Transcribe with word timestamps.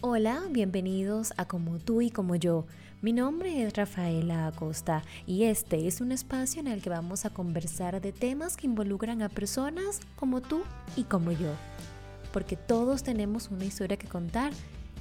Hola, 0.00 0.44
bienvenidos 0.48 1.32
a 1.38 1.48
Como 1.48 1.80
tú 1.80 2.00
y 2.02 2.12
como 2.12 2.36
yo. 2.36 2.66
Mi 3.02 3.12
nombre 3.12 3.64
es 3.64 3.76
Rafaela 3.76 4.46
Acosta 4.46 5.02
y 5.26 5.42
este 5.42 5.88
es 5.88 6.00
un 6.00 6.12
espacio 6.12 6.60
en 6.60 6.68
el 6.68 6.80
que 6.80 6.88
vamos 6.88 7.24
a 7.24 7.30
conversar 7.30 8.00
de 8.00 8.12
temas 8.12 8.56
que 8.56 8.68
involucran 8.68 9.22
a 9.22 9.28
personas 9.28 9.98
como 10.14 10.40
tú 10.40 10.62
y 10.94 11.02
como 11.02 11.32
yo. 11.32 11.50
Porque 12.32 12.54
todos 12.54 13.02
tenemos 13.02 13.50
una 13.50 13.64
historia 13.64 13.96
que 13.96 14.06
contar 14.06 14.52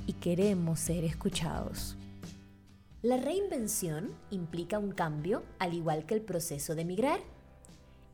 y 0.07 0.13
queremos 0.13 0.79
ser 0.79 1.03
escuchados. 1.03 1.95
La 3.03 3.17
reinvención 3.17 4.15
implica 4.31 4.79
un 4.79 4.93
cambio 4.93 5.43
al 5.59 5.75
igual 5.75 6.07
que 6.07 6.15
el 6.15 6.21
proceso 6.21 6.73
de 6.73 6.85
migrar. 6.85 7.19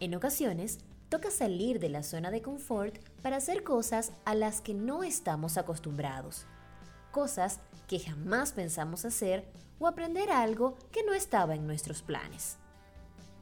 En 0.02 0.16
ocasiones, 0.16 0.80
toca 1.08 1.32
salir 1.32 1.80
de 1.80 1.88
la 1.88 2.04
zona 2.04 2.30
de 2.30 2.42
confort 2.42 2.98
para 3.22 3.38
hacer 3.38 3.64
cosas 3.64 4.12
a 4.26 4.36
las 4.36 4.60
que 4.60 4.74
no 4.74 5.04
estamos 5.04 5.58
acostumbrados 5.58 6.46
cosas 7.14 7.62
que 7.88 8.00
jamás 8.00 8.52
pensamos 8.52 9.06
hacer 9.06 9.46
o 9.80 9.88
aprender 9.88 10.30
algo 10.32 10.76
que 10.92 11.04
no 11.04 11.14
estaba 11.14 11.56
en 11.56 11.66
nuestros 11.66 12.02
planes. 12.02 12.58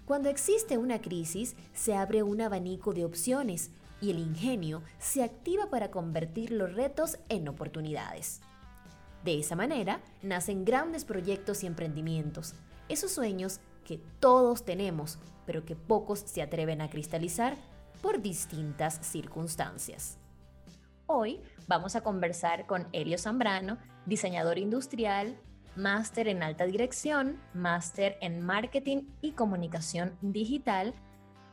Cuando 0.06 0.30
existe 0.30 0.78
una 0.78 1.02
crisis, 1.02 1.56
se 1.74 1.96
abre 1.96 2.22
un 2.22 2.42
abanico 2.42 2.94
de 2.94 3.06
opciones 3.06 3.72
y 4.02 4.12
el 4.12 4.20
ingenio 4.20 4.84
se 5.00 5.24
activa 5.24 5.70
para 5.70 5.90
convertir 5.90 6.52
los 6.52 6.74
retos 6.74 7.18
en 7.30 7.48
oportunidades. 7.48 8.42
De 9.24 9.40
esa 9.40 9.56
manera, 9.56 10.02
nacen 10.22 10.66
grandes 10.66 11.06
proyectos 11.06 11.64
y 11.64 11.68
emprendimientos, 11.68 12.56
esos 12.90 13.12
sueños 13.12 13.60
que 13.86 14.00
todos 14.20 14.66
tenemos, 14.66 15.18
pero 15.46 15.64
que 15.64 15.76
pocos 15.76 16.20
se 16.20 16.42
atreven 16.42 16.82
a 16.82 16.90
cristalizar 16.90 17.56
por 18.02 18.22
distintas 18.22 19.00
circunstancias. 19.06 20.18
Hoy 21.06 21.40
vamos 21.72 21.96
a 21.96 22.02
conversar 22.02 22.66
con 22.66 22.90
Elio 22.92 23.18
Zambrano, 23.18 23.78
diseñador 24.06 24.58
industrial, 24.58 25.38
máster 25.78 26.28
en 26.28 26.44
alta 26.44 26.66
dirección, 26.66 27.40
máster 27.54 28.18
en 28.20 28.42
marketing 28.42 29.04
y 29.22 29.32
comunicación 29.32 30.18
digital. 30.20 30.94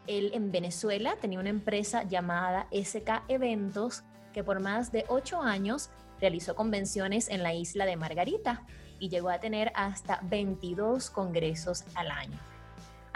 Él 0.08 0.32
en 0.34 0.50
Venezuela 0.50 1.14
tenía 1.20 1.38
una 1.38 1.50
empresa 1.50 2.02
llamada 2.02 2.66
SK 2.72 3.22
Eventos 3.28 4.02
que 4.32 4.42
por 4.42 4.58
más 4.58 4.90
de 4.90 5.04
ocho 5.06 5.40
años 5.40 5.88
realizó 6.20 6.56
convenciones 6.56 7.28
en 7.28 7.44
la 7.44 7.54
isla 7.54 7.86
de 7.86 7.94
Margarita 7.94 8.66
y 8.98 9.10
llegó 9.10 9.30
a 9.30 9.38
tener 9.38 9.70
hasta 9.76 10.18
22 10.24 11.10
congresos 11.10 11.84
al 11.94 12.10
año. 12.10 12.40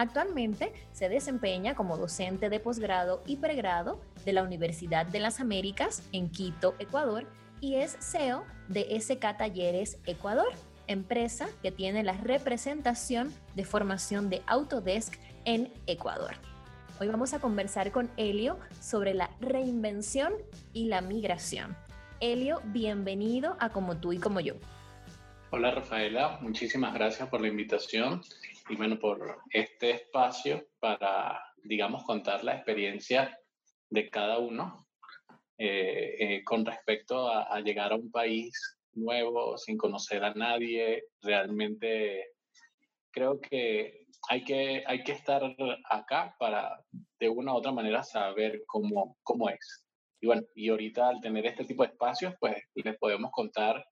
Actualmente 0.03 0.73
se 0.91 1.09
desempeña 1.09 1.77
como 1.77 1.97
docente 1.97 2.51
de 2.51 2.59
posgrado 2.59 3.23
y 3.25 3.37
pregrado 3.37 4.01
de 4.25 4.33
la 4.33 4.43
Universidad 4.43 5.07
de 5.07 5.21
las 5.21 5.39
Américas 5.39 6.03
en 6.11 6.29
Quito, 6.29 6.75
Ecuador, 6.81 7.25
y 7.61 7.77
es 7.77 7.97
CEO 8.01 8.45
de 8.67 9.01
SK 9.01 9.39
Talleres 9.39 9.99
Ecuador, 10.05 10.49
empresa 10.89 11.47
que 11.63 11.71
tiene 11.71 12.03
la 12.03 12.15
representación 12.15 13.33
de 13.55 13.65
formación 13.65 14.29
de 14.29 14.43
Autodesk 14.49 15.21
en 15.45 15.73
Ecuador. 15.87 16.35
Hoy 16.99 17.07
vamos 17.07 17.33
a 17.33 17.39
conversar 17.39 17.93
con 17.93 18.11
Helio 18.17 18.59
sobre 18.81 19.15
la 19.15 19.31
reinvención 19.41 20.33
y 20.73 20.87
la 20.87 21.01
migración. 21.01 21.77
Helio, 22.19 22.61
bienvenido 22.65 23.57
a 23.61 23.69
Como 23.69 23.99
tú 23.99 24.13
y 24.13 24.19
como 24.19 24.41
yo. 24.41 24.55
Hola 25.55 25.71
Rafaela, 25.71 26.39
muchísimas 26.41 26.93
gracias 26.93 27.29
por 27.29 27.41
la 27.43 27.47
invitación 27.47 28.23
y 28.69 28.77
bueno, 28.77 28.99
por 28.99 29.39
este 29.51 29.91
espacio 29.91 30.67
para, 30.79 31.43
digamos, 31.65 32.05
contar 32.05 32.45
la 32.45 32.55
experiencia 32.55 33.39
de 33.91 34.09
cada 34.09 34.39
uno 34.39 34.87
eh, 35.59 36.17
eh, 36.19 36.45
con 36.45 36.65
respecto 36.65 37.29
a, 37.29 37.61
llegar 37.61 37.93
a 37.93 37.97
un 37.97 38.11
país 38.11 38.79
nuevo 38.95 39.57
sin 39.59 39.77
conocer 39.77 40.25
a 40.25 40.35
nadie. 40.35 41.05
Realmente 41.21 42.33
creo 43.11 43.41
que 43.41 44.07
hay 44.29 44.45
que, 44.45 44.83
hay 44.87 45.03
que 45.03 45.13
estar 45.13 45.43
acá 45.91 46.35
para 46.39 46.83
de 47.19 47.29
una 47.29 47.53
u 47.53 47.57
otra 47.57 47.73
manera 47.73 48.03
saber 48.03 48.63
cómo, 48.67 49.17
cómo 49.23 49.49
es. 49.51 49.85
Y 50.21 50.27
bueno, 50.27 50.43
y 50.55 50.69
ahorita 50.69 51.09
al 51.09 51.21
tener 51.21 51.47
este 51.47 51.65
tipo 51.65 51.83
de 51.83 51.91
espacios, 51.91 52.35
pues 52.39 52.57
les 52.75 52.97
podemos 52.97 53.31
contar 53.33 53.85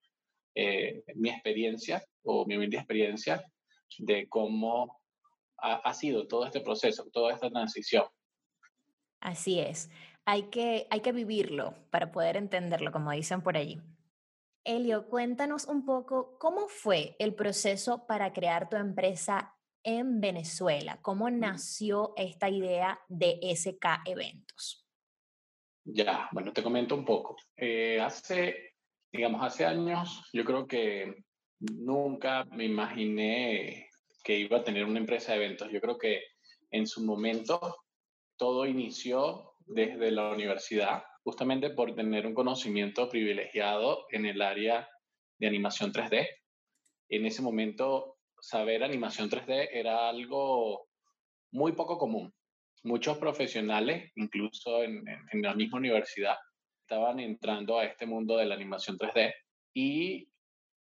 eh, 0.55 1.03
mi 1.15 1.31
experiencia 1.31 2.03
o 2.25 2.47
mi 2.47 2.57
humilde 2.57 2.79
experiencia 2.79 3.45
de 3.99 4.29
cómo 4.29 5.01
ha, 5.59 5.93
sido 5.93 6.27
todo 6.27 6.47
este 6.47 6.61
proceso, 6.61 7.09
toda 7.13 7.35
esta 7.35 7.51
transición. 7.51 8.05
Así 9.21 9.61
es, 9.61 9.91
hay 10.25 10.45
que, 10.45 10.87
hay 10.91 11.01
que 11.01 11.13
vivirlo 11.13 11.75
para 11.91 12.11
poder 12.11 12.37
entenderlo, 12.37 12.93
como 12.93 13.11
dicen 13.13 13.43
por 13.43 13.57
allí. 13.57 13.81
Elio, 14.65 15.09
cuéntanos 15.09 15.67
un 15.67 15.85
poco 15.85 16.39
cómo 16.39 16.69
fue 16.69 17.17
el 17.19 17.35
proceso 17.35 18.07
para 18.07 18.33
crear 18.33 18.69
tu 18.69 18.77
empresa 18.77 19.55
en 19.83 20.21
Venezuela. 20.21 21.01
¿Cómo 21.03 21.31
nació 21.31 22.13
esta 22.17 22.49
idea 22.49 23.01
de 23.09 23.41
SK 23.55 24.03
Eventos? 24.07 24.87
Ya, 25.85 26.29
bueno, 26.33 26.53
te 26.53 26.63
comento 26.63 26.95
un 26.95 27.05
poco. 27.05 27.37
Eh, 27.57 28.01
hace, 28.01 28.75
digamos, 29.11 29.43
hace 29.43 29.65
años, 29.65 30.29
yo 30.33 30.45
creo 30.45 30.67
que 30.67 31.25
nunca 31.61 32.45
me 32.45 32.65
imaginé 32.65 33.89
que 34.25 34.39
iba 34.39 34.59
a 34.59 34.65
tener 34.65 34.85
una 34.85 34.99
empresa 34.99 35.33
de 35.33 35.45
eventos. 35.45 35.71
Yo 35.71 35.81
creo 35.81 35.99
que 35.99 36.23
en 36.71 36.87
su 36.87 37.05
momento 37.05 37.85
todo 38.37 38.67
inició 38.67 39.53
desde 39.67 40.11
la 40.11 40.31
universidad, 40.31 41.03
justamente 41.23 41.71
por 41.71 41.95
tener 41.95 42.27
un 42.27 42.35
conocimiento 42.35 43.09
privilegiado 43.09 44.07
en 44.11 44.27
el 44.27 44.43
área 44.43 44.89
de 45.39 45.47
animación 45.47 45.93
3D. 45.93 46.27
En 47.09 47.27
ese 47.27 47.43
momento, 47.43 48.17
saber 48.41 48.83
animación 48.83 49.29
3D 49.29 49.69
era 49.73 50.09
algo 50.09 50.89
muy 51.53 51.73
poco 51.73 51.99
común. 51.99 52.33
Muchos 52.83 53.19
profesionales, 53.19 54.11
incluso 54.17 54.83
en, 54.83 55.07
en 55.07 55.43
la 55.43 55.55
misma 55.55 55.79
universidad, 55.79 56.37
estaban 56.83 57.21
entrando 57.21 57.79
a 57.79 57.85
este 57.85 58.07
mundo 58.07 58.37
de 58.37 58.47
la 58.47 58.55
animación 58.55 58.99
3D 58.99 59.35
y 59.75 60.30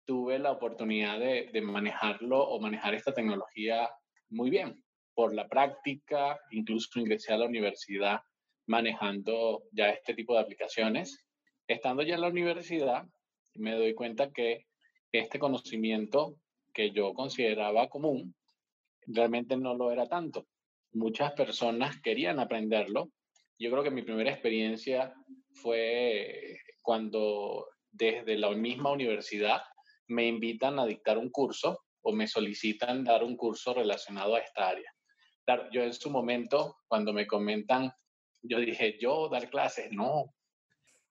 tuve 0.09 0.39
la 0.39 0.53
oportunidad 0.53 1.19
de, 1.19 1.61
manejarlo 1.61 2.43
o 2.43 2.59
manejar 2.59 2.95
esta 2.95 3.13
tecnología 3.13 3.91
muy 4.31 4.49
bien. 4.49 4.83
Por 5.15 5.35
la 5.35 5.47
práctica, 5.47 6.41
incluso 6.51 6.99
ingresé 6.99 7.35
a 7.35 7.37
la 7.37 7.45
universidad 7.45 8.23
manejando 8.67 9.65
ya 9.71 9.91
este 9.91 10.15
tipo 10.15 10.33
de 10.33 10.41
aplicaciones. 10.41 11.27
Estando 11.67 12.03
ya 12.03 12.15
en 12.15 12.23
la 12.23 12.29
universidad, 12.29 13.05
me 13.57 13.75
doy 13.75 13.93
cuenta 13.93 14.31
que 14.31 14.65
este 15.13 15.39
conocimiento 15.39 16.37
que 16.73 16.91
yo 16.91 17.13
consideraba 17.13 17.91
común, 17.91 18.35
realmente 19.07 19.59
no 19.59 19.75
lo 19.75 19.93
era 19.93 20.09
tanto. 20.09 20.47
Muchas 20.93 21.33
personas 21.33 22.01
querían 22.01 22.41
aprenderlo. 22.41 23.11
Yo 23.59 23.71
creo 23.71 23.83
que 23.83 23.91
mi 23.91 24.01
primera 24.01 24.31
experiencia 24.31 25.13
fue 25.53 26.61
cuando 26.81 27.67
desde 27.91 28.39
la 28.39 28.51
misma 28.53 28.91
universidad 28.91 29.61
me 30.09 30.27
invitan 30.27 30.79
a 30.79 30.87
dictar 30.87 31.19
un 31.19 31.31
curso 31.31 31.85
o 32.03 32.13
me 32.13 32.27
solicitan 32.27 33.05
dar 33.05 33.23
un 33.23 33.37
curso 33.37 33.75
relacionado 33.75 34.35
a 34.35 34.41
esta 34.41 34.69
área. 34.69 34.91
Claro, 35.45 35.69
yo 35.71 35.83
en 35.83 35.93
su 35.93 36.11
momento, 36.11 36.77
cuando 36.89 37.13
me 37.13 37.27
comentan, 37.27 37.93
yo 38.43 38.59
dije, 38.59 38.99
yo 39.01 39.29
dar 39.29 39.49
clases, 39.51 39.91
no. 39.93 40.35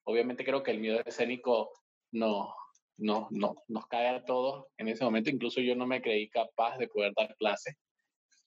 Obviamente 0.04 0.46
creo 0.46 0.64
que 0.64 0.72
el 0.72 0.80
miedo 0.80 1.02
escénico 1.06 1.72
no, 2.12 2.54
no, 2.98 3.28
no, 3.32 3.56
nos 3.68 3.88
cae 3.88 4.08
a 4.08 4.24
todos 4.24 4.66
en 4.78 4.88
ese 4.88 5.04
momento. 5.04 5.30
Incluso 5.30 5.62
yo 5.62 5.76
no 5.76 5.86
me 5.86 6.02
creí 6.02 6.30
capaz 6.30 6.78
de 6.78 6.88
poder 6.88 7.14
dar 7.16 7.36
clases. 7.38 7.76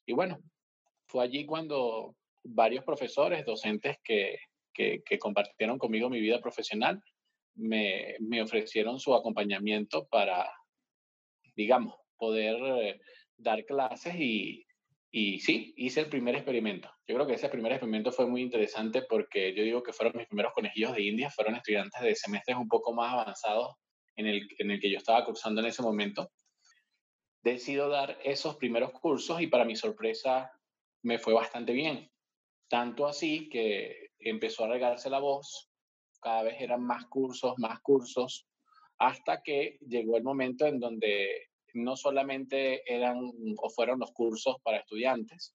Y 0.06 0.12
bueno, 0.12 0.38
fue 1.06 1.24
allí 1.24 1.44
cuando 1.44 2.16
varios 2.42 2.84
profesores, 2.84 3.44
docentes 3.44 3.98
que, 4.02 4.38
que, 4.72 5.02
que 5.04 5.18
compartieron 5.18 5.78
conmigo 5.78 6.08
mi 6.08 6.20
vida 6.20 6.40
profesional, 6.40 7.02
me, 7.54 8.16
me 8.20 8.42
ofrecieron 8.42 8.98
su 8.98 9.14
acompañamiento 9.14 10.06
para, 10.08 10.50
digamos, 11.56 11.94
poder 12.16 12.56
eh, 12.82 13.00
dar 13.36 13.64
clases 13.64 14.14
y, 14.16 14.66
y 15.10 15.40
sí, 15.40 15.74
hice 15.76 16.00
el 16.00 16.08
primer 16.08 16.36
experimento. 16.36 16.90
Yo 17.06 17.16
creo 17.16 17.26
que 17.26 17.34
ese 17.34 17.48
primer 17.48 17.72
experimento 17.72 18.12
fue 18.12 18.26
muy 18.26 18.42
interesante 18.42 19.02
porque 19.02 19.54
yo 19.54 19.64
digo 19.64 19.82
que 19.82 19.92
fueron 19.92 20.16
mis 20.16 20.28
primeros 20.28 20.52
conejillos 20.52 20.94
de 20.94 21.02
India, 21.02 21.30
fueron 21.30 21.56
estudiantes 21.56 22.00
de 22.00 22.14
semestres 22.14 22.56
un 22.56 22.68
poco 22.68 22.92
más 22.92 23.12
avanzados 23.12 23.74
en 24.16 24.26
el, 24.26 24.48
en 24.58 24.70
el 24.70 24.80
que 24.80 24.90
yo 24.90 24.98
estaba 24.98 25.24
cursando 25.24 25.60
en 25.60 25.66
ese 25.66 25.82
momento. 25.82 26.30
Decido 27.42 27.88
dar 27.88 28.18
esos 28.22 28.56
primeros 28.56 28.92
cursos 28.92 29.40
y 29.40 29.46
para 29.46 29.64
mi 29.64 29.74
sorpresa 29.74 30.52
me 31.02 31.18
fue 31.18 31.32
bastante 31.32 31.72
bien. 31.72 32.10
Tanto 32.68 33.06
así 33.06 33.48
que 33.48 34.10
empezó 34.18 34.64
a 34.64 34.68
regarse 34.68 35.10
la 35.10 35.18
voz 35.18 35.69
cada 36.20 36.42
vez 36.42 36.56
eran 36.60 36.82
más 36.82 37.06
cursos, 37.06 37.54
más 37.58 37.80
cursos, 37.80 38.46
hasta 38.98 39.42
que 39.42 39.78
llegó 39.86 40.16
el 40.16 40.22
momento 40.22 40.66
en 40.66 40.78
donde 40.78 41.48
no 41.74 41.96
solamente 41.96 42.82
eran 42.92 43.18
o 43.56 43.70
fueron 43.70 44.00
los 44.00 44.12
cursos 44.12 44.56
para 44.62 44.78
estudiantes, 44.78 45.54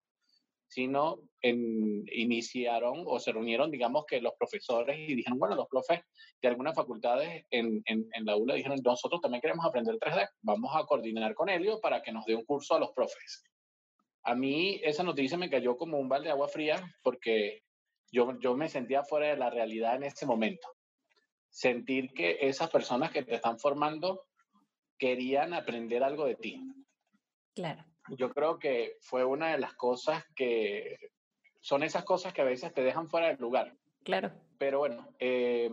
sino 0.67 1.21
en, 1.41 2.03
iniciaron 2.11 3.03
o 3.05 3.19
se 3.19 3.31
reunieron, 3.31 3.71
digamos 3.71 4.05
que 4.05 4.19
los 4.19 4.33
profesores 4.37 4.97
y 4.97 5.15
dijeron, 5.15 5.39
bueno, 5.39 5.55
los 5.55 5.67
profes 5.67 6.01
de 6.41 6.47
algunas 6.47 6.75
facultades 6.75 7.45
en, 7.51 7.81
en, 7.85 8.25
la 8.25 8.33
aula 8.33 8.55
dijeron, 8.55 8.79
nosotros 8.83 9.21
también 9.21 9.41
queremos 9.41 9.65
aprender 9.65 9.95
3D, 9.95 10.27
vamos 10.41 10.71
a 10.75 10.85
coordinar 10.85 11.33
con 11.35 11.49
Helio 11.49 11.79
para 11.79 12.01
que 12.01 12.11
nos 12.11 12.25
dé 12.25 12.35
un 12.35 12.45
curso 12.45 12.75
a 12.75 12.79
los 12.79 12.91
profes. 12.91 13.43
A 14.23 14.33
mí 14.33 14.81
esa 14.83 15.03
noticia 15.03 15.37
me 15.37 15.49
cayó 15.49 15.77
como 15.77 15.99
un 15.99 16.09
balde 16.09 16.25
de 16.25 16.31
agua 16.31 16.47
fría 16.47 16.81
porque 17.03 17.61
yo, 18.15 18.39
yo 18.39 18.55
me 18.55 18.69
sentía 18.69 19.03
fuera 19.03 19.27
de 19.27 19.37
la 19.37 19.49
realidad 19.49 19.95
en 19.95 20.03
ese 20.03 20.25
momento. 20.25 20.67
Sentir 21.49 22.13
que 22.13 22.37
esas 22.41 22.69
personas 22.69 23.11
que 23.11 23.23
te 23.23 23.35
están 23.35 23.59
formando 23.59 24.25
querían 24.97 25.53
aprender 25.53 26.03
algo 26.03 26.25
de 26.25 26.35
ti. 26.35 26.61
Claro 27.53 27.85
yo 28.09 28.29
creo 28.29 28.59
que 28.59 28.97
fue 29.01 29.25
una 29.25 29.51
de 29.51 29.57
las 29.57 29.73
cosas 29.73 30.23
que 30.35 30.97
son 31.61 31.83
esas 31.83 32.03
cosas 32.03 32.33
que 32.33 32.41
a 32.41 32.45
veces 32.45 32.73
te 32.73 32.83
dejan 32.83 33.09
fuera 33.09 33.27
del 33.27 33.37
lugar. 33.37 33.75
Claro. 34.03 34.31
Pero 34.59 34.79
bueno, 34.79 35.07
eh, 35.19 35.69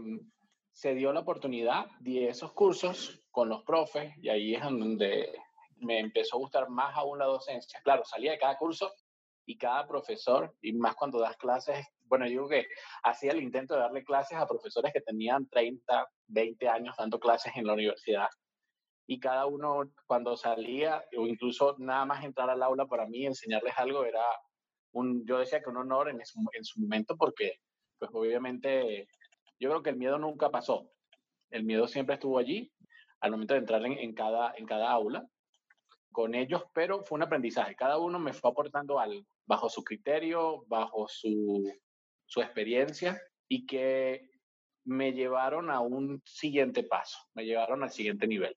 se 0.72 0.94
dio 0.94 1.12
la 1.12 1.20
oportunidad, 1.20 1.86
di 2.00 2.24
esos 2.26 2.52
cursos 2.52 3.20
con 3.30 3.48
los 3.48 3.62
profes 3.64 4.14
y 4.22 4.28
ahí 4.30 4.54
es 4.54 4.62
donde 4.62 5.32
me 5.76 5.98
empezó 5.98 6.36
a 6.36 6.40
gustar 6.40 6.68
más 6.70 6.96
aún 6.96 7.18
la 7.18 7.26
docencia. 7.26 7.80
Claro, 7.84 8.04
salía 8.04 8.32
de 8.32 8.38
cada 8.38 8.56
curso 8.56 8.92
y 9.44 9.58
cada 9.58 9.86
profesor, 9.86 10.56
y 10.62 10.72
más 10.72 10.94
cuando 10.94 11.18
das 11.18 11.36
clases, 11.36 11.84
bueno, 12.12 12.26
yo 12.26 12.30
digo 12.30 12.48
que 12.50 12.66
hacía 13.04 13.32
el 13.32 13.42
intento 13.42 13.72
de 13.72 13.80
darle 13.80 14.04
clases 14.04 14.36
a 14.36 14.46
profesores 14.46 14.92
que 14.92 15.00
tenían 15.00 15.48
30, 15.48 16.06
20 16.26 16.68
años 16.68 16.94
dando 16.98 17.18
clases 17.18 17.54
en 17.56 17.66
la 17.66 17.72
universidad. 17.72 18.28
Y 19.06 19.18
cada 19.18 19.46
uno 19.46 19.90
cuando 20.06 20.36
salía 20.36 21.02
o 21.16 21.26
incluso 21.26 21.74
nada 21.78 22.04
más 22.04 22.22
entrar 22.22 22.50
al 22.50 22.62
aula 22.62 22.84
para 22.84 23.06
mí 23.06 23.24
enseñarles 23.24 23.72
algo 23.78 24.04
era 24.04 24.22
un 24.92 25.24
yo 25.26 25.38
decía 25.38 25.62
que 25.62 25.70
un 25.70 25.78
honor 25.78 26.10
en, 26.10 26.22
su, 26.26 26.38
en 26.52 26.62
su 26.66 26.80
momento 26.82 27.16
porque 27.16 27.60
pues 27.98 28.10
obviamente 28.12 29.08
yo 29.58 29.70
creo 29.70 29.82
que 29.82 29.90
el 29.90 29.96
miedo 29.96 30.18
nunca 30.18 30.50
pasó. 30.50 30.90
El 31.48 31.64
miedo 31.64 31.88
siempre 31.88 32.16
estuvo 32.16 32.38
allí 32.38 32.70
al 33.20 33.30
momento 33.30 33.54
de 33.54 33.60
entrar 33.60 33.86
en, 33.86 33.92
en 33.92 34.12
cada 34.12 34.52
en 34.58 34.66
cada 34.66 34.90
aula 34.90 35.26
con 36.10 36.34
ellos 36.34 36.62
pero 36.74 37.04
fue 37.04 37.16
un 37.16 37.22
aprendizaje. 37.22 37.74
Cada 37.74 37.96
uno 37.96 38.18
me 38.18 38.34
fue 38.34 38.50
aportando 38.50 39.00
algo 39.00 39.26
bajo 39.46 39.70
su 39.70 39.82
criterio 39.82 40.64
bajo 40.66 41.08
su 41.08 41.72
su 42.32 42.40
experiencia 42.40 43.20
y 43.46 43.66
que 43.66 44.30
me 44.84 45.12
llevaron 45.12 45.70
a 45.70 45.80
un 45.80 46.22
siguiente 46.24 46.82
paso 46.82 47.18
me 47.34 47.44
llevaron 47.44 47.82
al 47.82 47.90
siguiente 47.90 48.26
nivel 48.26 48.54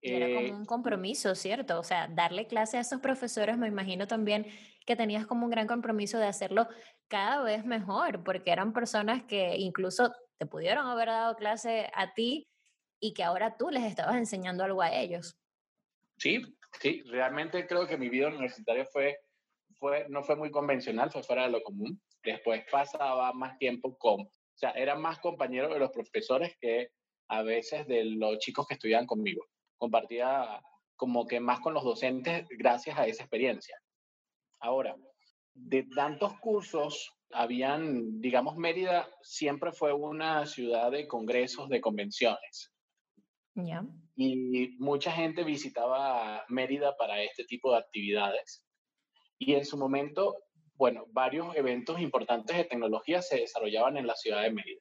era 0.00 0.26
como 0.26 0.46
eh, 0.46 0.52
un 0.52 0.64
compromiso, 0.64 1.34
¿cierto? 1.34 1.80
O 1.80 1.82
sea, 1.82 2.08
darle 2.08 2.46
clase 2.46 2.76
a 2.76 2.80
esos 2.80 3.00
profesores, 3.00 3.58
me 3.58 3.66
imagino 3.66 4.06
también 4.06 4.46
que 4.86 4.96
tenías 4.96 5.26
como 5.26 5.44
un 5.44 5.50
gran 5.50 5.66
compromiso 5.66 6.18
de 6.18 6.26
hacerlo 6.26 6.68
cada 7.08 7.42
vez 7.42 7.64
mejor, 7.64 8.22
porque 8.22 8.52
eran 8.52 8.72
personas 8.72 9.24
que 9.24 9.56
incluso 9.56 10.14
te 10.38 10.46
pudieron 10.46 10.86
haber 10.86 11.08
dado 11.08 11.34
clase 11.34 11.90
a 11.94 12.12
ti 12.14 12.48
y 13.00 13.12
que 13.12 13.24
ahora 13.24 13.56
tú 13.56 13.70
les 13.70 13.84
estabas 13.84 14.16
enseñando 14.16 14.62
algo 14.62 14.82
a 14.82 14.94
ellos. 14.94 15.36
Sí, 16.16 16.42
sí, 16.80 17.02
realmente 17.06 17.66
creo 17.66 17.86
que 17.86 17.98
mi 17.98 18.08
vida 18.08 18.28
universitaria 18.28 18.86
fue, 18.86 19.18
fue, 19.78 20.06
no 20.08 20.22
fue 20.22 20.36
muy 20.36 20.50
convencional, 20.50 21.10
fue 21.10 21.22
fuera 21.22 21.44
de 21.44 21.50
lo 21.50 21.62
común. 21.62 22.00
Después 22.22 22.64
pasaba 22.70 23.32
más 23.32 23.58
tiempo 23.58 23.96
con, 23.96 24.20
o 24.22 24.30
sea, 24.54 24.70
era 24.70 24.96
más 24.96 25.18
compañero 25.20 25.72
de 25.72 25.78
los 25.78 25.90
profesores 25.90 26.56
que 26.60 26.90
a 27.28 27.42
veces 27.42 27.86
de 27.86 28.04
los 28.04 28.38
chicos 28.38 28.66
que 28.66 28.74
estudiaban 28.74 29.06
conmigo 29.06 29.44
compartía 29.78 30.60
como 30.96 31.26
que 31.26 31.40
más 31.40 31.60
con 31.60 31.74
los 31.74 31.84
docentes 31.84 32.46
gracias 32.50 32.98
a 32.98 33.06
esa 33.06 33.22
experiencia. 33.22 33.80
Ahora, 34.60 34.96
de 35.54 35.84
tantos 35.94 36.38
cursos, 36.40 37.14
habían, 37.30 38.20
digamos, 38.20 38.56
Mérida 38.56 39.08
siempre 39.22 39.72
fue 39.72 39.92
una 39.92 40.44
ciudad 40.46 40.90
de 40.90 41.06
congresos, 41.06 41.68
de 41.68 41.80
convenciones. 41.80 42.72
Ya. 43.54 43.84
Y 44.16 44.76
mucha 44.78 45.12
gente 45.12 45.44
visitaba 45.44 46.44
Mérida 46.48 46.96
para 46.96 47.22
este 47.22 47.44
tipo 47.44 47.72
de 47.72 47.78
actividades. 47.78 48.64
Y 49.38 49.54
en 49.54 49.64
su 49.64 49.78
momento, 49.78 50.36
bueno, 50.78 51.06
varios 51.10 51.56
eventos 51.56 52.00
importantes 52.00 52.56
de 52.56 52.64
tecnología 52.64 53.20
se 53.20 53.40
desarrollaban 53.40 53.96
en 53.96 54.06
la 54.06 54.14
ciudad 54.14 54.42
de 54.42 54.52
Mérida. 54.52 54.80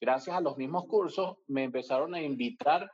Gracias 0.00 0.36
a 0.36 0.40
los 0.40 0.56
mismos 0.56 0.86
cursos, 0.86 1.38
me 1.48 1.64
empezaron 1.64 2.14
a 2.14 2.22
invitar 2.22 2.88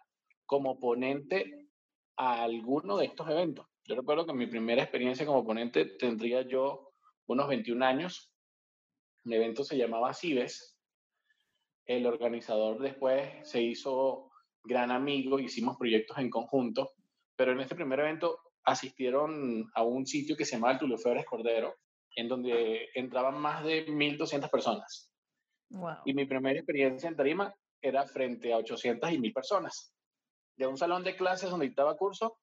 como 0.47 0.81
ponente 0.81 1.69
a 2.17 2.45
alguno 2.45 2.97
de 2.97 3.07
estos 3.07 3.29
eventos. 3.29 3.67
Yo 3.85 3.95
recuerdo 3.95 4.25
que 4.25 4.33
mi 4.33 4.47
primera 4.47 4.83
experiencia 4.83 5.27
como 5.27 5.45
ponente 5.45 5.85
tendría 5.85 6.43
yo 6.43 6.93
unos 7.27 7.49
21 7.49 7.85
años. 7.85 8.33
El 9.27 9.35
evento 9.35 9.63
se 9.63 9.77
llamaba 9.77 10.15
Cibes. 10.15 10.79
El 11.85 12.07
organizador 12.07 12.79
después 12.79 13.29
se 13.47 13.61
hizo 13.61 14.31
gran 14.65 14.91
amigo, 14.91 15.39
hicimos 15.41 15.77
proyectos 15.77 16.17
en 16.19 16.31
conjunto, 16.31 16.93
pero 17.37 17.53
en 17.53 17.61
este 17.61 17.75
primer 17.75 18.01
evento 18.01 18.39
asistieron 18.65 19.71
a 19.75 19.83
un 19.83 20.07
sitio 20.07 20.37
que 20.37 20.45
se 20.45 20.57
llamaba 20.57 20.75
el 20.75 20.79
Tulio 20.79 20.99
Febres 20.99 21.27
Cordero, 21.27 21.77
en 22.15 22.29
donde 22.29 22.89
entraban 22.95 23.39
más 23.39 23.65
de 23.65 23.87
1.200 23.87 24.51
personas. 24.51 25.11
Y 26.05 26.15
mi 26.15 26.27
primera 26.27 26.59
experiencia 26.59 27.09
en 27.09 27.17
Tarima 27.17 27.55
era 27.81 28.07
frente 28.07 28.53
a 28.53 28.59
800 28.59 29.11
y 29.11 29.19
1.000 29.19 29.33
personas 29.33 29.93
de 30.57 30.67
un 30.67 30.77
salón 30.77 31.03
de 31.05 31.17
clases 31.17 31.51
donde 31.51 31.67
dictaba 31.67 31.97
curso, 31.97 32.39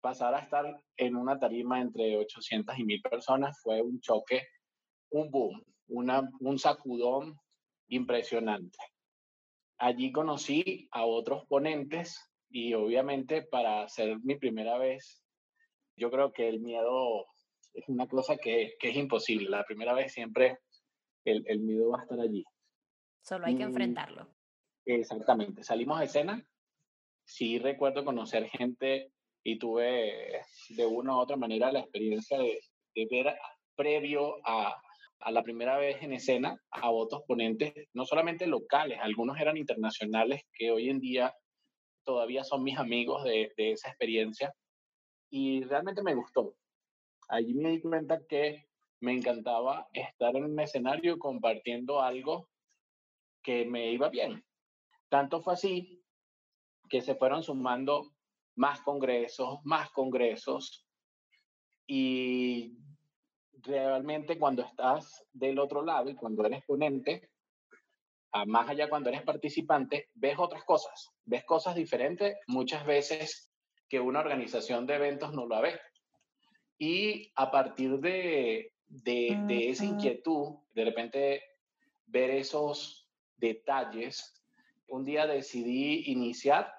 pasar 0.00 0.34
a 0.34 0.40
estar 0.40 0.82
en 0.96 1.16
una 1.16 1.38
tarima 1.38 1.80
entre 1.80 2.16
800 2.16 2.78
y 2.78 2.84
1000 2.84 3.02
personas 3.02 3.60
fue 3.62 3.82
un 3.82 4.00
choque, 4.00 4.46
un 5.10 5.30
boom, 5.30 5.62
una, 5.88 6.28
un 6.40 6.58
sacudón 6.58 7.38
impresionante. 7.88 8.78
Allí 9.78 10.12
conocí 10.12 10.88
a 10.90 11.04
otros 11.04 11.46
ponentes 11.46 12.20
y 12.50 12.74
obviamente 12.74 13.42
para 13.42 13.82
hacer 13.82 14.18
mi 14.22 14.36
primera 14.36 14.78
vez, 14.78 15.22
yo 15.98 16.10
creo 16.10 16.32
que 16.32 16.48
el 16.48 16.60
miedo 16.60 17.26
es 17.74 17.88
una 17.88 18.06
cosa 18.06 18.36
que, 18.36 18.74
que 18.78 18.90
es 18.90 18.96
imposible. 18.96 19.50
La 19.50 19.64
primera 19.64 19.92
vez 19.92 20.12
siempre 20.12 20.58
el, 21.24 21.44
el, 21.46 21.60
miedo 21.60 21.90
va 21.90 22.00
a 22.00 22.02
estar 22.02 22.20
allí. 22.20 22.44
Solo 23.22 23.46
hay 23.46 23.56
que 23.56 23.64
enfrentarlo. 23.64 24.28
Exactamente. 24.86 25.62
Salimos 25.62 25.98
de 25.98 26.06
escena 26.06 26.48
sí 27.28 27.58
recuerdo 27.58 28.04
conocer 28.04 28.48
gente 28.48 29.12
y 29.44 29.58
tuve 29.58 30.42
de 30.70 30.86
una 30.86 31.14
u 31.14 31.20
otra 31.20 31.36
manera 31.36 31.70
la 31.70 31.80
experiencia 31.80 32.38
de, 32.38 32.58
ver 33.10 33.36
previo 33.76 34.36
a, 34.44 34.74
a, 35.20 35.30
la 35.30 35.42
primera 35.44 35.78
vez 35.78 36.02
en 36.02 36.12
escena 36.12 36.60
a 36.70 36.90
otros 36.90 37.22
ponentes, 37.28 37.72
no 37.92 38.04
solamente 38.04 38.46
locales, 38.48 38.98
algunos 39.00 39.38
eran 39.38 39.56
internacionales 39.56 40.42
que 40.52 40.72
hoy 40.72 40.88
en 40.88 40.98
día 40.98 41.32
todavía 42.02 42.42
son 42.42 42.64
mis 42.64 42.76
amigos 42.76 43.22
de, 43.22 43.52
de 43.56 43.72
esa 43.72 43.90
experiencia 43.90 44.52
y 45.30 45.62
realmente 45.64 46.02
me 46.02 46.14
gustó. 46.14 46.54
Allí 47.28 47.54
me 47.54 47.70
di 47.70 47.80
cuenta 47.80 48.20
que 48.26 48.68
me 49.00 49.12
encantaba 49.12 49.88
estar 49.92 50.34
en 50.36 50.44
un 50.44 50.60
escenario 50.60 51.18
compartiendo 51.18 52.00
algo 52.00 52.48
que 53.42 53.64
me 53.64 53.92
iba 53.92 54.08
bien. 54.08 54.44
Tanto 55.08 55.40
fue 55.40 55.54
así 55.54 56.02
que 56.88 57.00
se 57.00 57.14
fueron 57.14 57.42
sumando 57.42 58.12
más 58.56 58.80
congresos, 58.80 59.60
más 59.64 59.90
congresos, 59.90 60.86
y 61.86 62.76
realmente 63.62 64.38
cuando 64.38 64.62
estás 64.62 65.24
del 65.32 65.58
otro 65.58 65.82
lado 65.82 66.10
y 66.10 66.14
cuando 66.14 66.44
eres 66.44 66.64
ponente, 66.66 67.30
más 68.46 68.68
allá 68.68 68.88
cuando 68.88 69.08
eres 69.08 69.22
participante, 69.22 70.10
ves 70.14 70.38
otras 70.38 70.64
cosas, 70.64 71.10
ves 71.24 71.44
cosas 71.44 71.74
diferentes 71.74 72.36
muchas 72.46 72.84
veces 72.84 73.47
que 73.88 74.00
una 74.00 74.20
organización 74.20 74.86
de 74.86 74.94
eventos 74.94 75.32
no 75.32 75.46
lo 75.46 75.60
ve. 75.60 75.80
Y 76.78 77.32
a 77.34 77.50
partir 77.50 77.98
de, 77.98 78.72
de, 78.86 79.38
de 79.46 79.70
esa 79.70 79.84
inquietud, 79.84 80.56
de 80.74 80.84
repente 80.84 81.42
ver 82.06 82.30
esos 82.30 83.08
detalles, 83.36 84.42
un 84.88 85.04
día 85.04 85.26
decidí 85.26 86.10
iniciar 86.10 86.72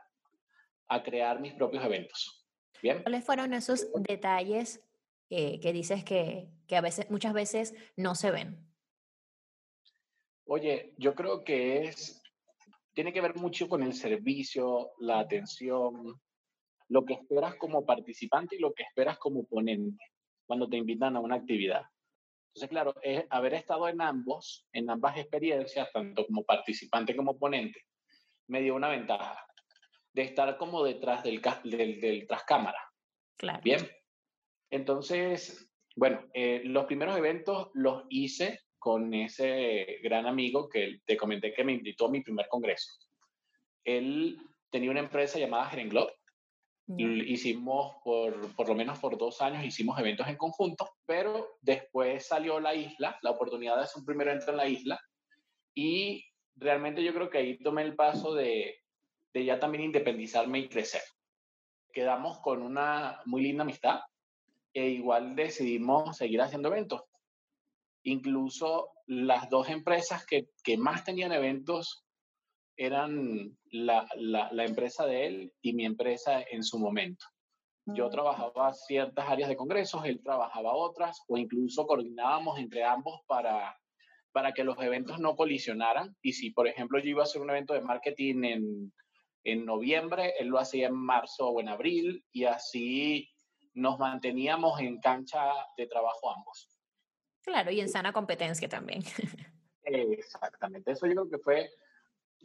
a 0.88 1.04
crear 1.04 1.39
mis 1.39 1.54
propios 1.54 1.84
eventos. 1.84 2.46
¿Bien? 2.82 3.04
¿Cuáles 3.04 3.25
fueron 3.25 3.54
esos 3.54 3.88
detalles 3.94 4.82
eh, 5.30 5.60
que 5.60 5.74
dices 5.74 6.04
que, 6.04 6.50
que 6.68 6.75
a 6.75 6.82
veces, 6.82 7.10
muchas 7.12 7.34
veces 7.34 7.75
no 7.98 8.16
se 8.16 8.32
ven? 8.32 8.66
Oye, 10.46 10.94
yo 10.98 11.13
creo 11.13 11.44
que 11.44 11.84
es, 11.84 12.24
tiene 12.94 13.13
que 13.13 13.22
ver 13.22 13.36
mucho 13.36 13.68
con 13.68 13.84
el 13.84 13.94
servicio, 13.94 14.92
la 15.00 15.20
atención, 15.20 16.20
lo 16.89 17.05
que 17.05 17.13
esperas 17.13 17.55
como 17.55 17.86
participante 17.86 18.55
y 18.55 18.60
lo 18.60 18.74
que 18.74 18.84
esperas 18.84 19.17
como 19.17 19.46
ponente 19.46 20.03
cuando 20.46 20.67
te 20.67 20.77
invitan 20.77 21.15
a 21.15 21.19
una 21.19 21.36
actividad. 21.36 21.84
Entonces, 22.48 22.69
claro, 22.69 22.96
es 23.03 23.25
haber 23.29 23.53
estado 23.53 23.88
en 23.88 24.01
ambos, 24.01 24.67
en 24.74 24.89
ambas 24.89 25.17
experiencias, 25.17 25.91
tanto 25.93 26.25
como 26.25 26.43
participante 26.43 27.15
como 27.15 27.38
ponente, 27.38 27.86
me 28.48 28.62
dio 28.62 28.75
una 28.75 28.89
ventaja 28.89 29.46
de 30.13 30.24
estar 30.24 30.58
como 30.58 30.84
detrás 30.84 31.24
del, 31.24 31.41
del, 31.63 32.01
del 32.01 32.27
trascámara. 32.27 32.84
Claro. 33.38 33.62
Bien. 33.63 33.88
Entonces, 34.72 35.69
Bueno, 35.96 36.22
eh, 36.34 36.62
los 36.63 36.86
primeros 36.86 37.17
eventos 37.17 37.69
los 37.74 38.03
hice 38.10 38.62
con 38.77 39.13
ese 39.13 40.00
gran 40.01 40.25
amigo 40.25 40.69
que 40.69 41.01
te 41.05 41.17
comenté 41.17 41.53
que 41.53 41.63
me 41.63 41.74
invitó 41.74 42.05
a 42.05 42.12
mi 42.12 42.22
primer 42.22 42.48
congreso. 42.48 42.91
Él 43.84 44.38
tenía 44.69 44.91
una 44.91 45.01
empresa 45.01 45.38
llamada 45.39 45.69
Herenglob. 45.69 46.10
Hicimos 46.98 47.98
por, 48.03 48.55
por 48.55 48.67
lo 48.67 48.75
menos 48.75 48.98
por 48.98 49.17
dos 49.17 49.41
años, 49.41 49.63
hicimos 49.63 50.00
eventos 50.00 50.27
en 50.27 50.38
conjunto, 50.38 50.89
pero 51.05 51.58
después 51.62 52.27
salió 52.27 52.60
la 52.60 52.74
isla, 52.74 53.19
la 53.22 53.29
oportunidad 53.29 53.75
de 53.75 53.84
hacer 53.84 54.00
un 54.00 54.05
primer 54.05 54.27
evento 54.27 54.50
en 54.50 54.58
la 54.58 54.67
isla, 54.67 55.00
y 55.75 56.25
realmente 56.55 57.03
yo 57.03 57.13
creo 57.13 57.29
que 57.29 57.38
ahí 57.38 57.60
tomé 57.60 57.84
el 57.84 57.96
paso 57.96 58.34
de, 58.34 58.79
de 59.34 59.46
ya 59.46 59.60
también 59.60 59.84
independizarme 59.84 60.60
y 60.60 60.67
crecer. 60.67 61.01
Quedamos 61.93 62.39
con 62.39 62.62
una 62.63 63.22
muy 63.25 63.43
linda 63.43 63.63
amistad 63.63 64.00
e 64.74 64.89
igual 64.89 65.36
decidimos 65.36 66.17
seguir 66.17 66.41
haciendo 66.41 66.69
eventos. 66.69 67.03
Incluso 68.03 68.89
las 69.08 69.50
dos 69.50 69.69
empresas 69.69 70.25
que, 70.25 70.50
que 70.63 70.77
más 70.77 71.03
tenían 71.03 71.31
eventos 71.31 72.05
eran 72.80 73.58
la, 73.72 74.08
la, 74.16 74.50
la, 74.54 74.64
empresa 74.64 75.06
de 75.06 75.28
él 75.28 75.54
y 75.62 75.74
mi 75.74 75.86
empresa 75.86 76.42
en 76.50 76.64
su 76.64 76.80
momento. 76.80 77.26
Yo 77.86 78.08
mm. 78.08 78.12
trabajaba 78.12 78.74
ciertas 78.74 79.28
áreas 79.28 79.50
de 79.50 79.58
congresos, 79.58 80.06
él 80.06 80.22
trabajaba 80.24 80.74
otras, 80.74 81.22
o 81.28 81.38
incluso 81.38 81.86
coordinábamos 81.86 82.58
entre 82.58 82.86
ambos 82.86 83.20
para, 83.28 83.78
para 84.32 84.54
que 84.54 84.64
los 84.64 84.82
eventos 84.82 85.20
no 85.20 85.36
colisionaran. 85.36 86.16
Y 86.22 86.32
si, 86.32 86.52
por 86.52 86.70
ejemplo, 86.70 87.00
yo 87.00 87.10
iba 87.10 87.22
a 87.22 87.26
hacer 87.26 87.42
un 87.42 87.50
evento 87.50 87.74
de 87.74 87.82
marketing 87.82 88.44
en, 88.46 88.94
en 89.44 89.66
noviembre, 89.66 90.34
él 90.40 90.48
lo 90.48 90.58
hacía 90.58 90.88
en 90.88 90.96
marzo 90.96 91.50
o 91.50 91.60
en 91.60 91.68
abril, 91.68 92.24
y 92.32 92.46
así 92.46 93.30
nos 93.74 94.00
manteníamos 94.00 94.80
en 94.80 95.02
cancha 95.02 95.52
de 95.76 95.86
trabajo 95.86 96.34
ambos. 96.34 96.70
Claro, 97.42 97.72
y 97.72 97.82
en 97.82 97.90
sana 97.90 98.14
competencia 98.14 98.70
también. 98.70 99.04
Exactamente, 99.84 100.92
eso 100.92 101.08
yo 101.08 101.14
creo 101.14 101.30
que 101.30 101.40
fue, 101.40 101.70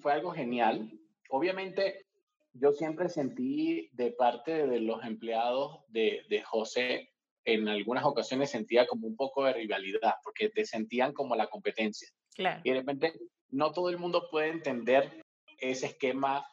fue 0.01 0.13
algo 0.13 0.33
genial. 0.33 0.91
Obviamente, 1.31 2.07
yo 2.53 2.73
siempre 2.73 3.09
sentí 3.09 3.91
de 3.93 4.13
parte 4.13 4.67
de 4.67 4.81
los 4.81 5.05
empleados 5.05 5.81
de, 5.89 6.23
de 6.29 6.43
José, 6.43 7.11
en 7.45 7.69
algunas 7.69 8.05
ocasiones 8.05 8.51
sentía 8.51 8.87
como 8.87 9.07
un 9.07 9.17
poco 9.17 9.45
de 9.45 9.53
rivalidad, 9.53 10.15
porque 10.23 10.49
te 10.49 10.65
sentían 10.65 11.13
como 11.13 11.37
la 11.37 11.49
competencia. 11.49 12.09
Claro. 12.35 12.61
Y 12.65 12.71
de 12.71 12.77
repente, 12.77 13.13
no 13.51 13.73
todo 13.73 13.91
el 13.91 13.99
mundo 13.99 14.29
puede 14.31 14.49
entender 14.49 15.23
ese 15.59 15.87
esquema 15.87 16.47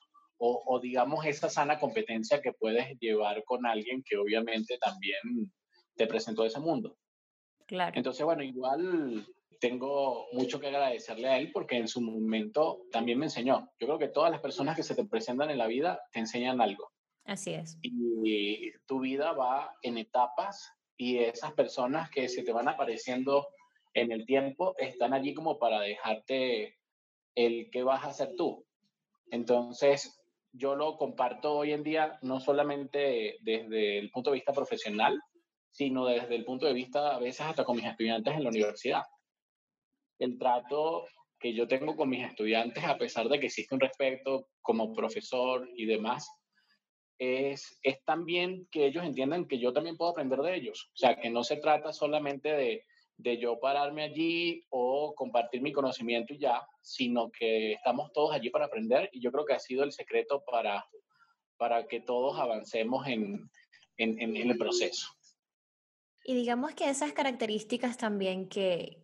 o, 0.44 0.80
digamos 0.82 1.24
esa 1.26 1.50
sana 1.50 1.78
competencia 1.78 2.42
que 2.42 2.52
puedes 2.52 2.98
llevar 3.00 3.44
con 3.44 3.68
alguien 3.68 4.02
que 4.04 4.18
obviamente 4.18 4.80
también 4.80 5.52
te 5.96 6.08
presentó 6.08 6.44
ese 6.44 6.60
mundo. 6.60 6.98
Claro. 7.68 7.92
Entonces, 7.96 8.26
bueno, 8.26 8.42
igual 8.42 9.24
tengo 9.62 10.26
mucho 10.34 10.60
que 10.60 10.68
agradecerle 10.68 11.30
a 11.30 11.38
él 11.38 11.52
porque 11.54 11.78
en 11.78 11.88
su 11.88 12.02
momento 12.02 12.82
también 12.92 13.20
me 13.20 13.28
enseñó. 13.28 13.70
Yo 13.80 13.88
creo 13.88 14.00
que 14.00 14.08
todas 14.08 14.32
las 14.32 14.42
personas 14.42 14.76
que 14.76 14.84
se 14.84 14.96
te 14.96 15.06
presentan 15.06 15.52
en 15.52 15.60
la 15.60 15.68
vida 15.68 16.02
te 16.12 16.20
enseñan 16.20 16.60
algo. 16.60 16.92
Así 17.26 17.54
es. 17.54 17.78
Y 17.84 18.72
tu 18.88 19.00
vida 19.00 19.34
va 19.34 19.78
en 19.84 20.00
etapas 20.00 20.74
y 20.98 21.20
esas 21.20 21.54
personas 21.54 22.10
que 22.10 22.28
se 22.28 22.42
te 22.42 22.52
van 22.52 22.68
apareciendo 22.68 23.48
en 23.94 24.12
el 24.12 24.26
tiempo 24.26 24.74
están 24.80 25.14
allí 25.14 25.36
como 25.36 25.60
para 25.60 25.80
dejarte 25.80 26.80
el 27.36 27.70
que 27.70 27.84
vas 27.84 28.04
a 28.04 28.10
hacer 28.10 28.32
tú. 28.36 28.66
Entonces, 29.30 30.20
yo 30.52 30.76
lo 30.76 30.98
comparto 30.98 31.54
hoy 31.54 31.72
en 31.72 31.84
día 31.84 32.18
no 32.24 32.40
solamente 32.40 33.38
desde 33.42 34.00
el 34.00 34.10
punto 34.10 34.32
de 34.32 34.38
vista 34.38 34.54
profesional, 34.54 35.22
sino 35.70 36.08
desde 36.08 36.36
el 36.36 36.46
punto 36.46 36.66
de 36.66 36.74
vista 36.74 37.16
a 37.16 37.20
veces 37.20 37.42
hasta 37.42 37.64
con 37.64 37.78
mis 37.78 37.86
estudiantes 37.86 38.34
en 38.34 38.44
la 38.44 38.50
universidad. 38.50 39.04
El 40.22 40.38
trato 40.38 41.08
que 41.40 41.54
yo 41.54 41.68
tengo 41.68 41.96
con 41.96 42.10
mis 42.10 42.24
estudiantes, 42.24 42.84
a 42.84 42.98
pesar 42.98 43.28
de 43.28 43.40
que 43.40 43.48
existe 43.48 43.74
un 43.74 43.82
respeto 43.82 44.48
como 44.62 44.94
profesor 44.94 45.68
y 45.76 45.86
demás, 45.86 46.30
es, 47.18 47.80
es 47.82 48.04
también 48.06 48.68
que 48.72 48.86
ellos 48.86 49.04
entiendan 49.04 49.48
que 49.48 49.60
yo 49.60 49.74
también 49.74 49.98
puedo 49.98 50.12
aprender 50.12 50.40
de 50.40 50.56
ellos. 50.56 50.90
O 50.94 50.98
sea, 50.98 51.20
que 51.20 51.30
no 51.30 51.44
se 51.44 51.58
trata 51.58 51.92
solamente 51.92 52.50
de, 52.50 52.86
de 53.18 53.38
yo 53.40 53.60
pararme 53.60 54.04
allí 54.04 54.64
o 54.70 55.14
compartir 55.16 55.62
mi 55.62 55.72
conocimiento 55.72 56.34
y 56.34 56.40
ya, 56.40 56.62
sino 56.82 57.32
que 57.32 57.74
estamos 57.74 58.12
todos 58.14 58.34
allí 58.34 58.52
para 58.52 58.66
aprender 58.66 59.10
y 59.12 59.22
yo 59.22 59.32
creo 59.32 59.46
que 59.46 59.54
ha 59.54 59.60
sido 59.60 59.84
el 59.84 59.92
secreto 59.92 60.44
para, 60.50 60.86
para 61.58 61.88
que 61.88 62.02
todos 62.02 62.40
avancemos 62.40 63.08
en, 63.08 63.50
en, 63.98 64.20
en 64.20 64.36
el 64.36 64.58
proceso. 64.58 65.08
Y 66.24 66.36
digamos 66.36 66.74
que 66.76 66.90
esas 66.90 67.14
características 67.14 67.98
también 67.98 68.48
que, 68.48 69.01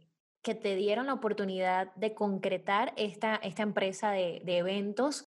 que 0.48 0.56
te 0.56 0.78
dieron 0.78 1.08
la 1.08 1.14
oportunidad 1.14 1.94
de 1.96 2.14
concretar 2.14 2.94
esta, 2.96 3.36
esta 3.36 3.64
empresa 3.64 4.12
de, 4.12 4.42
de 4.46 4.60
eventos 4.60 5.26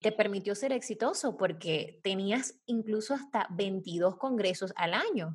te 0.00 0.12
permitió 0.12 0.54
ser 0.54 0.72
exitoso 0.72 1.36
porque 1.36 2.00
tenías 2.02 2.58
incluso 2.64 3.12
hasta 3.12 3.48
22 3.50 4.16
congresos 4.16 4.72
al 4.76 4.94
año. 4.94 5.34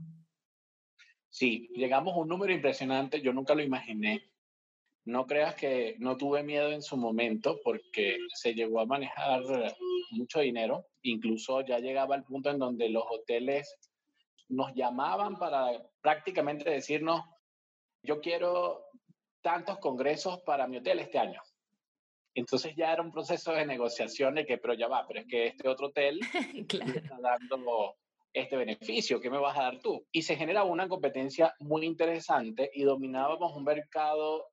Sí, 1.29 1.69
llegamos 1.75 2.15
a 2.15 2.17
un 2.17 2.29
número 2.29 2.51
impresionante, 2.51 3.21
yo 3.21 3.31
nunca 3.31 3.53
lo 3.53 3.61
imaginé. 3.61 4.23
No 5.05 5.27
creas 5.27 5.53
que 5.53 5.97
no 5.99 6.17
tuve 6.17 6.41
miedo 6.41 6.71
en 6.71 6.81
su 6.81 6.97
momento 6.97 7.59
porque 7.63 8.17
se 8.33 8.55
llegó 8.55 8.79
a 8.79 8.87
manejar 8.87 9.43
mucho 10.09 10.39
dinero, 10.39 10.87
incluso 11.03 11.61
ya 11.61 11.77
llegaba 11.77 12.15
al 12.15 12.23
punto 12.23 12.49
en 12.49 12.57
donde 12.57 12.89
los 12.89 13.03
hoteles 13.07 13.77
nos 14.49 14.73
llamaban 14.73 15.37
para 15.37 15.67
prácticamente 16.01 16.67
decirnos, 16.71 17.21
yo 18.03 18.19
quiero 18.19 18.87
tantos 19.41 19.79
congresos 19.79 20.41
para 20.41 20.67
mi 20.67 20.77
hotel 20.77 20.99
este 20.99 21.19
año. 21.19 21.41
Entonces 22.33 22.73
ya 22.75 22.93
era 22.93 23.01
un 23.01 23.11
proceso 23.11 23.51
de 23.51 23.65
negociación 23.65 24.35
de 24.35 24.45
que, 24.45 24.57
pero 24.57 24.73
ya 24.73 24.87
va, 24.87 25.05
pero 25.07 25.19
es 25.21 25.27
que 25.27 25.47
este 25.47 25.67
otro 25.67 25.87
hotel 25.87 26.19
está 27.05 27.17
dando 27.19 27.95
este 28.33 28.55
beneficio, 28.55 29.19
¿qué 29.19 29.29
me 29.29 29.37
vas 29.37 29.57
a 29.57 29.63
dar 29.63 29.79
tú? 29.79 30.07
Y 30.11 30.21
se 30.21 30.37
generaba 30.37 30.69
una 30.69 30.87
competencia 30.87 31.53
muy 31.59 31.85
interesante 31.85 32.71
y 32.73 32.83
dominábamos 32.83 33.55
un 33.55 33.65
mercado 33.65 34.47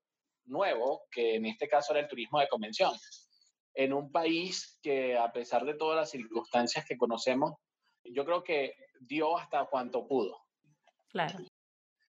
nuevo, 0.46 1.02
que 1.10 1.36
en 1.36 1.46
este 1.46 1.68
caso 1.68 1.92
era 1.92 2.00
el 2.00 2.08
turismo 2.08 2.40
de 2.40 2.48
convención, 2.48 2.92
en 3.74 3.92
un 3.92 4.10
país 4.10 4.80
que 4.82 5.16
a 5.16 5.30
pesar 5.30 5.64
de 5.64 5.74
todas 5.74 5.96
las 5.96 6.10
circunstancias 6.10 6.84
que 6.84 6.96
conocemos, 6.96 7.52
yo 8.02 8.24
creo 8.24 8.42
que 8.42 8.74
dio 9.00 9.38
hasta 9.38 9.66
cuanto 9.66 10.08
pudo. 10.08 10.36
Claro. 11.10 11.38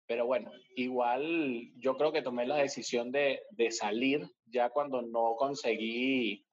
Pero 0.09 0.25
bueno, 0.25 0.51
igual 0.75 1.71
yo 1.75 1.95
creo 1.95 2.11
que 2.11 2.23
tomé 2.23 2.47
la 2.47 2.55
decisión 2.55 3.11
de, 3.11 3.43
de 3.51 3.69
salir 3.69 4.27
ya 4.47 4.71
cuando 4.71 5.03
no 5.03 5.35
conseguí 5.37 6.47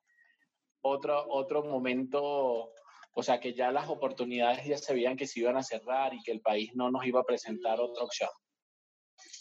otro, 0.82 1.24
otro 1.30 1.64
momento 1.64 2.70
o 3.14 3.22
sea 3.22 3.40
que 3.40 3.54
ya 3.54 3.72
las 3.72 3.88
oportunidades 3.88 4.66
ya 4.66 4.76
se 4.76 4.92
veían 4.92 5.16
que 5.16 5.26
se 5.26 5.40
iban 5.40 5.56
a 5.56 5.62
cerrar 5.62 6.12
y 6.12 6.22
que 6.22 6.32
el 6.32 6.42
país 6.42 6.72
no 6.74 6.90
nos 6.90 7.06
iba 7.06 7.20
a 7.20 7.24
presentar 7.24 7.80
otra 7.80 8.04
opción. 8.04 8.28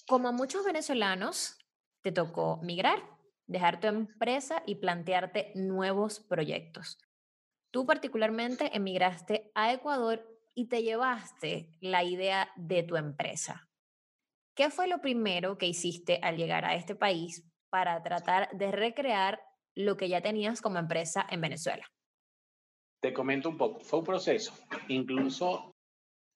Como 0.08 0.32
muchos 0.32 0.64
venezolanos, 0.64 1.58
te 2.02 2.14
tocó 2.14 2.62
migrar, 2.64 3.04
dejar 3.48 3.82
tu 3.82 3.88
empresa 3.88 4.64
y 4.66 4.76
plantearte 4.76 5.52
nuevos 5.56 6.22
proyectos. 6.22 7.00
Tú 7.70 7.86
particularmente 7.86 8.74
emigraste 8.74 9.52
a 9.56 9.74
Ecuador 9.74 10.26
y 10.54 10.70
te 10.70 10.84
llevaste 10.84 11.76
la 11.82 12.06
idea 12.06 12.54
de 12.56 12.84
tu 12.84 12.96
empresa. 12.96 13.68
¿Qué 14.56 14.70
fue 14.70 14.88
lo 14.88 15.02
primero 15.02 15.58
que 15.58 15.68
hiciste 15.68 16.20
al 16.22 16.38
llegar 16.38 16.64
a 16.64 16.76
este 16.76 16.96
país 16.96 17.46
para 17.70 18.02
tratar 18.02 18.50
de 18.54 18.72
recrear 18.72 19.42
lo 19.76 19.98
que 19.98 20.08
ya 20.08 20.22
tenías 20.22 20.62
como 20.62 20.80
empresa 20.80 21.28
en 21.30 21.42
Venezuela? 21.42 21.86
Te 23.02 23.12
comento 23.12 23.50
un 23.50 23.58
poco, 23.58 23.82
fue 23.82 24.00
un 24.00 24.06
proceso. 24.06 24.54
Incluso 24.88 25.74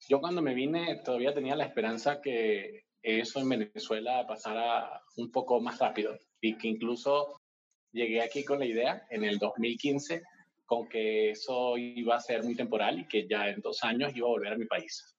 yo 0.10 0.20
cuando 0.20 0.42
me 0.42 0.54
vine 0.54 0.98
todavía 0.98 1.34
tenía 1.34 1.56
la 1.56 1.64
esperanza 1.64 2.20
que 2.22 2.84
eso 3.02 3.40
en 3.40 3.48
Venezuela 3.48 4.28
pasara 4.28 5.02
un 5.16 5.32
poco 5.32 5.62
más 5.62 5.80
rápido 5.80 6.18
y 6.42 6.58
que 6.58 6.68
incluso 6.68 7.40
llegué 7.94 8.22
aquí 8.22 8.44
con 8.44 8.60
la 8.60 8.66
idea 8.66 9.08
en 9.10 9.24
el 9.24 9.38
2015 9.38 10.24
con 10.66 10.90
que 10.90 11.32
eso 11.32 11.78
iba 11.78 12.18
a 12.18 12.20
ser 12.20 12.44
muy 12.44 12.56
temporal 12.56 13.00
y 13.00 13.08
que 13.08 13.26
ya 13.28 13.48
en 13.48 13.62
dos 13.62 13.82
años 13.84 14.12
iba 14.14 14.28
a 14.28 14.32
volver 14.32 14.54
a 14.54 14.58
mi 14.58 14.66
país. 14.66 15.16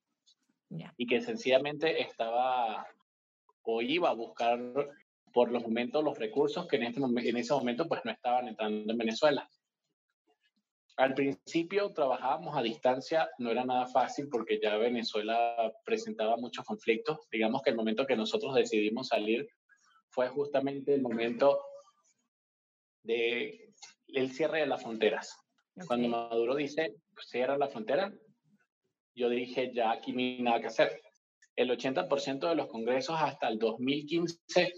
Y 0.96 1.06
que 1.06 1.20
sencillamente 1.20 2.00
estaba 2.00 2.86
o 3.62 3.82
iba 3.82 4.10
a 4.10 4.14
buscar 4.14 4.58
por 5.32 5.50
los 5.50 5.62
momentos 5.62 6.02
los 6.02 6.18
recursos 6.18 6.66
que 6.66 6.76
en, 6.76 6.84
este, 6.84 7.00
en 7.00 7.36
ese 7.36 7.52
momento 7.54 7.86
pues 7.86 8.00
no 8.04 8.10
estaban 8.10 8.48
entrando 8.48 8.92
en 8.92 8.98
Venezuela. 8.98 9.48
Al 10.96 11.14
principio 11.14 11.92
trabajábamos 11.92 12.56
a 12.56 12.62
distancia, 12.62 13.30
no 13.38 13.50
era 13.50 13.64
nada 13.64 13.86
fácil 13.86 14.28
porque 14.28 14.60
ya 14.60 14.76
Venezuela 14.76 15.72
presentaba 15.84 16.36
muchos 16.36 16.64
conflictos. 16.64 17.18
Digamos 17.30 17.62
que 17.62 17.70
el 17.70 17.76
momento 17.76 18.06
que 18.06 18.16
nosotros 18.16 18.54
decidimos 18.54 19.08
salir 19.08 19.48
fue 20.10 20.28
justamente 20.28 20.92
el 20.94 21.02
momento 21.02 21.62
del 23.02 23.72
el 24.08 24.30
cierre 24.32 24.60
de 24.60 24.66
las 24.66 24.82
fronteras. 24.82 25.38
Cuando 25.86 26.08
Maduro 26.08 26.54
dice, 26.56 26.96
cierra 27.18 27.56
la 27.56 27.68
frontera, 27.68 28.12
yo 29.20 29.28
dije, 29.28 29.70
ya 29.74 29.92
aquí 29.92 30.12
no 30.12 30.20
hay 30.20 30.42
nada 30.42 30.60
que 30.60 30.68
hacer. 30.68 31.00
el 31.56 31.70
80% 31.70 32.48
de 32.48 32.54
los 32.54 32.68
congresos 32.68 33.16
hasta 33.20 33.48
el 33.48 33.58
2015 33.58 34.72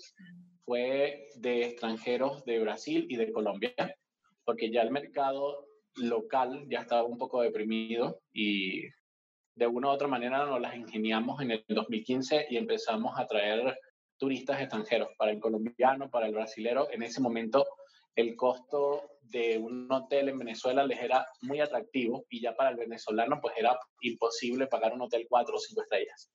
fue 0.64 1.28
de 1.36 1.66
extranjeros 1.66 2.44
de 2.44 2.58
Brasil 2.58 3.06
y 3.08 3.16
de 3.16 3.30
Colombia, 3.30 3.74
porque 4.44 4.70
ya 4.70 4.82
el 4.82 4.90
mercado 4.90 5.68
local 5.96 6.66
ya 6.68 6.80
estaba 6.80 7.04
un 7.04 7.18
poco 7.18 7.42
deprimido 7.42 8.20
y 8.32 8.82
de 9.54 9.66
una 9.66 9.88
u 9.88 9.90
otra 9.90 10.08
manera 10.08 10.44
nos 10.44 10.60
las 10.60 10.74
ingeniamos 10.74 11.40
en 11.40 11.52
el 11.52 11.64
2015 11.68 12.46
y 12.50 12.56
empezamos 12.56 13.16
a 13.16 13.26
traer 13.26 13.78
turistas 14.16 14.60
extranjeros 14.60 15.10
para 15.16 15.30
el 15.30 15.38
colombiano, 15.38 16.10
para 16.10 16.26
el 16.26 16.32
brasilero. 16.32 16.88
En 16.90 17.02
ese 17.02 17.20
momento 17.20 17.66
el 18.14 18.36
costo 18.36 19.12
de 19.22 19.58
un 19.58 19.90
hotel 19.90 20.28
en 20.28 20.38
Venezuela 20.38 20.84
les 20.84 21.00
era 21.00 21.26
muy 21.40 21.60
atractivo 21.60 22.26
y 22.28 22.40
ya 22.40 22.54
para 22.54 22.70
el 22.70 22.76
venezolano 22.76 23.40
pues 23.40 23.54
era 23.56 23.78
imposible 24.02 24.66
pagar 24.66 24.92
un 24.92 25.02
hotel 25.02 25.26
cuatro 25.28 25.56
o 25.56 25.58
cinco 25.58 25.82
estrellas. 25.82 26.30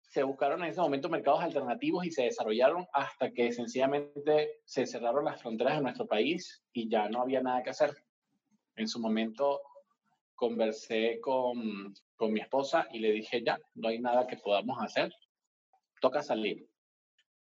Se 0.00 0.22
buscaron 0.22 0.62
en 0.62 0.70
ese 0.70 0.80
momento 0.80 1.08
mercados 1.08 1.42
alternativos 1.42 2.04
y 2.06 2.10
se 2.10 2.24
desarrollaron 2.24 2.86
hasta 2.92 3.30
que 3.32 3.52
sencillamente 3.52 4.60
se 4.64 4.86
cerraron 4.86 5.24
las 5.24 5.40
fronteras 5.40 5.76
de 5.76 5.82
nuestro 5.82 6.06
país 6.06 6.62
y 6.72 6.88
ya 6.88 7.08
no 7.08 7.22
había 7.22 7.40
nada 7.40 7.62
que 7.62 7.70
hacer. 7.70 7.94
En 8.76 8.88
su 8.88 8.98
momento 8.98 9.60
conversé 10.34 11.18
con, 11.20 11.94
con 12.16 12.32
mi 12.32 12.40
esposa 12.40 12.88
y 12.92 12.98
le 12.98 13.12
dije, 13.12 13.42
ya, 13.44 13.58
no 13.74 13.88
hay 13.88 14.00
nada 14.00 14.26
que 14.26 14.36
podamos 14.36 14.78
hacer, 14.82 15.12
toca 16.00 16.22
salir. 16.22 16.66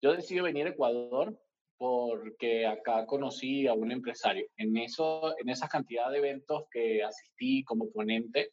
Yo 0.02 0.14
decidí 0.14 0.42
venir 0.42 0.68
a 0.68 0.70
Ecuador 0.70 1.38
porque 1.78 2.66
acá 2.66 3.06
conocí 3.06 3.68
a 3.68 3.74
un 3.74 3.92
empresario. 3.92 4.48
En, 4.58 4.76
eso, 4.78 5.38
en 5.40 5.50
esa 5.50 5.68
cantidad 5.68 6.10
de 6.12 6.18
eventos 6.18 6.64
que 6.72 7.04
asistí 7.04 7.64
como 7.64 7.92
ponente, 7.92 8.52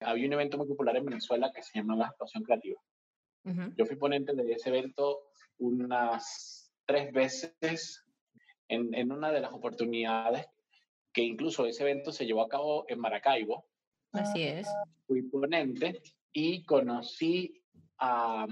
había 0.00 0.26
un 0.26 0.34
evento 0.34 0.58
muy 0.58 0.68
popular 0.68 0.96
en 0.96 1.06
Venezuela 1.06 1.50
que 1.52 1.62
se 1.62 1.78
llamaba 1.78 2.06
Explosión 2.06 2.44
Creativa. 2.44 2.80
Yo 3.76 3.84
fui 3.84 3.96
ponente 3.96 4.32
de 4.32 4.52
ese 4.52 4.70
evento 4.70 5.28
unas 5.58 6.72
tres 6.86 7.12
veces 7.12 8.02
en, 8.68 8.94
en, 8.94 9.12
una 9.12 9.30
de 9.30 9.40
las 9.40 9.52
oportunidades 9.52 10.46
que 11.12 11.20
incluso 11.20 11.66
ese 11.66 11.82
evento 11.82 12.10
se 12.10 12.24
llevó 12.24 12.40
a 12.40 12.48
cabo 12.48 12.86
en 12.88 13.00
Maracaibo. 13.00 13.66
Así 14.12 14.44
es. 14.44 14.66
Fui 15.06 15.22
ponente 15.22 16.00
y 16.32 16.64
conocí 16.64 17.62
a, 17.98 18.46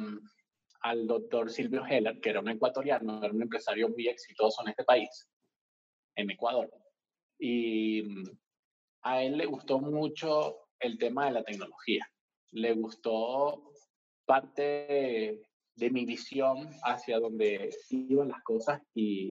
al 0.83 1.07
doctor 1.07 1.51
Silvio 1.51 1.85
Heller, 1.87 2.21
que 2.21 2.31
era 2.31 2.41
un 2.41 2.49
ecuatoriano, 2.49 3.23
era 3.23 3.33
un 3.33 3.43
empresario 3.43 3.89
muy 3.89 4.09
exitoso 4.09 4.63
en 4.63 4.71
este 4.71 4.85
país, 4.85 5.29
en 6.17 6.31
Ecuador. 6.31 6.71
Y 7.39 8.03
mm, 8.03 8.25
a 9.03 9.23
él 9.23 9.37
le 9.37 9.47
gustó 9.47 9.79
mucho 9.79 10.59
el 10.81 10.99
tema 10.99 11.27
de 11.27 11.33
la 11.33 11.45
tecnología. 11.45 12.07
Le 12.51 12.75
gustó 12.75 13.73
parte 14.27 15.41
de, 15.77 15.91
mi 15.91 16.05
visión 16.05 16.69
hacia 16.85 17.19
donde 17.19 17.71
iban 17.91 18.29
las 18.29 18.43
cosas 18.43 18.81
y 18.95 19.31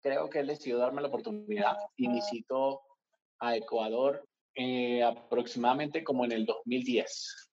creo 0.00 0.28
que 0.28 0.40
él 0.40 0.48
decidió 0.48 0.78
darme 0.78 1.02
la 1.02 1.08
oportunidad 1.08 1.76
y 1.96 2.08
visitó 2.08 2.80
a 3.38 3.56
Ecuador 3.56 4.24
eh, 4.54 5.02
aproximadamente 5.02 6.02
como 6.02 6.24
en 6.24 6.32
el 6.32 6.46
2010. 6.46 7.51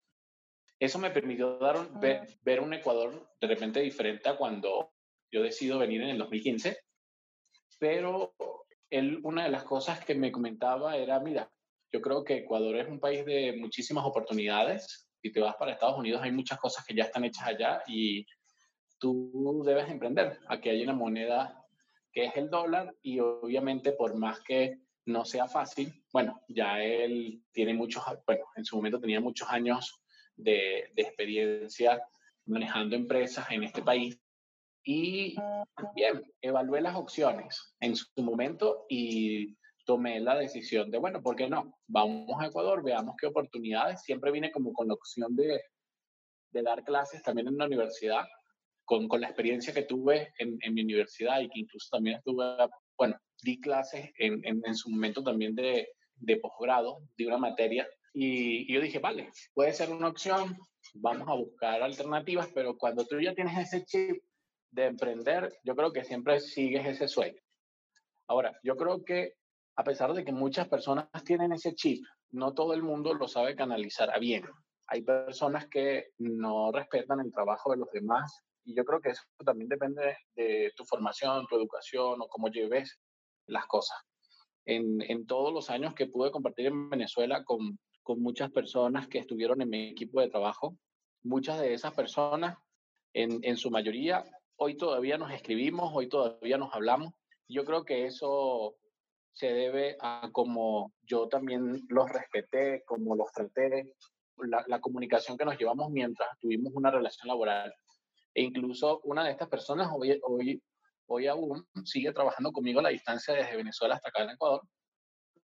Eso 0.80 0.98
me 0.98 1.12
permitió 1.12 1.58
dar 1.58 1.78
ver, 2.00 2.62
un 2.62 2.74
Ecuador 2.74 3.30
de 3.42 3.48
repente 3.48 3.82
diferente 3.82 4.30
a 4.30 4.38
cuando 4.38 4.94
yo 5.30 5.44
decido 5.44 5.78
venir 5.78 6.02
en 6.02 6.10
el 6.10 6.18
2015. 6.18 6.78
Pero 7.78 8.34
él, 8.90 9.20
una 9.24 9.44
de 9.44 9.50
las 9.50 9.64
cosas 9.64 10.04
que 10.06 10.16
me 10.16 10.32
comentaba 10.32 10.96
era, 10.96 11.20
mira, 11.20 11.52
yo 11.92 12.02
creo 12.02 12.24
que 12.24 12.38
Ecuador 12.38 12.78
es 12.78 12.88
un 12.88 13.00
país 13.00 13.26
de 13.26 13.58
muchísimas 13.58 14.06
oportunidades. 14.06 15.10
Si 15.22 15.32
te 15.32 15.42
vas 15.42 15.56
para 15.56 15.74
Estados 15.74 15.98
Unidos 15.98 16.22
hay 16.24 16.32
muchas 16.32 16.58
cosas 16.60 16.86
que 16.86 16.96
ya 16.96 17.04
están 17.04 17.26
hechas 17.26 17.46
allá 17.46 17.84
y 17.86 18.26
tú 19.00 19.64
debes 19.66 19.90
emprender. 19.90 20.40
Aquí 20.48 20.70
hay 20.70 20.82
una 20.84 20.94
moneda 20.94 21.66
que 22.12 22.26
es 22.26 22.38
el 22.38 22.50
dólar 22.50 22.96
y 23.02 23.20
obviamente 23.20 23.92
por 23.92 24.16
más 24.16 24.40
que 24.42 24.80
no 25.06 25.26
sea 25.26 25.48
fácil, 25.48 25.92
bueno, 26.14 26.42
ya 26.48 26.82
él 26.82 27.44
tiene 27.52 27.74
muchos, 27.74 28.04
bueno, 28.26 28.46
en 28.56 28.64
su 28.64 28.76
momento 28.76 29.00
tenía 29.00 29.20
muchos 29.20 29.50
años 29.50 30.02
de, 30.40 30.92
experiencia 30.96 32.02
manejando 32.46 32.96
empresas 32.96 33.50
en 33.52 33.64
este 33.64 33.82
país. 33.82 34.20
Y 34.84 35.36
bien, 35.96 36.24
evalué 36.42 36.82
las 36.82 36.96
opciones 36.96 37.76
en 37.80 37.96
su 37.96 38.08
momento 38.18 38.86
y 38.90 39.56
tomé 39.86 40.20
la 40.20 40.36
decisión 40.36 40.90
de, 40.90 40.98
bueno, 40.98 41.22
¿por 41.22 41.36
qué 41.36 41.50
no? 41.50 41.78
Vamos 41.88 42.42
a 42.42 42.48
Ecuador, 42.48 42.84
veamos 42.84 43.16
qué 43.20 43.28
oportunidades. 43.28 44.02
Siempre 44.02 44.32
vine 44.32 44.52
como 44.52 44.74
con 44.74 44.88
la 44.88 44.94
opción 44.94 45.36
de, 45.36 45.62
de 46.52 46.62
dar 46.62 46.84
clases 46.84 47.22
también 47.22 47.48
en 47.48 47.58
la 47.58 47.66
universidad, 47.66 48.26
con, 48.86 49.08
con 49.08 49.22
la 49.22 49.28
experiencia 49.28 49.74
que 49.74 49.84
tuve 49.84 50.34
en, 50.40 50.58
mi 50.74 50.82
universidad 50.82 51.42
y 51.42 51.50
que 51.50 51.60
incluso 51.60 51.90
también 51.92 52.18
estuve, 52.18 52.46
bueno, 52.98 53.16
di 53.44 53.60
clases 53.60 54.10
en, 54.18 54.44
en, 54.46 54.62
en 54.66 54.76
su 54.76 54.90
momento 54.90 55.24
también 55.24 55.54
de, 55.56 55.90
de 56.16 56.38
posgrado, 56.38 57.02
de 57.18 57.28
una 57.28 57.38
materia 57.38 57.88
y, 58.22 58.74
yo 58.74 58.82
dije, 58.82 59.00
vale, 59.00 59.32
puede 59.54 59.72
ser 59.72 59.92
una 59.92 60.10
opción, 60.10 60.58
vamos 60.96 61.30
a 61.30 61.36
buscar 61.36 61.82
alternativas, 61.82 62.50
pero 62.54 62.78
cuando 62.78 63.06
tú 63.06 63.18
ya 63.22 63.34
tienes 63.34 63.58
ese 63.58 63.86
chip 63.86 64.22
de 64.72 64.88
emprender, 64.88 65.54
yo 65.64 65.74
creo 65.74 65.94
que 65.94 66.04
siempre 66.04 66.42
sigues 66.42 66.86
ese 66.86 67.08
sueño. 67.08 67.40
Ahora, 68.28 68.60
yo 68.62 68.76
creo 68.76 69.06
que 69.06 69.36
a 69.78 69.86
pesar 69.86 70.12
de 70.14 70.26
que 70.26 70.34
muchas 70.34 70.68
personas 70.68 71.08
tienen 71.24 71.54
ese 71.54 71.74
chip, 71.76 72.04
no 72.32 72.54
todo 72.54 72.74
el 72.74 72.84
mundo 72.84 73.14
lo 73.14 73.30
sabe 73.30 73.56
canalizar 73.56 74.14
a 74.14 74.20
bien. 74.20 74.44
Hay 74.88 75.02
personas 75.02 75.70
que 75.70 76.10
no 76.18 76.74
respetan 76.74 77.22
el 77.22 77.32
trabajo 77.32 77.72
de 77.72 77.78
los 77.78 77.90
demás 77.90 78.44
y 78.66 78.76
yo 78.76 78.84
creo 78.84 79.00
que 79.00 79.12
eso 79.12 79.24
también 79.46 79.70
depende 79.70 80.18
de 80.36 80.74
tu 80.76 80.84
formación, 80.84 81.48
tu 81.48 81.56
educación 81.56 82.22
o 82.22 82.28
cómo 82.28 82.50
lleves 82.50 83.00
las 83.46 83.66
cosas. 83.66 83.98
En, 84.66 85.02
en 85.04 85.26
todos 85.26 85.54
los 85.54 85.70
años 85.70 85.94
que 85.96 86.08
pude 86.08 86.32
compartir 86.32 86.66
en 86.66 86.90
Venezuela 86.90 87.46
con, 87.46 87.80
con 88.10 88.24
muchas 88.24 88.50
personas 88.50 89.08
que 89.08 89.20
estuvieron 89.20 89.62
en 89.62 89.70
mi 89.70 89.90
equipo 89.90 90.20
de 90.20 90.30
trabajo. 90.30 90.76
Muchas 91.22 91.60
de 91.60 91.76
esas 91.76 91.94
personas, 91.94 92.58
en, 93.14 93.38
en 93.44 93.56
su 93.56 93.70
mayoría, 93.70 94.26
hoy 94.56 94.76
todavía 94.76 95.20
nos 95.20 95.32
escribimos, 95.32 95.92
hoy 95.94 96.10
todavía 96.10 96.58
nos 96.58 96.74
hablamos. 96.74 97.14
Yo 97.48 97.64
creo 97.66 97.86
que 97.86 98.08
eso 98.08 98.74
se 99.32 99.54
debe 99.54 99.96
a 100.02 100.28
como 100.32 100.92
yo 101.04 101.28
también 101.28 101.84
los 101.88 102.10
respeté, 102.10 102.82
como 102.84 103.16
los 103.16 103.32
traté, 103.32 103.94
la, 104.38 104.64
la, 104.66 104.82
comunicación 104.82 105.38
que 105.38 105.46
nos 105.46 105.60
llevamos 105.60 105.92
mientras 105.92 106.30
tuvimos 106.40 106.74
una 106.74 106.90
relación 106.90 107.28
laboral. 107.28 107.72
E 108.34 108.42
incluso 108.42 109.02
una 109.04 109.24
de 109.24 109.34
estas 109.34 109.50
personas 109.50 109.88
hoy, 109.94 110.20
hoy, 110.24 110.60
hoy 111.06 111.28
aún 111.28 111.64
sigue 111.86 112.12
trabajando 112.12 112.52
conmigo 112.52 112.80
a 112.80 112.84
la 112.84 112.90
distancia 112.90 113.36
desde 113.36 113.56
Venezuela 113.56 113.94
hasta 113.94 114.10
acá 114.10 114.24
en 114.24 114.32
Ecuador 114.32 114.64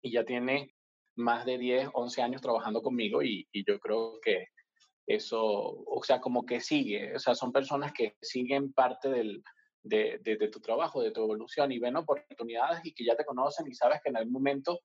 y 0.01 0.11
ya 0.11 0.25
tiene 0.25 0.73
más 1.15 1.45
de 1.45 1.57
10, 1.57 1.89
11 1.93 2.21
años 2.21 2.41
trabajando 2.41 2.81
conmigo 2.81 3.21
y, 3.21 3.47
yo 3.67 3.79
creo 3.79 4.19
que 4.21 4.47
eso, 5.07 5.41
o 5.41 6.03
sea, 6.03 6.19
como 6.21 6.45
que 6.45 6.59
sigue, 6.59 7.15
o 7.15 7.19
sea, 7.19 7.35
son 7.35 7.51
personas 7.51 7.91
que 7.93 8.15
siguen 8.21 8.73
parte 8.73 9.09
del, 9.09 9.43
de, 9.83 10.19
de, 10.23 10.47
tu 10.49 10.59
trabajo, 10.59 11.01
de 11.01 11.11
tu 11.11 11.23
evolución 11.23 11.71
y 11.71 11.79
ven 11.79 11.95
oportunidades 11.95 12.81
y 12.83 12.93
que 12.93 13.05
ya 13.05 13.15
te 13.15 13.25
conocen 13.25 13.67
y 13.67 13.73
sabes 13.73 14.01
que 14.03 14.09
en 14.09 14.17
algún 14.17 14.33
momento, 14.33 14.81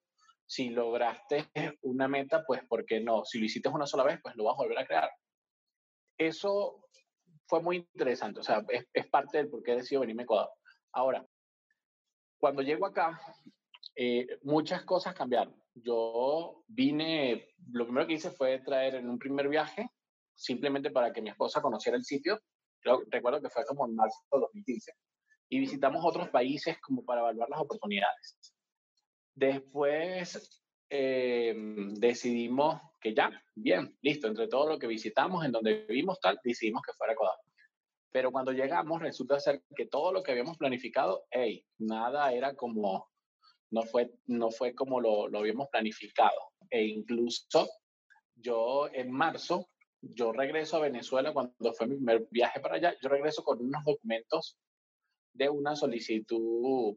si 0.46 0.70
lograste 0.70 1.46
una 1.82 2.08
meta, 2.08 2.42
pues, 2.46 2.62
¿por 2.66 2.84
qué 2.86 3.00
no? 3.00 3.24
Si 3.24 3.38
lo 3.38 3.44
hiciste 3.44 3.68
una 3.68 3.86
sola 3.86 4.04
vez, 4.04 4.18
pues 4.22 4.34
lo 4.36 4.44
vas 4.44 4.54
a 4.54 4.62
volver 4.62 4.78
a 4.78 4.86
crear. 4.86 5.10
Eso 6.18 6.86
fue 7.46 7.60
muy 7.60 7.76
interesante, 7.76 8.40
o 8.40 8.42
sea, 8.42 8.64
es, 8.68 8.86
es 8.92 9.06
parte 9.08 9.38
del 9.38 9.50
por 9.50 9.62
qué 9.62 9.72
he 9.72 9.76
decidido 9.76 10.00
venirme 10.00 10.22
a 10.22 10.24
Ecuador. 10.24 10.50
Ahora, 10.92 11.26
cuando 12.38 12.62
llego 12.62 12.86
acá, 12.86 13.20
eh, 13.96 14.26
muchas 14.42 14.84
cosas 14.84 15.14
cambiaron 15.14 15.54
yo 15.74 16.62
vine, 16.68 17.48
lo 17.72 17.84
primero 17.84 18.06
que 18.06 18.14
hice 18.14 18.30
fue 18.30 18.60
traer 18.60 18.96
en 18.96 19.08
un 19.08 19.18
primer 19.18 19.48
viaje, 19.48 19.88
simplemente 20.34 20.90
para 20.90 21.12
que 21.12 21.22
mi 21.22 21.30
esposa 21.30 21.60
conociera 21.60 21.96
el 21.96 22.04
sitio. 22.04 22.40
Recuerdo 23.10 23.40
que 23.40 23.50
fue 23.50 23.64
como 23.64 23.86
en 23.86 23.94
marzo 23.94 24.18
de 24.32 24.40
2015. 24.40 24.92
Y 25.48 25.58
visitamos 25.58 26.04
otros 26.04 26.28
países 26.28 26.78
como 26.80 27.04
para 27.04 27.20
evaluar 27.20 27.48
las 27.48 27.60
oportunidades. 27.60 28.54
Después 29.34 30.62
eh, 30.90 31.54
decidimos 31.98 32.80
que 33.00 33.14
ya, 33.14 33.30
bien, 33.54 33.96
listo, 34.02 34.28
entre 34.28 34.48
todo 34.48 34.68
lo 34.68 34.78
que 34.78 34.86
visitamos, 34.86 35.44
en 35.44 35.52
donde 35.52 35.86
vivimos 35.86 36.20
tal, 36.20 36.38
decidimos 36.42 36.82
que 36.82 36.92
fuera 36.92 37.14
Ecuador. 37.14 37.36
Pero 38.12 38.30
cuando 38.30 38.52
llegamos 38.52 39.02
resulta 39.02 39.40
ser 39.40 39.62
que 39.74 39.86
todo 39.86 40.12
lo 40.12 40.22
que 40.22 40.30
habíamos 40.30 40.56
planificado, 40.56 41.24
hey, 41.30 41.66
nada 41.78 42.32
era 42.32 42.54
como 42.54 43.08
no 43.74 43.82
fue, 43.82 44.10
no 44.26 44.50
fue 44.50 44.74
como 44.74 45.00
lo, 45.00 45.28
lo 45.28 45.40
habíamos 45.40 45.68
planificado. 45.68 46.52
E 46.70 46.84
incluso 46.84 47.68
yo 48.36 48.88
en 48.92 49.10
marzo, 49.10 49.68
yo 50.00 50.32
regreso 50.32 50.76
a 50.76 50.82
Venezuela 50.82 51.32
cuando 51.32 51.72
fue 51.76 51.88
mi 51.88 51.96
primer 51.96 52.28
viaje 52.30 52.60
para 52.60 52.76
allá, 52.76 52.94
yo 53.02 53.08
regreso 53.08 53.42
con 53.42 53.60
unos 53.60 53.82
documentos 53.84 54.56
de 55.34 55.48
una 55.48 55.74
solicitud 55.74 56.96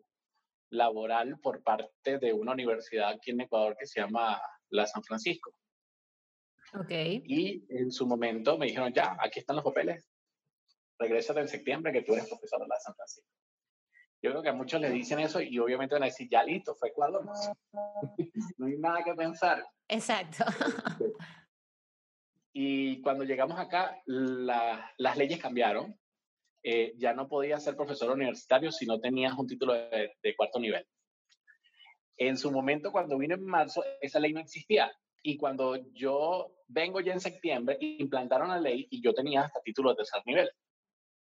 laboral 0.69 1.39
por 1.39 1.63
parte 1.63 2.19
de 2.19 2.31
una 2.31 2.51
universidad 2.51 3.09
aquí 3.09 3.31
en 3.31 3.41
Ecuador 3.41 3.75
que 3.79 3.87
se 3.87 4.01
llama 4.01 4.39
la 4.69 4.85
San 4.85 5.03
Francisco. 5.03 5.51
Ok. 6.73 6.91
Y 6.91 7.65
en 7.69 7.91
su 7.91 8.05
momento 8.05 8.57
me 8.57 8.67
dijeron, 8.67 8.93
ya, 8.93 9.17
aquí 9.19 9.39
están 9.39 9.55
los 9.55 9.65
papeles, 9.65 10.07
regrésate 10.99 11.39
en 11.39 11.47
septiembre 11.47 11.91
que 11.91 12.03
tú 12.03 12.13
eres 12.13 12.27
profesor 12.27 12.59
de 12.61 12.67
la 12.67 12.79
San 12.79 12.93
Francisco. 12.93 13.36
Yo 14.21 14.31
creo 14.31 14.41
que 14.41 14.49
a 14.49 14.53
muchos 14.53 14.81
le 14.81 14.89
dicen 14.89 15.19
eso 15.19 15.41
y 15.41 15.59
obviamente 15.59 15.93
van 15.93 16.03
a 16.03 16.07
decir, 16.07 16.27
ya 16.29 16.43
listo, 16.43 16.75
fue 16.75 16.89
Ecuador. 16.89 17.23
no 18.57 18.65
hay 18.65 18.77
nada 18.77 19.03
que 19.03 19.13
pensar. 19.13 19.63
Exacto. 19.87 20.43
y 22.53 22.99
cuando 23.01 23.23
llegamos 23.23 23.59
acá, 23.59 24.01
las 24.05 25.17
leyes 25.17 25.39
cambiaron. 25.39 25.97
Eh, 26.63 26.95
ya 26.97 27.13
no 27.13 27.29
podías 27.29 27.63
ser 27.63 27.75
profesor 27.77 28.11
universitario 28.11 28.71
si 28.71 28.85
no 28.85 28.99
tenías 28.99 29.33
un 29.37 29.47
título 29.47 29.73
de, 29.73 30.11
de 30.21 30.35
cuarto 30.35 30.59
nivel. 30.59 30.85
En 32.17 32.35
su 32.37 32.51
momento, 32.51 32.91
cuando 32.91 33.17
vine 33.17 33.35
en 33.35 33.45
marzo, 33.45 33.83
esa 34.01 34.19
ley 34.19 34.33
no 34.33 34.41
existía. 34.41 34.91
Y 35.21 35.37
cuando 35.37 35.77
yo 35.93 36.55
vengo 36.67 36.99
ya 36.99 37.13
en 37.13 37.21
septiembre, 37.21 37.77
implantaron 37.79 38.49
la 38.49 38.59
ley 38.59 38.87
y 38.89 39.01
yo 39.01 39.13
tenía 39.13 39.43
hasta 39.43 39.61
título 39.61 39.91
de 39.91 39.97
tercer 39.97 40.21
nivel 40.25 40.49